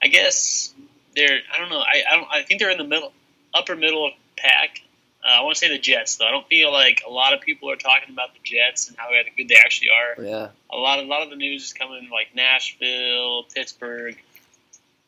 I 0.03 0.07
guess 0.07 0.73
they're. 1.15 1.39
I 1.53 1.59
don't 1.59 1.69
know. 1.69 1.79
I, 1.79 2.03
I 2.11 2.15
don't. 2.17 2.27
I 2.31 2.41
think 2.43 2.59
they're 2.59 2.71
in 2.71 2.77
the 2.77 2.83
middle, 2.83 3.13
upper 3.53 3.75
middle 3.75 4.05
of 4.05 4.13
pack. 4.37 4.81
Uh, 5.23 5.39
I 5.39 5.43
want 5.43 5.55
to 5.55 5.59
say 5.59 5.69
the 5.69 5.77
Jets, 5.77 6.15
though. 6.17 6.25
I 6.25 6.31
don't 6.31 6.47
feel 6.47 6.71
like 6.71 7.03
a 7.07 7.11
lot 7.11 7.33
of 7.33 7.41
people 7.41 7.69
are 7.69 7.75
talking 7.75 8.11
about 8.11 8.33
the 8.33 8.39
Jets 8.43 8.89
and 8.89 8.97
how 8.97 9.09
good 9.37 9.47
they 9.47 9.55
actually 9.55 9.89
are. 9.89 10.23
Yeah. 10.23 10.47
A 10.71 10.77
lot, 10.77 10.99
a 10.99 11.03
lot 11.03 11.21
of 11.21 11.29
the 11.29 11.35
news 11.35 11.65
is 11.65 11.73
coming 11.73 12.09
like 12.11 12.33
Nashville, 12.33 13.43
Pittsburgh. 13.53 14.17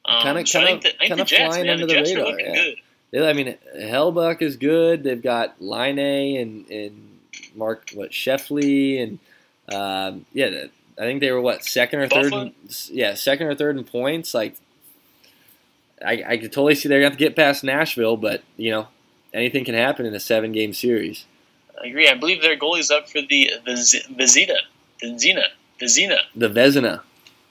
Um, 0.06 0.22
Kind 0.22 0.38
of, 0.38 0.52
kind 0.52 0.70
of, 0.70 0.82
the, 0.84 0.90
I 0.90 0.98
think 0.98 1.10
kind 1.10 1.22
of 1.22 1.30
flying 1.30 1.70
under 1.70 1.88
the 1.88 1.94
the 1.94 2.02
radar. 2.02 2.40
Yeah. 2.40 2.54
good. 2.54 2.76
I 3.16 3.34
mean, 3.34 3.58
Hellebuyck 3.78 4.42
is 4.42 4.58
good. 4.58 5.04
They've 5.04 5.22
got 5.22 5.62
Laine 5.62 6.38
and 6.38 6.70
and 6.70 7.20
Mark 7.56 7.92
what 7.94 8.12
Scheifele 8.12 9.04
and 9.04 9.20
um, 9.74 10.26
yeah, 10.34 10.66
I 10.98 11.02
think 11.02 11.22
they 11.22 11.32
were 11.32 11.42
what 11.42 11.64
second 11.64 12.00
or 12.00 12.08
third. 12.08 12.34
In, 12.34 12.54
yeah, 12.90 13.14
second 13.14 13.48
or 13.48 13.56
third 13.56 13.78
in 13.78 13.84
points. 13.84 14.34
Like, 14.34 14.56
I, 16.06 16.24
I 16.28 16.38
could 16.38 16.52
totally 16.52 16.76
see 16.76 16.90
they're 16.90 17.00
going 17.00 17.12
to 17.12 17.14
have 17.14 17.20
to 17.20 17.26
get 17.26 17.36
past 17.36 17.64
Nashville, 17.64 18.18
but 18.18 18.44
you 18.58 18.72
know, 18.72 18.88
anything 19.34 19.66
can 19.66 19.76
happen 19.76 20.06
in 20.06 20.14
a 20.14 20.20
seven 20.20 20.52
game 20.52 20.74
series. 20.74 21.26
I 21.82 21.88
agree. 21.88 22.08
I 22.10 22.16
believe 22.16 22.42
their 22.42 22.58
goalie's 22.58 22.92
up 22.92 23.10
for 23.10 23.22
the 23.22 23.52
the 23.66 23.78
Z- 23.78 24.04
Vizina, 24.12 24.58
the 25.02 25.18
Zina, 25.18 25.44
the 25.80 25.88
Zina, 25.88 26.18
The 26.36 26.50
Vezina. 26.50 27.02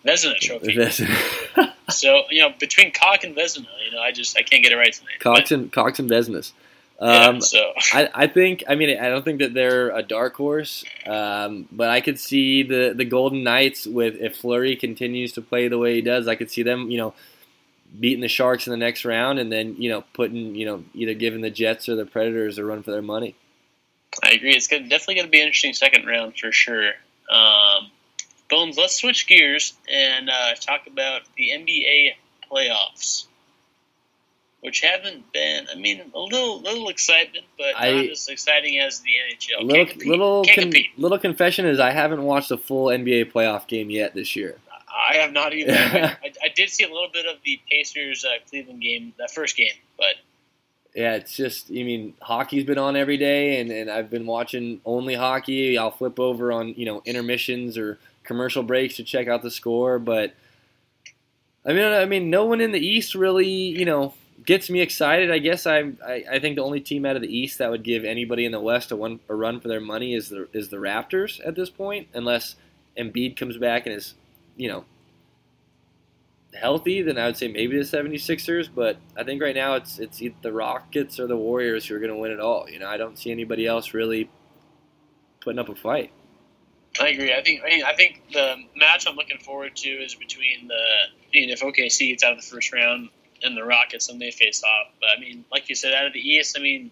Vezina 0.05 0.37
trophy. 0.38 0.77
Vezina. 0.77 1.71
so 1.92 2.22
you 2.31 2.42
know, 2.42 2.52
between 2.59 2.92
Cock 2.92 3.24
and 3.24 3.37
Vezina, 3.37 3.66
you 3.85 3.92
know, 3.92 4.00
I 4.00 4.12
just 4.12 4.37
I 4.37 4.42
can't 4.42 4.62
get 4.62 4.72
it 4.72 4.76
right 4.76 4.92
tonight. 4.92 5.20
Cox 5.20 5.50
and 5.50 5.72
Cox 5.72 5.98
and 5.98 6.11
Vezinas. 6.11 6.52
But, 6.98 7.07
yeah, 7.07 7.28
Um, 7.28 7.40
so 7.40 7.72
I, 7.92 8.09
I 8.14 8.26
think 8.28 8.64
I 8.68 8.74
mean 8.74 8.98
I 8.98 9.09
don't 9.09 9.24
think 9.24 9.40
that 9.40 9.55
they're 9.55 9.90
a 9.90 10.02
dark 10.02 10.37
horse, 10.37 10.85
um, 11.07 11.68
but 11.72 11.90
I 11.90 12.00
could 12.00 12.18
see 12.18 12.62
the 12.62 12.94
the 12.96 13.05
Golden 13.05 13.42
Knights 13.42 13.87
with 13.87 14.16
if 14.16 14.37
Fleury 14.37 14.76
continues 14.76 15.33
to 15.33 15.42
play 15.42 15.68
the 15.68 15.78
way 15.78 15.94
he 15.94 16.00
does, 16.00 16.28
I 16.28 16.37
could 16.37 16.50
see 16.50 16.62
them 16.62 16.90
you 16.90 16.98
know 16.98 17.14
beating 17.98 18.20
the 18.20 18.28
Sharks 18.28 18.66
in 18.66 18.70
the 18.70 18.76
next 18.76 19.05
round, 19.05 19.38
and 19.38 19.50
then 19.50 19.76
you 19.78 19.90
know 19.90 20.05
putting 20.12 20.55
you 20.55 20.66
know 20.66 20.85
either 20.94 21.14
giving 21.14 21.40
the 21.40 21.50
Jets 21.50 21.88
or 21.88 21.96
the 21.96 22.07
Predators 22.07 22.59
a 22.59 22.64
run 22.64 22.83
for 22.83 22.90
their 22.90 23.02
money. 23.02 23.35
I 24.22 24.33
agree. 24.33 24.55
It's 24.55 24.68
gonna, 24.68 24.88
definitely 24.88 25.16
going 25.16 25.26
to 25.26 25.31
be 25.31 25.40
an 25.40 25.46
interesting 25.46 25.72
second 25.72 26.07
round 26.07 26.37
for 26.37 26.52
sure. 26.52 26.92
Um, 27.31 27.90
Bones, 28.52 28.76
let's 28.76 28.94
switch 28.96 29.26
gears 29.26 29.72
and 29.90 30.28
uh, 30.30 30.54
talk 30.60 30.86
about 30.86 31.22
the 31.36 31.50
NBA 31.50 32.12
playoffs, 32.50 33.26
which 34.60 34.80
haven't 34.80 35.32
been. 35.32 35.66
I 35.72 35.74
mean, 35.76 36.02
a 36.14 36.18
little 36.20 36.60
little 36.60 36.88
excitement, 36.88 37.44
but 37.58 37.74
I- 37.76 37.92
not 37.92 38.04
as 38.10 38.28
exciting 38.28 38.78
as 38.78 39.00
the 39.00 39.10
NHL. 39.10 39.66
little 39.66 39.86
Can't 39.86 40.04
little 40.06 40.44
con- 40.44 40.72
little 40.96 41.18
confession 41.18 41.66
is 41.66 41.80
I 41.80 41.90
haven't 41.90 42.22
watched 42.22 42.50
a 42.50 42.56
full 42.58 42.86
NBA 42.86 43.32
playoff 43.32 43.66
game 43.66 43.90
yet 43.90 44.14
this 44.14 44.36
year. 44.36 44.56
I 44.94 45.16
have 45.16 45.32
not 45.32 45.54
either. 45.54 45.72
I, 45.74 46.32
I 46.44 46.48
did 46.54 46.68
see 46.68 46.84
a 46.84 46.88
little 46.88 47.08
bit 47.12 47.24
of 47.26 47.36
the 47.44 47.58
Pacers 47.70 48.24
uh, 48.26 48.32
Cleveland 48.50 48.82
game, 48.82 49.14
that 49.18 49.30
first 49.30 49.56
game, 49.56 49.72
but 49.96 50.16
Yeah, 50.94 51.14
it's 51.14 51.34
just, 51.34 51.70
I 51.70 51.82
mean, 51.82 52.12
hockey's 52.20 52.64
been 52.64 52.76
on 52.76 52.94
every 52.94 53.16
day, 53.16 53.58
and, 53.60 53.70
and 53.70 53.90
I've 53.90 54.10
been 54.10 54.26
watching 54.26 54.82
only 54.84 55.14
hockey. 55.14 55.78
I'll 55.78 55.90
flip 55.90 56.20
over 56.20 56.52
on, 56.52 56.74
you 56.74 56.84
know, 56.84 57.00
intermissions 57.06 57.78
or 57.78 57.98
commercial 58.24 58.62
breaks 58.62 58.96
to 58.96 59.04
check 59.04 59.28
out 59.28 59.42
the 59.42 59.50
score. 59.50 59.98
But, 59.98 60.35
I 61.64 61.72
mean, 61.72 61.85
I 61.85 62.04
mean, 62.04 62.30
no 62.30 62.44
one 62.44 62.61
in 62.61 62.72
the 62.72 62.85
East 62.85 63.14
really, 63.14 63.46
you 63.46 63.85
know, 63.85 64.14
gets 64.44 64.70
me 64.70 64.80
excited. 64.80 65.30
I 65.30 65.38
guess 65.38 65.66
I, 65.66 65.92
I, 66.04 66.24
I 66.32 66.38
think 66.40 66.56
the 66.56 66.64
only 66.64 66.80
team 66.80 67.06
out 67.06 67.16
of 67.16 67.22
the 67.22 67.37
East 67.37 67.58
that 67.58 67.70
would 67.70 67.82
give 67.82 68.04
anybody 68.04 68.44
in 68.44 68.52
the 68.52 68.61
West 68.61 68.90
a, 68.90 68.96
one, 68.96 69.20
a 69.28 69.35
run 69.35 69.61
for 69.61 69.68
their 69.68 69.80
money 69.80 70.14
is 70.14 70.28
the, 70.28 70.48
is 70.52 70.68
the 70.68 70.78
Raptors 70.78 71.40
at 71.46 71.54
this 71.54 71.70
point, 71.70 72.08
unless 72.14 72.56
Embiid 72.96 73.37
comes 73.37 73.56
back 73.56 73.87
and 73.87 73.94
is, 73.94 74.14
you 74.56 74.68
know, 74.68 74.85
healthy, 76.54 77.02
then 77.02 77.18
I 77.18 77.26
would 77.26 77.37
say 77.37 77.48
maybe 77.48 77.76
the 77.78 77.85
76ers. 77.85 78.68
But 78.74 78.98
I 79.16 79.24
think 79.24 79.42
right 79.42 79.54
now 79.54 79.74
it's 79.74 79.98
it's 79.98 80.20
the 80.42 80.52
Rockets 80.52 81.18
or 81.18 81.26
the 81.26 81.37
Warriors 81.37 81.87
who 81.87 81.94
are 81.94 81.98
going 81.98 82.12
to 82.12 82.16
win 82.16 82.30
it 82.30 82.40
all. 82.40 82.68
You 82.68 82.78
know, 82.78 82.88
I 82.88 82.96
don't 82.96 83.18
see 83.18 83.30
anybody 83.30 83.66
else 83.66 83.94
really 83.94 84.30
putting 85.40 85.58
up 85.58 85.68
a 85.68 85.74
fight. 85.74 86.12
I 87.00 87.09
agree. 87.09 87.35
I 87.35 87.42
think 87.42 87.62
I, 87.64 87.68
mean, 87.68 87.85
I 87.85 87.94
think 87.94 88.22
the 88.33 88.57
match 88.76 89.07
I'm 89.07 89.16
looking 89.16 89.38
forward 89.38 89.76
to 89.76 89.88
is 89.88 90.14
between 90.14 90.68
the 90.68 90.74
I 90.74 91.31
mean, 91.33 91.50
if 91.50 91.61
OKC 91.61 92.09
gets 92.09 92.22
out 92.22 92.33
of 92.33 92.38
the 92.38 92.46
first 92.46 92.72
round 92.72 93.09
and 93.42 93.57
the 93.57 93.64
Rockets, 93.64 94.09
and 94.09 94.20
they 94.20 94.31
face 94.31 94.62
off. 94.62 94.92
But 95.00 95.09
I 95.16 95.20
mean, 95.20 95.44
like 95.50 95.68
you 95.68 95.74
said, 95.74 95.94
out 95.94 96.07
of 96.07 96.12
the 96.12 96.20
East, 96.20 96.57
I 96.59 96.62
mean, 96.62 96.90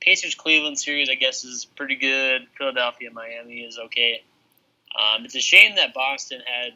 Pacers 0.00 0.34
Cleveland 0.34 0.78
series 0.78 1.08
I 1.08 1.14
guess 1.14 1.44
is 1.44 1.64
pretty 1.64 1.96
good. 1.96 2.46
Philadelphia 2.56 3.10
Miami 3.12 3.60
is 3.60 3.78
okay. 3.78 4.22
Um, 4.98 5.24
it's 5.24 5.36
a 5.36 5.40
shame 5.40 5.76
that 5.76 5.94
Boston 5.94 6.40
had 6.44 6.72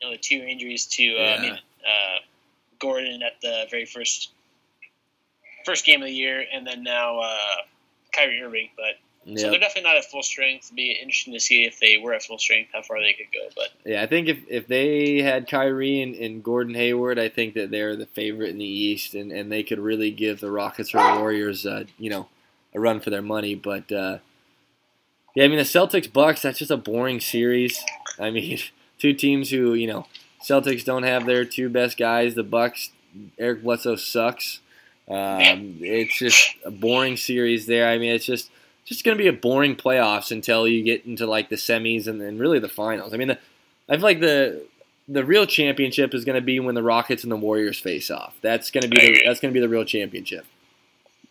you 0.00 0.08
know 0.08 0.12
the 0.12 0.18
two 0.18 0.44
injuries 0.48 0.86
to 0.86 1.16
uh, 1.16 1.22
Yeah. 1.22 1.34
I 1.34 1.40
mean 1.40 1.52
uh, 1.52 2.18
Gordon 2.80 3.22
at 3.22 3.40
the 3.40 3.66
very 3.70 3.84
first 3.84 4.30
first 5.64 5.84
game 5.84 6.02
of 6.02 6.08
the 6.08 6.14
year, 6.14 6.44
and 6.52 6.66
then 6.66 6.82
now 6.82 7.20
uh, 7.20 7.56
Kyrie 8.12 8.42
Irving, 8.42 8.70
but. 8.76 8.96
So 9.24 9.50
they're 9.50 9.60
definitely 9.60 9.88
not 9.88 9.96
at 9.96 10.04
full 10.04 10.22
strength. 10.22 10.66
It'd 10.66 10.76
be 10.76 10.90
interesting 10.90 11.32
to 11.34 11.40
see 11.40 11.64
if 11.64 11.78
they 11.78 11.96
were 11.96 12.12
at 12.12 12.24
full 12.24 12.38
strength, 12.38 12.70
how 12.72 12.82
far 12.82 13.00
they 13.00 13.12
could 13.12 13.32
go. 13.32 13.48
But 13.54 13.68
yeah. 13.84 14.02
I 14.02 14.06
think 14.06 14.28
if, 14.28 14.38
if 14.48 14.66
they 14.66 15.22
had 15.22 15.48
Kyrie 15.48 16.02
and, 16.02 16.16
and 16.16 16.42
Gordon 16.42 16.74
Hayward, 16.74 17.20
I 17.20 17.28
think 17.28 17.54
that 17.54 17.70
they're 17.70 17.94
the 17.94 18.06
favorite 18.06 18.50
in 18.50 18.58
the 18.58 18.64
East, 18.64 19.14
and, 19.14 19.30
and 19.30 19.50
they 19.50 19.62
could 19.62 19.78
really 19.78 20.10
give 20.10 20.40
the 20.40 20.50
Rockets 20.50 20.92
or 20.92 20.98
the 20.98 21.20
Warriors, 21.20 21.64
uh, 21.64 21.84
you 21.98 22.10
know, 22.10 22.28
a 22.74 22.80
run 22.80 22.98
for 22.98 23.10
their 23.10 23.22
money. 23.22 23.54
But 23.54 23.92
uh, 23.92 24.18
yeah, 25.36 25.44
I 25.44 25.48
mean 25.48 25.58
the 25.58 25.64
Celtics 25.64 26.12
Bucks. 26.12 26.42
That's 26.42 26.58
just 26.58 26.70
a 26.70 26.76
boring 26.76 27.20
series. 27.20 27.80
I 28.18 28.30
mean, 28.30 28.58
two 28.98 29.12
teams 29.12 29.50
who 29.50 29.74
you 29.74 29.86
know, 29.86 30.06
Celtics 30.42 30.84
don't 30.84 31.04
have 31.04 31.26
their 31.26 31.44
two 31.44 31.68
best 31.68 31.96
guys. 31.96 32.34
The 32.34 32.42
Bucks, 32.42 32.90
Eric 33.38 33.62
Bledsoe 33.62 33.96
sucks. 33.96 34.60
Um, 35.08 35.78
it's 35.80 36.16
just 36.16 36.56
a 36.64 36.70
boring 36.70 37.16
series 37.16 37.66
there. 37.66 37.88
I 37.88 37.98
mean, 37.98 38.14
it's 38.14 38.24
just 38.24 38.50
just 38.84 39.04
going 39.04 39.16
to 39.16 39.22
be 39.22 39.28
a 39.28 39.32
boring 39.32 39.76
playoffs 39.76 40.30
until 40.30 40.66
you 40.66 40.82
get 40.82 41.04
into 41.06 41.26
like 41.26 41.48
the 41.48 41.56
semis 41.56 42.06
and 42.06 42.20
then 42.20 42.38
really 42.38 42.58
the 42.58 42.68
finals. 42.68 43.14
I 43.14 43.16
mean, 43.16 43.28
the, 43.28 43.38
I 43.88 43.94
feel 43.96 44.02
like 44.02 44.20
the 44.20 44.64
the 45.08 45.24
real 45.24 45.46
championship 45.46 46.14
is 46.14 46.24
going 46.24 46.36
to 46.36 46.40
be 46.44 46.60
when 46.60 46.74
the 46.74 46.82
Rockets 46.82 47.22
and 47.24 47.32
the 47.32 47.36
Warriors 47.36 47.78
face 47.78 48.10
off. 48.10 48.34
That's 48.40 48.70
going 48.70 48.82
to 48.82 48.88
be 48.88 48.96
the, 49.00 49.22
that's 49.26 49.40
going 49.40 49.52
to 49.52 49.58
be 49.58 49.60
the 49.64 49.68
real 49.68 49.84
championship. 49.84 50.46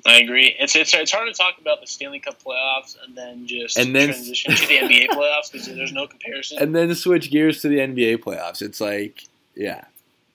I 0.05 0.17
agree. 0.19 0.55
It's, 0.59 0.75
it's 0.75 0.93
it's 0.95 1.11
hard 1.11 1.27
to 1.27 1.33
talk 1.33 1.55
about 1.61 1.79
the 1.79 1.85
Stanley 1.87 2.19
Cup 2.19 2.41
playoffs 2.43 2.97
and 3.05 3.15
then 3.15 3.45
just 3.47 3.77
And 3.77 3.95
then- 3.95 4.09
transition 4.09 4.55
to 4.55 4.67
the 4.67 4.77
NBA 4.77 5.07
playoffs 5.09 5.51
because 5.51 5.67
there's 5.67 5.93
no 5.93 6.07
comparison. 6.07 6.57
And 6.59 6.75
then 6.75 6.93
switch 6.95 7.29
gears 7.31 7.61
to 7.61 7.67
the 7.67 7.77
NBA 7.77 8.17
playoffs. 8.17 8.61
It's 8.63 8.81
like, 8.81 9.23
yeah, 9.55 9.83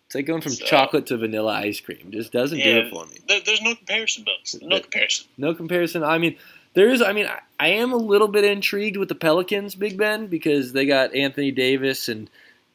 it's 0.07 0.15
like 0.15 0.25
going 0.27 0.41
from 0.41 0.53
So- 0.53 0.65
chocolate 0.67 1.07
to 1.07 1.17
vanilla 1.17 1.53
ice 1.53 1.81
cream. 1.81 2.11
Just 2.13 2.33
doesn't 2.33 2.59
do 2.59 2.65
it 2.79 2.91
for 2.91 3.07
me. 3.07 3.19
there, 3.29 3.41
there's 3.45 3.61
no 3.63 3.75
comparison. 3.75 4.25
No 4.63 4.79
comparison. 4.81 5.27
No 5.37 5.53
comparison. 5.55 6.05
I 6.05 6.19
mean, 6.19 6.37
there 6.77 6.91
is. 6.91 7.01
I 7.01 7.13
mean, 7.13 7.27
I, 7.27 7.41
I 7.59 7.69
am 7.69 7.93
a 7.93 7.97
little 7.97 8.29
bit 8.29 8.45
intrigued 8.45 8.99
with 8.99 9.09
the 9.09 9.15
Pelicans, 9.15 9.75
Big 9.75 9.97
Ben, 9.97 10.27
because 10.27 10.75
they 10.75 10.85
got 10.85 11.15
Anthony 11.15 11.51
Davis 11.51 12.09
and 12.09 12.29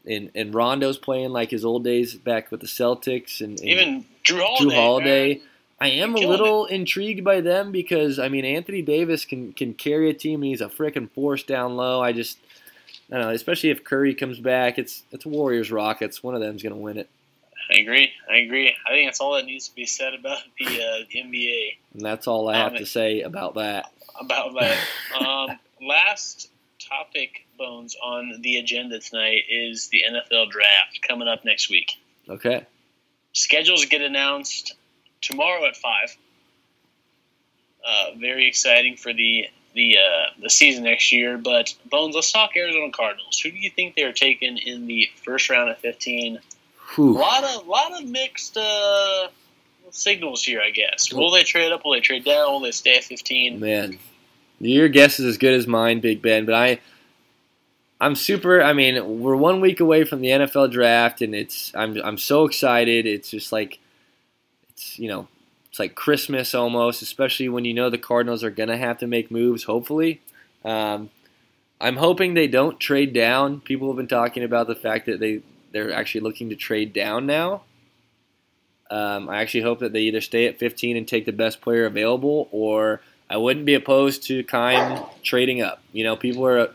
and 0.06 0.32
and 0.34 0.54
Rondo's 0.54 0.98
playing 0.98 1.30
like 1.30 1.52
his 1.52 1.64
old 1.64 1.84
days 1.84 2.16
back 2.16 2.50
with 2.50 2.62
the 2.62 2.68
Celtics 2.68 3.42
and, 3.42 3.60
and 3.60 3.70
Even 3.70 4.06
Jrue 4.24 4.42
Holiday. 4.42 4.66
Jrue 4.66 4.76
Holiday. 4.76 5.34
man. 5.36 5.44
I 5.80 5.88
am 5.88 6.16
a 6.16 6.20
little 6.20 6.66
intrigued 6.66 7.24
by 7.24 7.42
them 7.42 7.72
because 7.72 8.18
I 8.18 8.28
mean 8.28 8.44
Anthony 8.44 8.82
Davis 8.82 9.24
can 9.24 9.54
can 9.54 9.76
carry 9.76 10.10
a 10.10 10.14
team 10.16 10.42
and 10.42 10.50
he's 10.50 10.62
a 10.62 10.68
freaking 10.68 11.10
force 11.12 11.44
down 11.44 11.76
low. 11.76 12.02
I 12.02 12.12
just 12.12 12.40
I 13.12 13.18
don't 13.18 13.28
know, 13.28 13.30
especially 13.30 13.70
if 13.70 13.84
Curry 13.84 14.16
comes 14.16 14.40
back. 14.40 14.80
It's 14.80 15.04
it's 15.12 15.28
Warriors 15.28 15.72
Rockets. 15.72 16.24
One 16.24 16.34
of 16.34 16.42
them's 16.42 16.64
gonna 16.64 16.76
win 16.76 16.98
it, 16.98 17.10
I 17.72 17.80
agree. 17.80 18.12
I 18.30 18.38
agree. 18.38 18.76
I 18.86 18.92
think 18.92 19.08
that's 19.08 19.20
all 19.22 19.36
that 19.36 19.46
needs 19.46 19.70
to 19.70 19.76
be 19.76 19.86
said 19.86 20.14
about 20.14 20.40
the, 20.60 20.66
uh, 20.66 21.06
the 21.12 21.20
NBA 21.20 21.78
and 21.94 22.02
that's 22.06 22.28
all 22.28 22.50
I 22.50 22.58
have 22.58 22.72
Um, 22.74 22.78
to 22.80 22.86
say 22.86 23.22
about 23.22 23.56
that. 23.56 23.92
about 24.20 24.54
that. 24.60 24.78
um, 25.20 25.58
last 25.82 26.50
topic, 26.80 27.46
Bones, 27.58 27.96
on 28.04 28.40
the 28.42 28.58
agenda 28.58 29.00
tonight 29.00 29.44
is 29.50 29.88
the 29.90 30.04
NFL 30.12 30.50
draft 30.52 31.02
coming 31.08 31.28
up 31.28 31.46
next 31.46 31.70
week. 31.70 31.92
Okay. 32.30 32.66
Schedules 33.34 33.86
get 33.86 34.02
announced 34.02 34.74
tomorrow 35.22 35.66
at 35.66 35.76
five. 35.78 36.16
Uh, 37.86 38.12
very 38.20 38.48
exciting 38.48 38.96
for 38.98 39.14
the 39.14 39.46
the 39.74 39.98
uh, 39.98 40.26
the 40.42 40.50
season 40.50 40.84
next 40.84 41.12
year. 41.12 41.38
But 41.38 41.74
Bones, 41.90 42.14
let's 42.16 42.32
talk 42.32 42.52
Arizona 42.56 42.92
Cardinals. 42.92 43.40
Who 43.40 43.52
do 43.52 43.58
you 43.58 43.70
think 43.72 43.96
they 43.96 44.04
are 44.04 44.12
taking 44.14 44.58
in 44.58 44.86
the 44.88 45.08
first 45.24 45.50
round 45.50 45.70
of 45.70 45.78
fifteen? 45.80 46.40
A 46.98 47.02
lot 47.02 47.44
of 47.44 47.68
lot 47.68 48.02
of 48.02 48.08
mixed 48.08 48.58
uh, 48.58 49.28
signals 49.92 50.44
here, 50.44 50.62
I 50.62 50.72
guess. 50.72 51.12
Will 51.14 51.32
they 51.32 51.44
trade 51.44 51.72
up? 51.72 51.86
Will 51.86 51.94
they 51.94 52.02
trade 52.02 52.26
down? 52.26 52.52
Will 52.52 52.60
they 52.62 52.72
stay 52.72 52.98
at 52.98 53.04
fifteen? 53.04 53.60
Man, 53.60 54.00
your 54.60 54.90
guess 54.90 55.20
is 55.20 55.26
as 55.26 55.38
good 55.38 55.54
as 55.54 55.68
mine, 55.68 56.00
Big 56.00 56.22
Ben. 56.22 56.46
But 56.46 56.56
I, 56.56 56.80
I'm 58.00 58.16
super. 58.16 58.62
I 58.62 58.74
mean, 58.74 59.22
we're 59.22 59.36
one 59.36 59.62
week 59.62 59.80
away 59.80 60.04
from 60.04 60.22
the 60.22 60.30
NFL 60.30 60.72
draft, 60.72 61.22
and 61.22 61.34
it's 61.34 61.72
I'm 61.76 61.98
I'm 62.04 62.18
so 62.18 62.46
excited. 62.46 63.06
It's 63.06 63.30
just 63.30 63.52
like 63.52 63.80
it's 64.70 65.00
you 65.00 65.08
know 65.08 65.28
it's 65.70 65.80
like 65.80 65.96
Christmas 65.96 66.54
almost, 66.54 67.02
especially 67.02 67.48
when 67.50 67.64
you 67.66 67.74
know 67.74 67.90
the 67.90 67.98
Cardinals 67.98 68.44
are 68.44 68.52
gonna 68.52 68.78
have 68.78 69.00
to 69.00 69.08
make 69.08 69.32
moves. 69.32 69.64
Hopefully, 69.64 70.22
um, 70.66 71.10
I'm 71.80 71.96
hoping 71.96 72.34
they 72.34 72.48
don't 72.48 72.80
trade 72.80 73.14
down. 73.14 73.62
People 73.62 73.88
have 73.88 73.98
been 73.98 74.08
talking 74.08 74.44
about 74.44 74.68
the 74.68 74.76
fact 74.76 75.06
that 75.06 75.20
they 75.20 75.42
they're 75.72 75.94
actually 75.94 76.22
looking 76.22 76.50
to 76.50 76.56
trade 76.56 76.94
down 76.94 77.26
now. 77.26 77.64
Um, 78.90 79.30
I 79.30 79.42
actually 79.42 79.62
hope 79.62 79.80
that 79.80 79.94
they 79.94 80.02
either 80.02 80.22
stay 80.22 80.48
at 80.48 80.60
15 80.60 80.98
and 80.98 81.08
take 81.08 81.26
the 81.26 81.32
best 81.32 81.62
player 81.62 81.86
available, 81.86 82.50
or 82.52 83.02
I 83.30 83.38
wouldn't 83.38 83.66
be 83.66 83.74
opposed 83.74 84.24
to 84.24 84.44
Keim 84.44 85.00
trading 85.24 85.62
up. 85.62 85.82
You 85.94 86.04
know, 86.04 86.18
people 86.18 86.46
are 86.46 86.72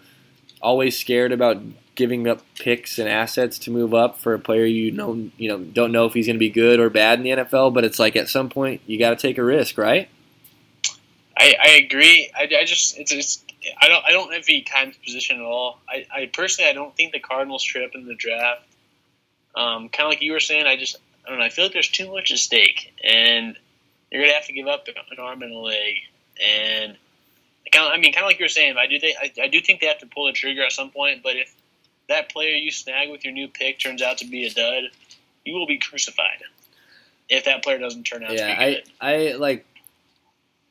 always 0.62 0.98
scared 0.98 1.32
about 1.32 1.58
giving 1.94 2.26
up 2.26 2.40
picks 2.58 2.98
and 2.98 3.08
assets 3.08 3.58
to 3.58 3.70
move 3.70 3.92
up 3.94 4.18
for 4.18 4.34
a 4.34 4.38
player 4.38 4.66
you 4.66 4.92
know 4.92 5.30
you 5.38 5.48
know 5.48 5.58
don't 5.58 5.92
know 5.92 6.04
if 6.04 6.12
he's 6.12 6.26
going 6.26 6.36
to 6.36 6.38
be 6.38 6.50
good 6.50 6.78
or 6.78 6.88
bad 6.88 7.18
in 7.18 7.24
the 7.24 7.44
NFL. 7.44 7.74
But 7.74 7.84
it's 7.84 7.98
like 7.98 8.16
at 8.16 8.28
some 8.28 8.48
point 8.48 8.80
you 8.86 8.98
got 8.98 9.10
to 9.10 9.16
take 9.16 9.36
a 9.36 9.44
risk, 9.44 9.76
right? 9.76 10.08
I, 11.36 11.54
I 11.62 11.68
agree. 11.84 12.30
I, 12.34 12.44
I 12.44 12.64
just 12.64 12.98
it's, 12.98 13.12
it's 13.12 13.44
I 13.80 13.88
don't 13.88 14.04
I 14.06 14.12
don't 14.12 14.32
envy 14.32 14.62
Keim's 14.62 14.96
position 14.96 15.36
at 15.36 15.42
all. 15.42 15.80
I, 15.88 16.06
I 16.14 16.30
personally 16.32 16.70
I 16.70 16.72
don't 16.72 16.96
think 16.96 17.12
the 17.12 17.20
Cardinals 17.20 17.62
trade 17.62 17.84
up 17.84 17.94
in 17.94 18.06
the 18.06 18.14
draft. 18.14 18.62
Um, 19.56 19.88
kind 19.88 20.06
of 20.06 20.10
like 20.10 20.22
you 20.22 20.32
were 20.32 20.40
saying, 20.40 20.66
I 20.66 20.76
just 20.76 20.96
I 21.26 21.30
don't 21.30 21.38
know. 21.38 21.44
I 21.44 21.48
feel 21.48 21.64
like 21.64 21.72
there's 21.72 21.88
too 21.88 22.12
much 22.12 22.30
at 22.30 22.38
stake, 22.38 22.94
and 23.02 23.56
you're 24.10 24.22
gonna 24.22 24.34
have 24.34 24.46
to 24.46 24.52
give 24.52 24.66
up 24.66 24.86
an 24.88 25.18
arm 25.18 25.42
and 25.42 25.52
a 25.52 25.58
leg. 25.58 25.94
And 26.44 26.96
kind 27.72 27.86
of, 27.86 27.92
I 27.92 27.98
mean, 27.98 28.12
kind 28.12 28.24
of 28.24 28.28
like 28.28 28.38
you 28.38 28.44
were 28.44 28.50
saying, 28.50 28.76
I 28.76 28.86
do 28.86 28.98
think 28.98 29.16
I, 29.20 29.32
I 29.42 29.48
do 29.48 29.60
think 29.60 29.80
they 29.80 29.86
have 29.86 29.98
to 29.98 30.06
pull 30.06 30.26
the 30.26 30.32
trigger 30.32 30.62
at 30.62 30.72
some 30.72 30.90
point. 30.90 31.22
But 31.22 31.36
if 31.36 31.54
that 32.08 32.30
player 32.30 32.54
you 32.54 32.70
snag 32.70 33.10
with 33.10 33.24
your 33.24 33.32
new 33.32 33.48
pick 33.48 33.78
turns 33.78 34.02
out 34.02 34.18
to 34.18 34.26
be 34.26 34.46
a 34.46 34.50
dud, 34.50 34.84
you 35.44 35.54
will 35.54 35.66
be 35.66 35.78
crucified. 35.78 36.42
If 37.28 37.44
that 37.46 37.64
player 37.64 37.78
doesn't 37.78 38.04
turn 38.04 38.22
out 38.22 38.32
yeah, 38.32 38.54
to 38.54 38.60
be 38.60 38.74
good. 38.74 38.84
I 39.00 39.14
I 39.14 39.32
like 39.32 39.66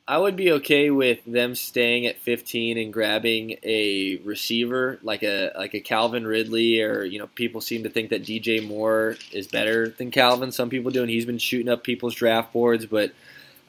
I 0.08 0.18
would 0.18 0.36
be 0.36 0.52
okay 0.52 0.90
with 0.90 1.18
them 1.24 1.56
staying 1.56 2.06
at 2.06 2.18
15 2.18 2.78
and 2.78 2.92
grabbing 2.92 3.56
a 3.64 4.20
receiver 4.22 5.00
like 5.02 5.24
a 5.24 5.50
like 5.56 5.74
a 5.74 5.80
Calvin 5.80 6.24
Ridley 6.24 6.80
or 6.80 7.02
you 7.02 7.18
know 7.18 7.26
people 7.26 7.60
seem 7.60 7.82
to 7.82 7.90
think 7.90 8.10
that 8.10 8.22
DJ 8.22 8.64
Moore 8.64 9.16
is 9.32 9.48
better 9.48 9.88
than 9.88 10.12
Calvin. 10.12 10.52
Some 10.52 10.70
people 10.70 10.92
do, 10.92 11.02
and 11.02 11.10
he's 11.10 11.24
been 11.24 11.38
shooting 11.38 11.68
up 11.68 11.82
people's 11.82 12.14
draft 12.14 12.52
boards. 12.52 12.86
But 12.86 13.12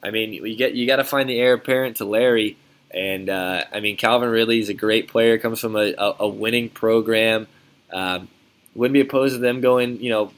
I 0.00 0.12
mean, 0.12 0.32
you 0.32 0.56
get 0.56 0.74
you 0.74 0.86
got 0.86 0.96
to 0.96 1.04
find 1.04 1.28
the 1.28 1.40
heir 1.40 1.54
apparent 1.54 1.96
to 1.96 2.04
Larry, 2.04 2.56
and 2.92 3.28
uh, 3.28 3.64
I 3.72 3.80
mean 3.80 3.96
Calvin 3.96 4.28
Ridley 4.28 4.60
is 4.60 4.68
a 4.68 4.74
great 4.74 5.08
player, 5.08 5.38
comes 5.38 5.58
from 5.58 5.74
a, 5.74 5.92
a, 5.98 6.14
a 6.20 6.28
winning 6.28 6.68
program. 6.68 7.48
Um, 7.92 8.28
wouldn't 8.76 8.94
be 8.94 9.00
opposed 9.00 9.34
to 9.34 9.40
them 9.40 9.60
going, 9.60 10.00
you 10.00 10.10
know, 10.10 10.30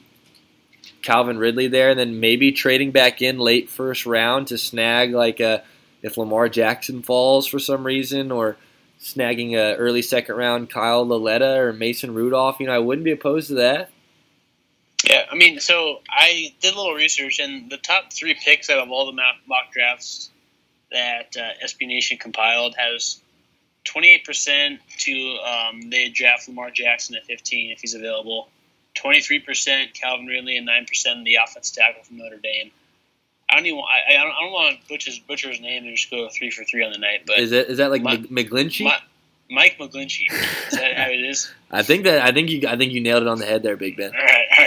Calvin 1.03 1.37
Ridley 1.37 1.67
there, 1.67 1.91
and 1.91 1.99
then 1.99 2.19
maybe 2.19 2.53
trading 2.53 2.89
back 2.89 3.21
in 3.21 3.37
late 3.37 3.69
first 3.69 4.07
round 4.07 4.47
to 4.47 4.57
snag 4.57 5.11
like 5.11 5.39
a 5.39 5.63
if 6.01 6.17
Lamar 6.17 6.49
Jackson 6.49 7.01
falls 7.01 7.47
for 7.47 7.59
some 7.59 7.85
reason, 7.85 8.31
or 8.31 8.57
snagging 8.99 9.53
a 9.53 9.75
early 9.75 10.01
second 10.01 10.35
round 10.35 10.69
Kyle 10.69 11.05
Lauletta 11.05 11.59
or 11.59 11.73
Mason 11.73 12.13
Rudolph, 12.13 12.59
you 12.59 12.67
know, 12.67 12.73
I 12.73 12.79
wouldn't 12.79 13.05
be 13.05 13.11
opposed 13.11 13.47
to 13.49 13.55
that. 13.55 13.89
Yeah, 15.03 15.25
I 15.31 15.35
mean, 15.35 15.59
so 15.59 16.01
I 16.09 16.53
did 16.61 16.73
a 16.73 16.77
little 16.77 16.93
research, 16.93 17.39
and 17.39 17.71
the 17.71 17.77
top 17.77 18.13
three 18.13 18.35
picks 18.35 18.69
out 18.69 18.77
of 18.77 18.91
all 18.91 19.07
the 19.07 19.13
mock 19.47 19.71
drafts 19.73 20.29
that 20.91 21.35
uh, 21.37 21.65
SB 21.65 21.87
Nation 21.87 22.17
compiled 22.17 22.75
has 22.77 23.19
28% 23.85 24.77
to 24.99 25.37
um, 25.39 25.89
they 25.89 26.09
draft 26.09 26.47
Lamar 26.47 26.69
Jackson 26.69 27.15
at 27.15 27.25
15 27.25 27.71
if 27.71 27.81
he's 27.81 27.95
available, 27.95 28.49
23% 28.95 29.93
Calvin 29.93 30.27
Ridley, 30.27 30.57
and 30.57 30.67
9% 30.67 31.23
the 31.23 31.35
offensive 31.43 31.75
tackle 31.75 32.03
from 32.03 32.17
Notre 32.17 32.37
Dame. 32.37 32.71
I 33.51 33.55
don't 33.55 33.65
even. 33.65 33.79
I, 33.79 34.13
I 34.13 34.23
don't, 34.23 34.31
I 34.31 34.41
don't 34.41 34.51
want 34.51 34.81
to 34.81 34.87
butcher, 34.87 35.11
butcher 35.27 35.49
his 35.49 35.59
name 35.59 35.83
and 35.83 35.95
just 35.95 36.09
go 36.09 36.29
three 36.29 36.49
for 36.49 36.63
three 36.63 36.83
on 36.83 36.91
the 36.91 36.97
night. 36.97 37.23
But 37.27 37.39
is 37.39 37.49
that 37.51 37.67
is 37.67 37.77
that 37.77 37.91
like 37.91 38.01
Mike, 38.01 38.21
McGlinchey? 38.21 38.89
Mike 39.51 39.77
McGlinchey. 39.77 40.31
Is 40.31 40.77
that 40.77 40.95
how 40.95 41.09
it 41.09 41.19
is? 41.19 41.51
I 41.71 41.83
think 41.83 42.05
that 42.05 42.25
I 42.25 42.31
think 42.31 42.49
you 42.49 42.67
I 42.67 42.77
think 42.77 42.93
you 42.93 43.01
nailed 43.01 43.23
it 43.23 43.27
on 43.27 43.39
the 43.39 43.45
head 43.45 43.61
there, 43.61 43.75
Big 43.75 43.97
Ben. 43.97 44.11
All 44.15 44.21
right, 44.21 44.45
all 44.57 44.65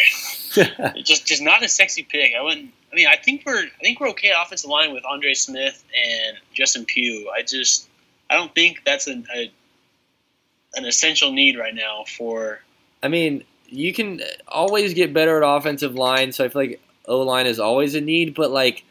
right. 0.84 1.04
just 1.04 1.26
just 1.26 1.42
not 1.42 1.64
a 1.64 1.68
sexy 1.68 2.02
pick. 2.02 2.32
I 2.38 2.42
wouldn't. 2.42 2.70
I 2.92 2.94
mean, 2.94 3.08
I 3.08 3.16
think 3.16 3.42
we're 3.46 3.64
I 3.64 3.82
think 3.82 3.98
we're 4.00 4.10
okay 4.10 4.30
offensive 4.38 4.68
line 4.68 4.92
with 4.92 5.04
Andre 5.04 5.34
Smith 5.34 5.82
and 5.96 6.36
Justin 6.52 6.84
Pugh. 6.84 7.30
I 7.34 7.42
just 7.42 7.88
I 8.28 8.36
don't 8.36 8.54
think 8.54 8.82
that's 8.84 9.06
an 9.06 9.26
a, 9.34 9.50
an 10.74 10.84
essential 10.84 11.32
need 11.32 11.58
right 11.58 11.74
now 11.74 12.04
for. 12.06 12.60
I 13.02 13.08
mean, 13.08 13.44
you 13.68 13.92
can 13.92 14.20
always 14.48 14.94
get 14.94 15.12
better 15.12 15.42
at 15.42 15.56
offensive 15.56 15.94
line, 15.94 16.32
so 16.32 16.44
I 16.44 16.48
feel 16.48 16.62
like 16.62 16.80
O 17.06 17.20
line 17.20 17.46
is 17.46 17.60
always 17.60 17.94
a 17.94 18.00
need, 18.00 18.34
but 18.34 18.50
like 18.50 18.84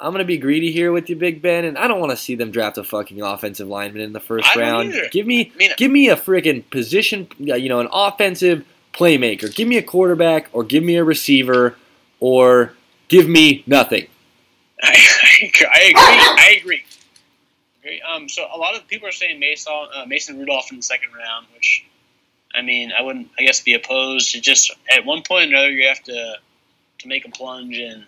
I'm 0.00 0.12
gonna 0.12 0.24
be 0.24 0.38
greedy 0.38 0.72
here 0.72 0.92
with 0.92 1.10
you, 1.10 1.16
Big 1.16 1.42
Ben, 1.42 1.64
and 1.64 1.76
I 1.76 1.86
don't 1.86 2.00
want 2.00 2.10
to 2.10 2.16
see 2.16 2.34
them 2.34 2.50
draft 2.50 2.78
a 2.78 2.84
fucking 2.84 3.20
offensive 3.20 3.68
lineman 3.68 4.00
in 4.00 4.12
the 4.12 4.20
first 4.20 4.54
round. 4.56 4.94
Either. 4.94 5.08
Give 5.10 5.26
me, 5.26 5.52
I 5.54 5.58
mean, 5.58 5.70
give 5.76 5.90
me 5.90 6.08
a 6.08 6.16
freaking 6.16 6.68
position, 6.70 7.28
you 7.38 7.68
know, 7.68 7.80
an 7.80 7.88
offensive 7.92 8.64
playmaker. 8.94 9.54
Give 9.54 9.68
me 9.68 9.76
a 9.76 9.82
quarterback, 9.82 10.48
or 10.52 10.64
give 10.64 10.82
me 10.82 10.96
a 10.96 11.04
receiver, 11.04 11.76
or 12.18 12.72
give 13.08 13.28
me 13.28 13.62
nothing. 13.66 14.06
I, 14.82 14.96
I 15.32 15.44
agree. 15.44 15.62
I 15.68 16.56
agree. 16.60 16.82
Um, 18.10 18.28
so 18.28 18.46
a 18.52 18.56
lot 18.56 18.74
of 18.74 18.86
people 18.88 19.08
are 19.08 19.12
saying 19.12 19.38
Mason, 19.38 19.72
uh, 19.94 20.04
Mason 20.06 20.38
Rudolph 20.38 20.70
in 20.70 20.78
the 20.78 20.82
second 20.82 21.10
round, 21.12 21.46
which 21.54 21.84
I 22.54 22.62
mean, 22.62 22.92
I 22.96 23.02
wouldn't, 23.02 23.28
I 23.38 23.42
guess, 23.42 23.60
be 23.60 23.74
opposed 23.74 24.32
to 24.32 24.40
just 24.40 24.72
at 24.90 25.04
one 25.04 25.22
point 25.22 25.52
or 25.52 25.56
another 25.56 25.70
you 25.70 25.86
have 25.88 26.02
to 26.04 26.36
to 27.00 27.08
make 27.08 27.26
a 27.26 27.30
plunge 27.30 27.78
and 27.78 28.04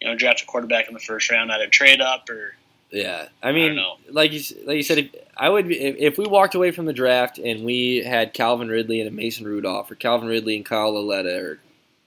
you 0.00 0.08
know 0.08 0.16
draft 0.16 0.42
a 0.42 0.46
quarterback 0.46 0.88
in 0.88 0.94
the 0.94 1.00
first 1.00 1.30
round, 1.30 1.50
either 1.52 1.68
trade 1.68 2.00
up 2.00 2.28
or. 2.28 2.54
Yeah, 2.92 3.28
I 3.40 3.52
mean, 3.52 3.78
I 3.78 3.94
like 4.10 4.32
you 4.32 4.40
like 4.66 4.76
you 4.76 4.82
said, 4.82 4.98
if, 4.98 5.14
I 5.36 5.48
would 5.48 5.70
if, 5.70 5.96
if, 5.96 6.18
we 6.18 6.26
walked 6.26 6.56
away 6.56 6.72
from 6.72 6.86
the 6.86 6.92
draft 6.92 7.38
and 7.38 7.64
we 7.64 7.98
had 7.98 8.34
Calvin 8.34 8.66
Ridley 8.68 8.98
and 8.98 9.08
a 9.08 9.12
Mason 9.12 9.46
Rudolph, 9.46 9.88
or 9.92 9.94
Calvin 9.94 10.28
Ridley 10.28 10.56
and 10.56 10.66
Kyle 10.66 10.92
Lauletta, 10.92 11.36
or 11.36 11.58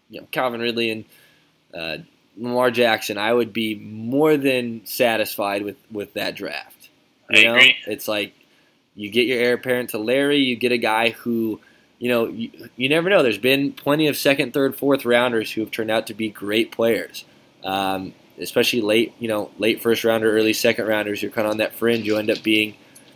you 0.10 0.20
know 0.20 0.28
Calvin 0.32 0.60
Ridley 0.60 0.92
and 0.92 1.06
uh, 1.74 1.98
Lamar 2.38 2.70
Jackson, 2.70 3.18
I 3.18 3.34
would 3.34 3.54
be 3.54 3.76
more 3.76 4.36
than 4.36 4.86
satisfied 4.86 5.62
with 5.62 5.78
with 5.90 6.16
that 6.16 6.36
draft. 6.36 6.90
You 7.30 7.40
I 7.40 7.44
know, 7.44 7.56
agree. 7.56 7.76
it's 7.88 8.10
like 8.10 8.34
you 8.96 9.10
get 9.10 9.28
your 9.28 9.40
heir 9.40 9.54
apparent 9.54 9.92
to 9.92 9.98
Larry, 9.98 10.40
you 10.40 10.56
get 10.56 10.72
a 10.72 10.78
guy 10.78 11.12
who 11.12 11.62
you 12.04 12.10
know, 12.10 12.28
you, 12.28 12.52
you 12.76 12.90
never 12.90 13.10
know. 13.10 13.24
There's 13.24 13.38
been 13.38 13.72
plenty 13.72 14.10
of 14.10 14.18
second, 14.18 14.54
third, 14.54 14.76
fourth 14.76 15.06
rounders 15.06 15.50
who 15.50 15.62
have 15.62 15.72
turned 15.72 15.90
out 15.90 16.08
to 16.08 16.14
be 16.14 16.28
great 16.28 16.70
players. 16.70 17.24
Um, 17.64 18.14
especially 18.38 18.82
late, 18.82 19.14
you 19.20 19.30
know, 19.30 19.52
late 19.58 19.82
first 19.82 20.04
rounder, 20.04 20.30
early 20.30 20.52
second 20.52 20.86
rounders. 20.86 21.22
You're 21.22 21.32
kind 21.32 21.48
of 21.48 21.52
on 21.52 21.58
that 21.60 21.76
fringe. 21.76 22.06
You 22.06 22.18
end 22.18 22.30
up 22.30 22.44
being, 22.44 22.76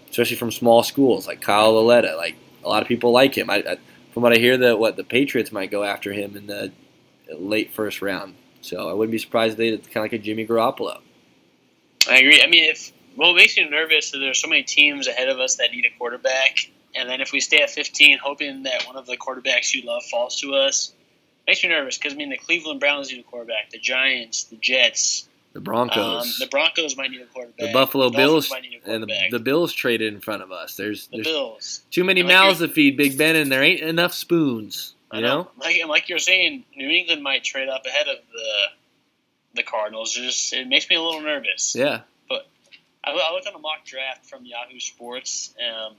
especially 0.10 0.38
from 0.38 0.54
small 0.54 0.84
schools 0.84 1.28
like 1.28 1.42
Kyle 1.42 1.74
Lauletta. 1.74 2.16
Like 2.16 2.38
a 2.64 2.70
lot 2.70 2.82
of 2.82 2.88
people 2.88 3.12
like 3.12 3.38
him. 3.38 3.50
I, 3.50 3.56
I, 3.58 3.78
from 4.14 4.24
what 4.24 4.32
I 4.32 4.38
hear, 4.38 4.56
that 4.56 4.80
what 4.80 4.96
the 4.96 5.04
Patriots 5.04 5.52
might 5.52 5.70
go 5.70 5.84
after 5.84 6.14
him 6.14 6.38
in 6.38 6.48
the 6.48 6.72
late 7.38 7.74
first 7.74 8.02
round. 8.02 8.36
So 8.62 8.90
I 8.90 8.94
wouldn't 8.94 9.12
be 9.12 9.18
surprised 9.18 9.52
if 9.52 9.58
they 9.58 9.72
kind 9.72 9.98
of 9.98 10.04
like 10.04 10.14
a 10.14 10.18
Jimmy 10.18 10.48
Garoppolo. 10.48 11.02
I 12.10 12.20
agree. 12.20 12.42
I 12.42 12.48
mean, 12.48 12.64
if 12.72 12.94
it 13.18 13.36
makes 13.36 13.58
me 13.58 13.68
nervous 13.70 14.12
that 14.12 14.20
there's 14.20 14.42
so 14.42 14.48
many 14.48 14.64
teams 14.64 15.10
ahead 15.10 15.28
of 15.28 15.40
us 15.42 15.58
that 15.58 15.72
need 15.72 15.86
a 15.86 15.98
quarterback 15.98 16.70
and 16.96 17.10
then 17.10 17.22
if 17.22 17.32
we 17.32 17.40
stay 17.40 17.62
at 17.62 17.70
15, 17.70 18.18
hoping 18.18 18.64
that 18.64 18.86
one 18.88 18.96
of 18.96 19.06
the 19.06 19.18
quarterbacks 19.18 19.74
you 19.74 19.84
love 19.84 20.04
falls 20.04 20.38
to 20.42 20.56
us, 20.56 20.94
makes 21.48 21.64
me 21.64 21.70
nervous 21.70 21.98
because 21.98 22.14
I 22.14 22.16
mean 22.18 22.30
the 22.30 22.38
Cleveland 22.38 22.80
Browns 22.80 23.12
need 23.12 23.20
a 23.20 23.24
quarterback, 23.24 23.70
the 23.72 23.80
Giants, 23.80 24.46
the 24.46 24.58
Jets, 24.58 25.28
the 25.54 25.62
Broncos, 25.62 26.26
um, 26.26 26.34
the 26.40 26.48
Broncos 26.48 26.96
might 26.98 27.10
need 27.10 27.22
a 27.22 27.26
quarterback, 27.26 27.58
the 27.58 27.74
Buffalo 27.74 28.10
the 28.10 28.18
Bills, 28.18 28.54
and 28.86 29.04
the, 29.04 29.28
the, 29.32 29.40
Bills 29.40 29.74
traded 29.74 30.14
in 30.14 30.20
front 30.20 30.44
of 30.44 30.52
us. 30.52 30.76
There's, 30.76 31.08
the 31.08 31.18
there's 31.18 31.28
Bills. 31.28 31.82
too 31.90 32.04
many 32.04 32.22
mouths 32.22 32.60
to 32.60 32.68
feed, 32.68 32.96
Big 32.96 33.18
Ben, 33.18 33.36
and 33.36 33.52
there 33.52 33.64
ain't 33.64 33.82
enough 33.82 34.14
spoons. 34.14 34.94
You 35.12 35.22
know? 35.22 35.44
know, 35.44 35.52
like 35.60 35.78
like 35.88 36.10
you're 36.10 36.20
saying, 36.20 36.66
New 36.76 36.90
England 36.90 37.24
might 37.24 37.44
trade 37.44 37.70
up 37.70 37.86
ahead 37.86 38.08
of 38.08 38.18
the 38.32 39.56
the 39.56 39.64
Cardinals. 39.64 40.16
It 40.18 40.24
just 40.24 40.54
it 40.54 40.68
makes 40.68 40.90
me 40.90 40.96
a 40.96 41.02
little 41.02 41.22
nervous. 41.22 41.76
Yeah, 41.76 42.02
but 42.30 42.46
I, 43.04 43.12
I 43.12 43.34
looked 43.34 43.48
on 43.48 43.56
a 43.56 43.60
mock 43.60 43.86
draft 43.86 44.26
from 44.26 44.46
Yahoo 44.46 44.80
Sports. 44.80 45.56
Um, 45.58 45.96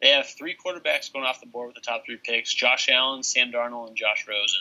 they 0.00 0.08
have 0.08 0.26
three 0.26 0.56
quarterbacks 0.56 1.12
going 1.12 1.24
off 1.24 1.40
the 1.40 1.46
board 1.46 1.68
with 1.68 1.76
the 1.76 1.82
top 1.82 2.04
three 2.06 2.16
picks: 2.22 2.52
Josh 2.52 2.88
Allen, 2.88 3.22
Sam 3.22 3.52
Darnold, 3.52 3.88
and 3.88 3.96
Josh 3.96 4.26
Rosen. 4.26 4.60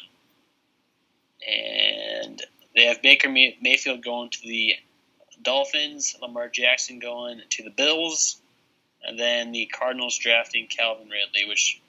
And 1.47 2.43
they 2.75 2.85
have 2.85 3.01
Baker 3.01 3.29
Mayfield 3.29 4.03
going 4.03 4.29
to 4.29 4.41
the 4.41 4.73
Dolphins, 5.41 6.15
Lamar 6.21 6.49
Jackson 6.49 6.99
going 6.99 7.41
to 7.51 7.63
the 7.63 7.69
Bills, 7.69 8.41
and 9.03 9.17
then 9.17 9.51
the 9.51 9.67
Cardinals 9.67 10.17
drafting 10.17 10.67
Calvin 10.67 11.07
Ridley. 11.09 11.47
Which, 11.47 11.81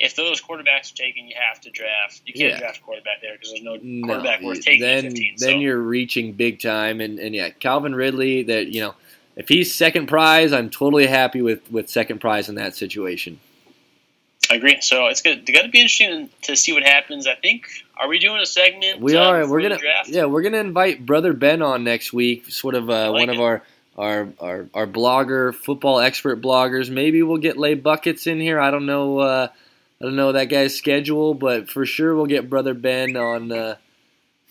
if 0.00 0.16
those 0.16 0.42
quarterbacks 0.42 0.92
are 0.92 0.96
taken, 0.96 1.28
you 1.28 1.34
have 1.38 1.60
to 1.60 1.70
draft. 1.70 2.22
You 2.26 2.32
can't 2.32 2.54
yeah. 2.54 2.58
draft 2.58 2.78
a 2.78 2.82
quarterback 2.82 3.20
there 3.22 3.34
because 3.34 3.50
there's 3.50 3.62
no 3.62 3.78
quarterback 4.06 4.40
no, 4.40 4.48
worth 4.48 4.62
taking. 4.62 4.80
Then, 4.80 5.02
15, 5.04 5.34
then 5.38 5.48
so. 5.48 5.58
you're 5.58 5.78
reaching 5.78 6.32
big 6.32 6.60
time, 6.60 7.00
and, 7.00 7.20
and 7.20 7.32
yeah, 7.32 7.50
Calvin 7.50 7.94
Ridley. 7.94 8.42
That 8.42 8.66
you 8.68 8.80
know 8.80 8.94
if 9.36 9.48
he's 9.48 9.74
second 9.74 10.06
prize, 10.06 10.52
I'm 10.52 10.70
totally 10.70 11.06
happy 11.06 11.42
with 11.42 11.70
with 11.70 11.88
second 11.88 12.20
prize 12.20 12.48
in 12.48 12.56
that 12.56 12.74
situation. 12.74 13.40
I 14.50 14.56
agree. 14.56 14.80
So 14.80 15.06
it's 15.06 15.22
good. 15.22 15.38
It's 15.38 15.50
going 15.50 15.66
to 15.66 15.70
be 15.70 15.80
interesting 15.80 16.28
to 16.42 16.56
see 16.56 16.72
what 16.72 16.82
happens. 16.82 17.26
I 17.26 17.36
think. 17.36 17.68
Are 17.96 18.08
we 18.08 18.18
doing 18.18 18.40
a 18.40 18.46
segment? 18.46 19.00
We 19.00 19.16
uh, 19.16 19.24
are. 19.24 19.48
We're 19.48 19.62
gonna. 19.62 19.78
Yeah, 20.06 20.24
we're 20.24 20.42
gonna 20.42 20.58
invite 20.58 21.06
brother 21.06 21.32
Ben 21.32 21.62
on 21.62 21.84
next 21.84 22.12
week. 22.12 22.50
Sort 22.50 22.74
of 22.74 22.90
uh, 22.90 23.12
like 23.12 23.28
one 23.28 23.36
of 23.36 23.40
our. 23.40 23.62
Our, 23.98 24.28
our 24.38 24.66
our 24.72 24.86
blogger 24.86 25.52
football 25.52 25.98
expert 25.98 26.40
bloggers 26.40 26.88
maybe 26.88 27.22
we'll 27.22 27.36
get 27.36 27.58
lay 27.58 27.74
buckets 27.74 28.26
in 28.26 28.40
here 28.40 28.58
I 28.58 28.70
don't 28.70 28.86
know 28.86 29.18
uh, 29.18 29.48
I 30.00 30.04
don't 30.04 30.16
know 30.16 30.32
that 30.32 30.44
guy's 30.44 30.74
schedule 30.74 31.34
but 31.34 31.68
for 31.68 31.84
sure 31.84 32.14
we'll 32.14 32.26
get 32.26 32.48
brother 32.48 32.72
Ben 32.72 33.16
on 33.16 33.52
uh, 33.52 33.74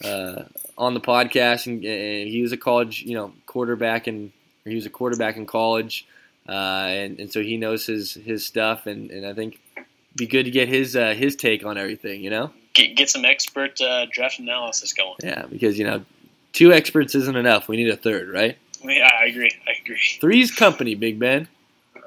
uh, 0.03 0.43
on 0.77 0.93
the 0.93 0.99
podcast 0.99 1.65
and, 1.65 1.84
and 1.84 2.30
he 2.30 2.43
was 2.43 2.51
a 2.51 2.57
college 2.57 3.01
you 3.01 3.15
know 3.15 3.34
quarterback 3.47 4.05
and 4.05 4.32
he 4.66 4.76
was 4.76 4.86
a 4.86 4.89
quarterback 4.89 5.38
in 5.38 5.45
college 5.45 6.07
uh, 6.47 6.51
and, 6.51 7.20
and 7.20 7.32
so 7.32 7.41
he 7.41 7.57
knows 7.57 7.86
his 7.86 8.14
his 8.14 8.45
stuff 8.45 8.86
and, 8.88 9.12
and 9.12 9.26
I 9.26 9.34
think 9.34 9.60
it'd 9.76 9.88
be 10.16 10.28
good 10.28 10.43
to 10.43 10.51
get 10.51 10.68
his 10.68 10.95
uh, 10.95 11.14
his 11.14 11.36
take 11.36 11.66
on 11.66 11.78
everything 11.78 12.22
you 12.24 12.30
know 12.30 12.51
Get, 12.74 12.95
get 12.95 13.10
some 13.10 13.26
expert 13.26 13.82
uh, 13.82 14.05
draft 14.12 14.39
analysis 14.39 14.93
going. 14.93 15.16
Yeah, 15.24 15.45
because 15.49 15.78
you 15.78 15.86
know, 15.86 16.05
two 16.53 16.72
experts 16.72 17.16
isn't 17.16 17.36
enough. 17.36 17.68
We 17.68 17.78
need 17.78 17.89
a 17.89 17.97
third, 17.97 18.30
right? 18.30 18.57
Yeah, 18.82 19.10
I 19.20 19.26
agree. 19.26 19.51
I 19.68 19.72
agree. 19.82 19.99
Three's 20.22 20.51
company, 20.51 20.95
Big 20.95 21.20
Ben. 21.20 21.47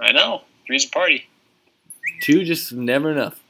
I 0.00 0.12
know. 0.12 0.42
Three's 0.66 0.86
a 0.86 0.88
party. 0.88 1.26
Two 2.22 2.44
just 2.44 2.72
never 2.72 3.10
enough. 3.10 3.41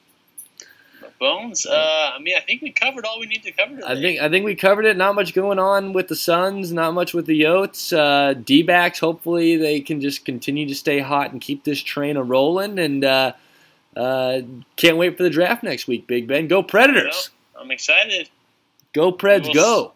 Bones. 1.23 1.67
Uh, 1.67 2.11
I 2.15 2.19
mean, 2.19 2.37
I 2.37 2.41
think 2.41 2.63
we 2.63 2.73
covered 2.73 3.05
all 3.05 3.21
we 3.21 3.27
need 3.27 3.45
to 3.45 3.53
cover 3.53 3.77
today. 3.77 3.87
I 3.87 3.95
think 3.95 4.21
I 4.21 4.29
think 4.29 4.45
we 4.45 4.57
covered 4.57 4.87
it. 4.87 4.97
Not 4.97 5.15
much 5.15 5.35
going 5.35 5.61
on 5.61 5.93
with 5.93 6.09
the 6.09 6.17
Suns. 6.17 6.73
Not 6.73 6.95
much 6.95 7.15
with 7.15 7.27
the 7.27 7.41
Yotes. 7.41 7.97
Uh, 7.97 8.35
D-backs. 8.35 8.99
Hopefully 8.99 9.57
they 9.57 9.81
can 9.81 10.01
just 10.01 10.25
continue 10.25 10.67
to 10.67 10.75
stay 10.75 10.99
hot 10.99 11.31
and 11.31 11.41
keep 11.41 11.63
this 11.63 11.81
train 11.81 12.17
a 12.17 12.25
rolling. 12.25 12.81
And 12.81 13.05
uh, 13.05 13.35
uh, 13.97 14.41
can't 14.75 14.97
wait 14.97 15.17
for 15.17 15.23
the 15.23 15.31
draft 15.31 15.63
next 15.63 15.87
week, 15.87 16.09
Big 16.09 16.27
Ben. 16.27 16.49
Go 16.49 16.61
Predators. 16.61 17.31
I'm 17.57 17.71
excited. 17.71 18.29
Go 18.93 19.13
Preds. 19.13 19.45
We'll 19.45 19.55
Go. 19.55 19.93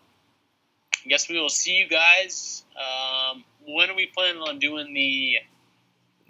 I 1.04 1.08
guess 1.08 1.28
we 1.28 1.40
will 1.40 1.48
see 1.48 1.76
you 1.76 1.88
guys. 1.88 2.62
Um, 2.76 3.42
when 3.66 3.90
are 3.90 3.96
we 3.96 4.06
planning 4.06 4.42
on 4.42 4.60
doing 4.60 4.94
the 4.94 5.38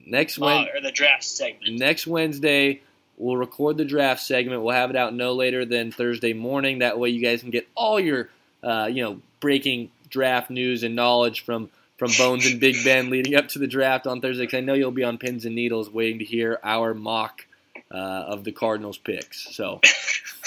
Next 0.07 0.39
uh, 0.39 0.47
Wed 0.47 0.69
or 0.75 0.81
the 0.81 0.91
draft 0.91 1.25
segment? 1.25 1.79
next 1.79 2.07
Wednesday. 2.07 2.81
We'll 3.17 3.37
record 3.37 3.77
the 3.77 3.85
draft 3.85 4.23
segment. 4.23 4.63
We'll 4.63 4.75
have 4.75 4.91
it 4.91 4.97
out 4.97 5.15
no 5.15 5.33
later 5.33 5.65
than 5.65 5.91
Thursday 5.91 6.33
morning. 6.33 6.81
That 6.81 6.99
way, 6.99 7.09
you 7.09 7.23
guys 7.23 7.41
can 7.41 7.51
get 7.51 7.67
all 7.75 7.99
your, 7.99 8.29
uh, 8.63 8.89
you 8.93 9.03
know, 9.03 9.21
breaking 9.41 9.91
draft 10.09 10.51
news 10.51 10.83
and 10.83 10.95
knowledge 10.95 11.45
from 11.45 11.71
from 11.97 12.11
Bones 12.19 12.45
and 12.47 12.61
Big 12.61 12.85
Ben 12.85 13.09
leading 13.09 13.35
up 13.35 13.49
to 13.49 13.59
the 13.59 13.67
draft 13.67 14.07
on 14.07 14.21
Thursday. 14.21 14.43
Because 14.45 14.59
I 14.59 14.61
know 14.61 14.75
you'll 14.75 14.91
be 14.91 15.05
on 15.05 15.17
pins 15.17 15.47
and 15.47 15.55
needles 15.55 15.89
waiting 15.89 16.19
to 16.19 16.25
hear 16.25 16.59
our 16.63 16.93
mock 16.93 17.47
uh, 17.91 17.95
of 17.95 18.45
the 18.45 18.53
Cardinals 18.53 18.99
picks. 18.99 19.55
So, 19.57 19.81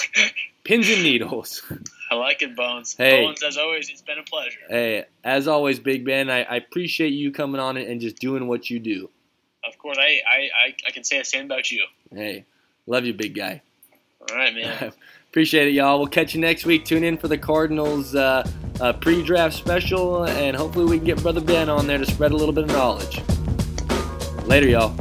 pins 0.64 0.88
and 0.88 1.02
needles. 1.02 1.62
I 2.10 2.14
like 2.14 2.42
it, 2.42 2.56
Bones. 2.56 2.94
Hey. 2.96 3.24
Bones, 3.24 3.42
as 3.42 3.56
always, 3.56 3.88
it's 3.88 4.02
been 4.02 4.18
a 4.18 4.22
pleasure. 4.22 4.60
Hey, 4.68 5.04
as 5.24 5.48
always, 5.48 5.78
Big 5.78 6.04
Ben, 6.04 6.28
I, 6.30 6.42
I 6.42 6.56
appreciate 6.56 7.10
you 7.10 7.32
coming 7.32 7.60
on 7.60 7.76
and 7.76 8.00
just 8.00 8.16
doing 8.16 8.46
what 8.46 8.70
you 8.70 8.78
do. 8.78 9.10
Of 9.64 9.78
course, 9.78 9.98
I, 9.98 10.20
I, 10.28 10.38
I, 10.66 10.74
I 10.88 10.90
can 10.90 11.04
say 11.04 11.18
the 11.18 11.24
same 11.24 11.44
about 11.44 11.70
you. 11.70 11.84
Hey, 12.12 12.44
love 12.90 13.06
you, 13.06 13.14
big 13.14 13.34
guy. 13.34 13.62
All 14.30 14.36
right, 14.36 14.54
man. 14.54 14.92
Appreciate 15.30 15.68
it, 15.68 15.74
y'all. 15.74 15.98
We'll 15.98 16.08
catch 16.08 16.34
you 16.34 16.40
next 16.40 16.66
week. 16.66 16.84
Tune 16.84 17.04
in 17.04 17.16
for 17.16 17.28
the 17.28 17.38
Cardinals 17.38 18.16
uh, 18.16 18.44
uh, 18.80 18.92
pre-draft 18.94 19.54
special, 19.54 20.24
and 20.24 20.56
hopefully 20.56 20.86
we 20.86 20.96
can 20.96 21.06
get 21.06 21.22
Brother 21.22 21.40
Ben 21.40 21.68
on 21.68 21.86
there 21.86 21.98
to 21.98 22.06
spread 22.06 22.32
a 22.32 22.36
little 22.36 22.52
bit 22.52 22.64
of 22.64 22.70
knowledge. 22.70 23.22
Later, 24.44 24.68
y'all. 24.68 24.96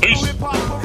Peace. 0.00 0.24
Hip 0.24 0.36
hop 0.38 0.81